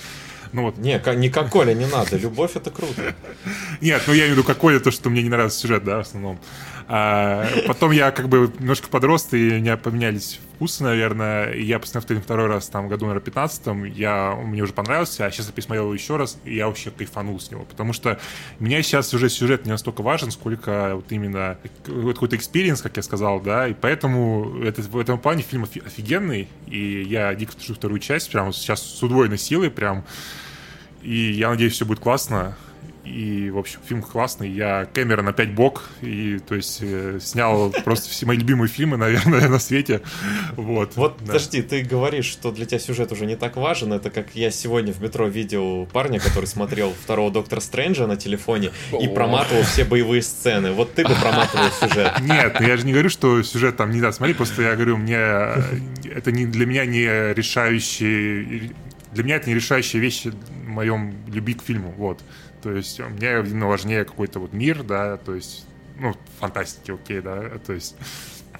Ну 0.52 0.62
вот, 0.62 0.78
Не, 0.78 1.00
не 1.16 1.30
как 1.30 1.50
Коля, 1.50 1.74
не 1.74 1.86
надо. 1.86 2.16
Любовь 2.16 2.56
это 2.56 2.70
круто. 2.70 3.14
Нет, 3.80 4.02
ну 4.06 4.12
я 4.12 4.24
имею 4.24 4.34
в 4.34 4.38
виду 4.38 4.46
как 4.46 4.58
Коля, 4.58 4.80
то, 4.80 4.90
что 4.90 5.10
мне 5.10 5.22
не 5.22 5.28
нравится 5.28 5.60
сюжет, 5.60 5.84
да, 5.84 5.98
в 5.98 6.00
основном. 6.00 6.40
А, 6.88 7.46
потом 7.66 7.90
я 7.90 8.10
как 8.10 8.28
бы 8.28 8.52
немножко 8.58 8.88
подрос, 8.88 9.28
и 9.32 9.50
у 9.50 9.54
меня 9.54 9.76
поменялись 9.76 10.40
вкусы, 10.54 10.82
наверное. 10.84 11.52
И 11.52 11.62
я 11.62 11.78
посмотрел 11.78 12.08
фильм 12.08 12.22
второй 12.22 12.46
раз 12.46 12.68
там 12.68 12.88
году, 12.88 13.06
наверное, 13.06 13.24
15 13.24 13.96
я, 13.96 14.36
он 14.38 14.48
мне 14.48 14.62
уже 14.62 14.72
понравился, 14.72 15.26
а 15.26 15.30
сейчас 15.30 15.46
я 15.46 15.52
пересмотрел 15.52 15.84
его 15.84 15.94
еще 15.94 16.16
раз, 16.16 16.38
и 16.44 16.54
я 16.54 16.66
вообще 16.66 16.90
кайфанул 16.90 17.40
с 17.40 17.50
него. 17.50 17.64
Потому 17.64 17.92
что 17.92 18.18
меня 18.58 18.82
сейчас 18.82 19.14
уже 19.14 19.28
сюжет 19.28 19.64
не 19.64 19.72
настолько 19.72 20.02
важен, 20.02 20.30
сколько 20.30 20.96
вот 20.96 21.10
именно 21.10 21.56
вот 21.86 22.14
какой-то 22.14 22.36
experience, 22.36 22.82
как 22.82 22.96
я 22.96 23.02
сказал, 23.02 23.40
да, 23.40 23.68
и 23.68 23.74
поэтому 23.74 24.60
это, 24.62 24.82
в 24.82 24.98
этом 24.98 25.18
плане 25.18 25.42
фильм 25.42 25.64
офи- 25.64 25.84
офигенный, 25.84 26.48
и 26.66 27.02
я 27.02 27.34
дико 27.34 27.52
жду 27.60 27.74
вторую 27.74 28.00
часть, 28.00 28.30
прям 28.30 28.52
сейчас 28.52 28.82
с 28.82 29.02
удвоенной 29.02 29.38
силой, 29.38 29.70
прям 29.70 30.04
и 31.02 31.32
я 31.32 31.48
надеюсь, 31.48 31.72
все 31.74 31.86
будет 31.86 32.00
классно. 32.00 32.56
И, 33.10 33.50
в 33.50 33.58
общем, 33.58 33.80
фильм 33.86 34.02
классный. 34.02 34.48
Я 34.48 34.86
Кэмерон 34.92 35.28
опять 35.28 35.52
бог. 35.52 35.88
И, 36.00 36.38
то 36.46 36.54
есть, 36.54 36.78
э, 36.80 37.18
снял 37.20 37.70
просто 37.84 38.08
все 38.08 38.26
мои 38.26 38.36
любимые 38.36 38.68
фильмы, 38.68 38.96
наверное, 38.98 39.48
на 39.48 39.58
свете. 39.58 40.00
Вот. 40.56 40.96
Вот, 40.96 41.16
да. 41.18 41.26
подожди, 41.26 41.62
ты 41.62 41.82
говоришь, 41.82 42.26
что 42.26 42.52
для 42.52 42.66
тебя 42.66 42.78
сюжет 42.78 43.12
уже 43.12 43.26
не 43.26 43.36
так 43.36 43.56
важен. 43.56 43.92
Это 43.92 44.10
как 44.10 44.34
я 44.34 44.50
сегодня 44.50 44.92
в 44.92 45.00
метро 45.02 45.26
видел 45.26 45.86
парня, 45.92 46.20
который 46.20 46.46
смотрел 46.46 46.92
второго 46.92 47.30
Доктора 47.30 47.60
Стрэнджа 47.60 48.06
на 48.06 48.16
телефоне 48.16 48.70
и 49.00 49.08
проматывал 49.08 49.62
все 49.64 49.84
боевые 49.84 50.22
сцены. 50.22 50.72
Вот 50.72 50.94
ты 50.94 51.02
бы 51.02 51.14
проматывал 51.14 51.70
сюжет. 51.80 52.12
Нет, 52.20 52.56
ну 52.60 52.66
я 52.66 52.76
же 52.76 52.86
не 52.86 52.92
говорю, 52.92 53.08
что 53.08 53.42
сюжет 53.42 53.76
там 53.76 53.90
не 53.90 54.00
надо 54.00 54.12
смотреть, 54.12 54.36
просто 54.36 54.62
я 54.62 54.74
говорю, 54.74 54.96
мне 54.96 55.16
э, 55.16 55.62
это 56.14 56.32
не, 56.32 56.46
для 56.46 56.66
меня 56.66 56.84
не 56.86 57.34
решающий... 57.34 58.72
Для 59.12 59.24
меня 59.24 59.36
это 59.36 59.48
не 59.48 59.56
решающая 59.56 59.98
вещь 59.98 60.26
в 60.26 60.68
моем 60.68 61.14
любви 61.26 61.54
к 61.54 61.62
фильму, 61.62 61.92
вот. 61.96 62.20
То 62.62 62.72
есть 62.72 63.00
мне 63.00 63.42
ну, 63.42 63.68
важнее 63.68 64.04
какой-то 64.04 64.40
вот 64.40 64.52
мир, 64.52 64.82
да, 64.82 65.16
то 65.16 65.34
есть, 65.34 65.66
ну, 65.98 66.14
фантастики, 66.38 66.90
окей, 66.90 67.20
да, 67.20 67.58
то 67.58 67.72
есть, 67.72 67.96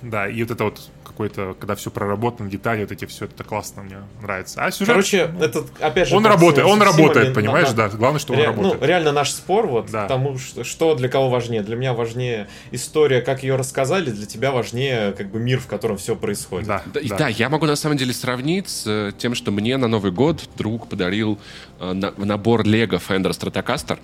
да, 0.03 0.29
и 0.29 0.43
вот 0.43 0.51
это 0.51 0.65
вот 0.65 0.81
какой-то, 1.05 1.55
когда 1.59 1.75
все 1.75 1.91
проработано, 1.91 2.49
детали, 2.49 2.81
вот 2.83 2.93
эти 2.93 3.05
все, 3.05 3.27
это 3.27 3.45
классно, 3.45 3.83
мне 3.83 3.97
нравится. 4.23 4.65
А 4.65 4.71
сюжет... 4.71 4.89
Короче, 4.95 5.27
ну, 5.33 5.45
это, 5.45 5.65
опять 5.81 6.09
же... 6.09 6.17
он 6.17 6.25
работает, 6.25 6.67
он 6.67 6.81
работает, 6.81 7.35
понимаешь, 7.35 7.69
на- 7.69 7.75
да, 7.75 7.89
главное, 7.91 8.19
что 8.21 8.33
он 8.33 8.39
Ре- 8.39 8.47
работает. 8.47 8.81
Ну, 8.81 8.87
реально 8.87 9.13
наш 9.13 9.31
спор 9.33 9.67
вот 9.67 9.91
Да. 9.91 10.07
тому, 10.07 10.39
что, 10.39 10.65
что 10.65 10.95
для 10.95 11.09
кого 11.09 11.29
важнее. 11.29 11.63
Для 11.63 11.77
меня 11.77 11.93
важнее 11.93 12.49
история, 12.71 13.21
как 13.21 13.43
ее 13.43 13.57
рассказали, 13.57 14.11
для 14.11 14.27
тебя 14.27 14.53
важнее 14.53 15.13
как 15.13 15.31
бы 15.31 15.39
мир, 15.41 15.61
в 15.61 15.67
котором 15.67 15.97
все 15.99 16.17
происходит. 16.17 16.69
Да, 16.69 16.83
Да, 16.95 17.01
да. 17.03 17.17
да, 17.17 17.29
я 17.29 17.49
могу 17.49 17.67
на 17.67 17.77
самом 17.77 17.97
деле 17.99 18.13
сравнить 18.15 18.69
с 18.69 18.85
э, 18.87 19.13
тем, 19.19 19.35
что 19.35 19.51
мне 19.51 19.77
на 19.77 19.89
Новый 19.89 20.13
год 20.13 20.49
друг 20.57 20.89
подарил 20.89 21.39
э, 21.81 21.93
на- 21.93 22.13
набор 22.17 22.65
Лего 22.65 22.97
Fender 22.97 23.31
Stratocaster. 23.33 23.99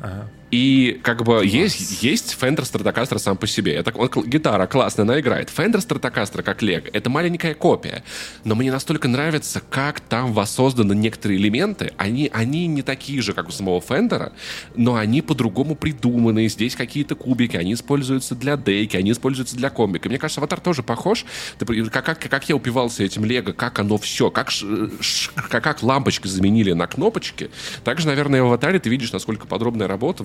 Ага. 0.00 0.28
И 0.50 1.00
как 1.02 1.24
бы 1.24 1.44
есть, 1.44 2.02
есть 2.02 2.36
Fender 2.40 2.60
Stratocaster 2.60 3.18
сам 3.18 3.36
по 3.36 3.46
себе. 3.46 3.74
Это, 3.74 3.92
он, 3.96 4.08
гитара 4.26 4.66
классно, 4.66 5.02
она 5.02 5.18
играет. 5.18 5.50
Fender 5.54 5.78
Stratocaster, 5.78 6.42
как 6.42 6.62
Лего, 6.62 6.86
это 6.92 7.10
маленькая 7.10 7.54
копия. 7.54 8.04
Но 8.44 8.54
мне 8.54 8.70
настолько 8.70 9.08
нравится, 9.08 9.60
как 9.68 10.00
там 10.00 10.32
воссозданы 10.32 10.94
некоторые 10.94 11.40
элементы. 11.40 11.92
Они, 11.96 12.30
они 12.32 12.66
не 12.68 12.82
такие 12.82 13.22
же, 13.22 13.32
как 13.32 13.48
у 13.48 13.50
самого 13.50 13.80
Фендера, 13.80 14.32
но 14.76 14.94
они 14.94 15.20
по-другому 15.20 15.74
придуманы. 15.74 16.48
Здесь 16.48 16.76
какие-то 16.76 17.16
кубики, 17.16 17.56
они 17.56 17.74
используются 17.74 18.34
для 18.36 18.56
дейки, 18.56 18.96
они 18.96 19.12
используются 19.12 19.56
для 19.56 19.70
комбика. 19.70 20.08
Мне 20.08 20.18
кажется, 20.18 20.40
Аватар 20.40 20.60
тоже 20.60 20.82
похож. 20.82 21.24
Как, 21.58 22.04
как, 22.04 22.18
как 22.20 22.48
я 22.48 22.54
упивался 22.54 23.02
этим 23.02 23.24
Лего, 23.24 23.52
как 23.52 23.80
оно 23.80 23.98
все, 23.98 24.30
как, 24.30 24.50
как, 25.48 25.64
как 25.64 25.82
лампочки 25.82 26.28
заменили 26.28 26.72
на 26.72 26.86
кнопочки. 26.86 27.50
Также, 27.82 28.06
наверное, 28.06 28.42
в 28.42 28.46
Аватаре 28.46 28.78
ты 28.78 28.88
видишь, 28.88 29.12
насколько 29.12 29.46
подробная 29.46 29.88
работа 29.88 30.22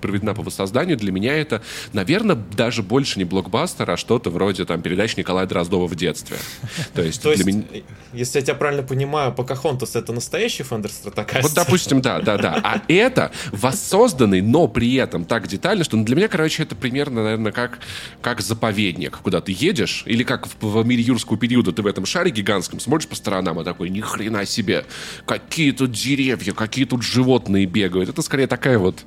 проведена 0.00 0.34
по 0.34 0.42
воссозданию. 0.42 0.96
Для 0.96 1.12
меня 1.12 1.34
это, 1.34 1.62
наверное, 1.92 2.36
даже 2.36 2.82
больше 2.82 3.18
не 3.18 3.24
блокбастер, 3.24 3.90
а 3.90 3.96
что-то 3.96 4.30
вроде 4.30 4.64
там 4.64 4.82
передач 4.82 5.16
Николая 5.16 5.46
Дроздова 5.46 5.86
в 5.86 5.94
детстве. 5.94 6.36
То 6.94 7.02
есть, 7.02 7.22
То 7.22 7.34
для 7.34 7.44
есть, 7.44 7.46
меня... 7.46 7.82
если 8.12 8.38
я 8.38 8.44
тебя 8.44 8.54
правильно 8.54 8.82
понимаю, 8.82 9.32
Покахонтас 9.32 9.96
это 9.96 10.12
настоящий 10.12 10.62
Фендер 10.62 10.90
Стратокастер? 10.90 11.42
Вот, 11.42 11.54
допустим, 11.54 12.00
да, 12.00 12.20
да, 12.20 12.36
да. 12.36 12.60
А 12.62 12.82
это 12.88 13.32
воссозданный, 13.52 14.40
но 14.40 14.68
при 14.68 14.94
этом 14.94 15.24
так 15.24 15.48
детально, 15.48 15.84
что 15.84 15.96
ну, 15.96 16.04
для 16.04 16.16
меня, 16.16 16.28
короче, 16.28 16.62
это 16.62 16.74
примерно, 16.74 17.24
наверное, 17.24 17.52
как, 17.52 17.78
как 18.20 18.40
заповедник, 18.40 19.18
куда 19.18 19.40
ты 19.40 19.54
едешь, 19.56 20.02
или 20.06 20.22
как 20.22 20.46
в, 20.46 20.54
в 20.60 20.86
мире 20.86 21.02
юрского 21.02 21.38
периода 21.38 21.72
ты 21.72 21.82
в 21.82 21.86
этом 21.86 22.06
шаре 22.06 22.30
гигантском 22.30 22.80
смотришь 22.80 23.08
по 23.08 23.14
сторонам 23.14 23.60
и 23.60 23.64
такой, 23.64 23.90
ни 23.90 24.00
хрена 24.00 24.44
себе, 24.46 24.84
какие 25.26 25.72
тут 25.72 25.92
деревья, 25.92 26.52
какие 26.52 26.84
тут 26.84 27.02
животные 27.02 27.66
бегают. 27.66 28.08
Это 28.08 28.22
скорее 28.22 28.46
такая 28.46 28.78
вот 28.78 29.04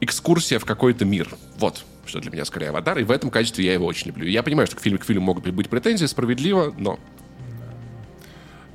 экскурсия 0.00 0.58
в 0.58 0.64
какой-то 0.64 1.04
мир. 1.04 1.28
Вот 1.58 1.84
что 2.04 2.18
для 2.20 2.30
меня 2.32 2.44
скорее 2.44 2.70
«Аватар», 2.70 2.98
и 2.98 3.04
в 3.04 3.10
этом 3.12 3.30
качестве 3.30 3.64
я 3.64 3.74
его 3.74 3.86
очень 3.86 4.08
люблю. 4.08 4.26
Я 4.26 4.42
понимаю, 4.42 4.66
что 4.66 4.76
к 4.76 4.80
фильму 4.80 4.98
к 4.98 5.04
фильму 5.04 5.24
могут 5.24 5.46
быть 5.46 5.68
претензии, 5.68 6.06
справедливо, 6.06 6.74
но 6.76 6.98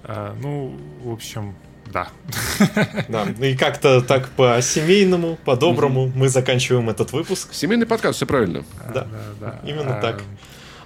Э, 0.04 0.34
Ну, 0.42 0.76
в 1.04 1.12
общем, 1.12 1.54
да. 1.92 2.08
Да, 3.10 3.26
ну 3.38 3.46
и 3.46 3.56
как-то 3.56 4.02
так 4.02 4.30
по-семейному, 4.30 5.38
по-доброму 5.46 6.12
мы 6.16 6.30
заканчиваем 6.30 6.90
этот 6.90 7.12
выпуск. 7.12 7.54
семейный 7.54 7.86
подкаст, 7.86 8.18
все 8.18 8.26
правильно. 8.26 8.64
Да, 8.94 9.02
Да, 9.04 9.08
да. 9.40 9.60
именно 9.70 9.98
А, 9.98 10.02
так. 10.02 10.24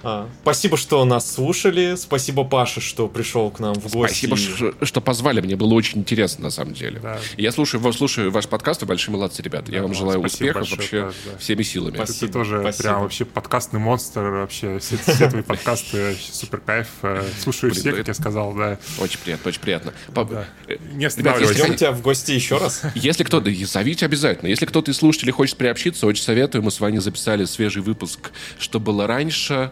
А, 0.02 0.28
спасибо, 0.42 0.76
что 0.76 1.04
нас 1.04 1.32
слушали. 1.32 1.94
Спасибо, 1.96 2.44
Паша, 2.44 2.80
что 2.80 3.08
пришел 3.08 3.50
к 3.50 3.60
нам 3.60 3.74
в 3.74 3.92
гости. 3.92 4.26
Спасибо, 4.26 4.36
что, 4.36 4.74
что 4.84 5.00
позвали. 5.00 5.40
Мне 5.40 5.56
было 5.56 5.74
очень 5.74 6.00
интересно, 6.00 6.44
на 6.44 6.50
самом 6.50 6.74
деле. 6.74 7.00
Да. 7.00 7.18
Я 7.36 7.52
слушаю, 7.52 7.92
слушаю 7.92 8.30
ваш 8.30 8.48
подкаст, 8.48 8.80
вы 8.82 8.88
большие 8.88 9.12
молодцы, 9.12 9.42
ребята. 9.42 9.70
Я 9.70 9.82
вам 9.82 9.92
да, 9.92 9.98
желаю 9.98 10.20
успехов 10.20 10.68
большое, 10.68 10.76
вообще 10.78 11.02
Паш, 11.04 11.14
да. 11.32 11.38
всеми 11.38 11.62
силами. 11.62 11.96
Спасибо. 11.96 12.26
Ты 12.26 12.32
тоже 12.32 12.60
спасибо. 12.60 12.82
прям 12.82 13.02
вообще 13.02 13.24
подкастный 13.24 13.80
монстр, 13.80 14.20
вообще 14.20 14.78
все, 14.78 14.96
все 14.96 15.30
твои 15.30 15.42
подкасты 15.42 16.10
вообще 16.10 16.32
супер 16.32 16.58
кайф. 16.60 16.88
Э, 17.02 17.22
Слушаю 17.40 17.72
все, 17.72 17.90
ну 17.90 17.96
как 17.96 18.08
я 18.08 18.14
сказал, 18.14 18.54
да. 18.54 18.78
Очень 18.98 19.18
приятно, 19.20 19.48
очень 19.48 19.60
приятно. 19.60 19.92
Да. 20.08 20.46
э, 20.68 20.76
Не 20.94 21.04
останавливайся. 21.04 21.54
Ждем 21.54 21.66
если- 21.66 21.76
тебя 21.78 21.92
в 21.92 22.02
гости 22.02 22.32
еще 22.32 22.58
раз. 22.58 22.82
Если 22.94 23.24
кто-то, 23.24 23.50
и 23.50 23.64
зовите 23.64 24.06
обязательно. 24.06 24.48
Если 24.48 24.66
кто-то 24.66 24.90
из 24.90 24.96
слушателей 24.96 25.32
хочет 25.32 25.56
приобщиться, 25.56 26.06
очень 26.06 26.22
советую. 26.24 26.62
Мы 26.62 26.70
с 26.70 26.80
вами 26.80 26.98
записали 26.98 27.44
свежий 27.44 27.82
выпуск 27.82 28.32
«Что 28.58 28.80
было 28.80 29.06
раньше» 29.06 29.70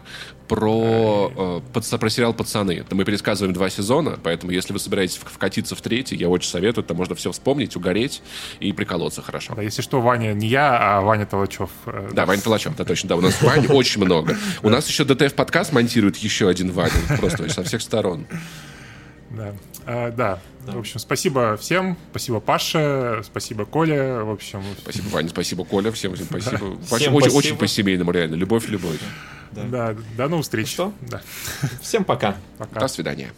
про, 0.51 1.61
э, 1.73 1.97
про 1.97 2.09
сериал 2.09 2.33
«Пацаны». 2.33 2.83
Мы 2.91 3.05
пересказываем 3.05 3.53
два 3.53 3.69
сезона, 3.69 4.19
поэтому 4.21 4.51
если 4.51 4.73
вы 4.73 4.79
собираетесь 4.79 5.15
вкатиться 5.15 5.77
в 5.77 5.81
третий, 5.81 6.17
я 6.17 6.27
очень 6.27 6.49
советую. 6.49 6.83
Там 6.83 6.97
можно 6.97 7.15
все 7.15 7.31
вспомнить, 7.31 7.77
угореть 7.77 8.21
и 8.59 8.73
приколоться 8.73 9.21
хорошо. 9.21 9.53
Да, 9.55 9.61
если 9.61 9.81
что, 9.81 10.01
Ваня 10.01 10.33
не 10.33 10.47
я, 10.49 10.97
а 10.97 11.01
Ваня 11.01 11.25
Толочев. 11.25 11.69
Э, 11.85 12.09
Да, 12.11 12.25
Ваня 12.25 12.41
Толачев, 12.41 12.75
да, 12.75 12.83
точно, 12.83 13.07
да. 13.07 13.15
У 13.15 13.21
нас 13.21 13.41
Вань 13.41 13.67
очень 13.69 14.03
много. 14.03 14.37
У 14.61 14.67
нас 14.67 14.89
еще 14.89 15.05
ДТФ 15.05 15.33
подкаст 15.35 15.71
монтирует 15.71 16.17
еще 16.17 16.49
один 16.49 16.73
Ваня. 16.73 16.91
Просто 17.17 17.47
со 17.47 17.63
всех 17.63 17.81
сторон. 17.81 18.27
Да. 19.29 19.53
А, 19.85 20.11
да. 20.11 20.39
В 20.65 20.77
общем, 20.77 20.99
спасибо 20.99 21.57
всем. 21.57 21.97
Спасибо 22.11 22.39
Паше. 22.39 23.21
Спасибо 23.23 23.65
Коле. 23.65 24.21
В 24.23 24.29
общем, 24.31 24.63
Спасибо, 24.79 25.07
Ваня, 25.09 25.29
спасибо, 25.29 25.65
Коля, 25.65 25.91
всем, 25.91 26.15
всем 26.15 26.27
спасибо. 26.27 26.57
Ваня, 26.65 26.77
Всем 26.83 27.15
очень, 27.15 27.29
спасибо. 27.29 27.37
очень 27.37 27.57
по-семейному, 27.57 28.11
реально. 28.11 28.35
Любовь, 28.35 28.67
любовь. 28.67 28.99
да, 29.51 29.95
до 30.17 30.27
новых 30.27 30.43
встреч. 30.43 30.69
Что? 30.69 30.93
Да. 31.09 31.21
Всем 31.81 32.03
пока. 32.03 32.35
Пока. 32.57 32.79
До 32.79 32.87
свидания. 32.87 33.31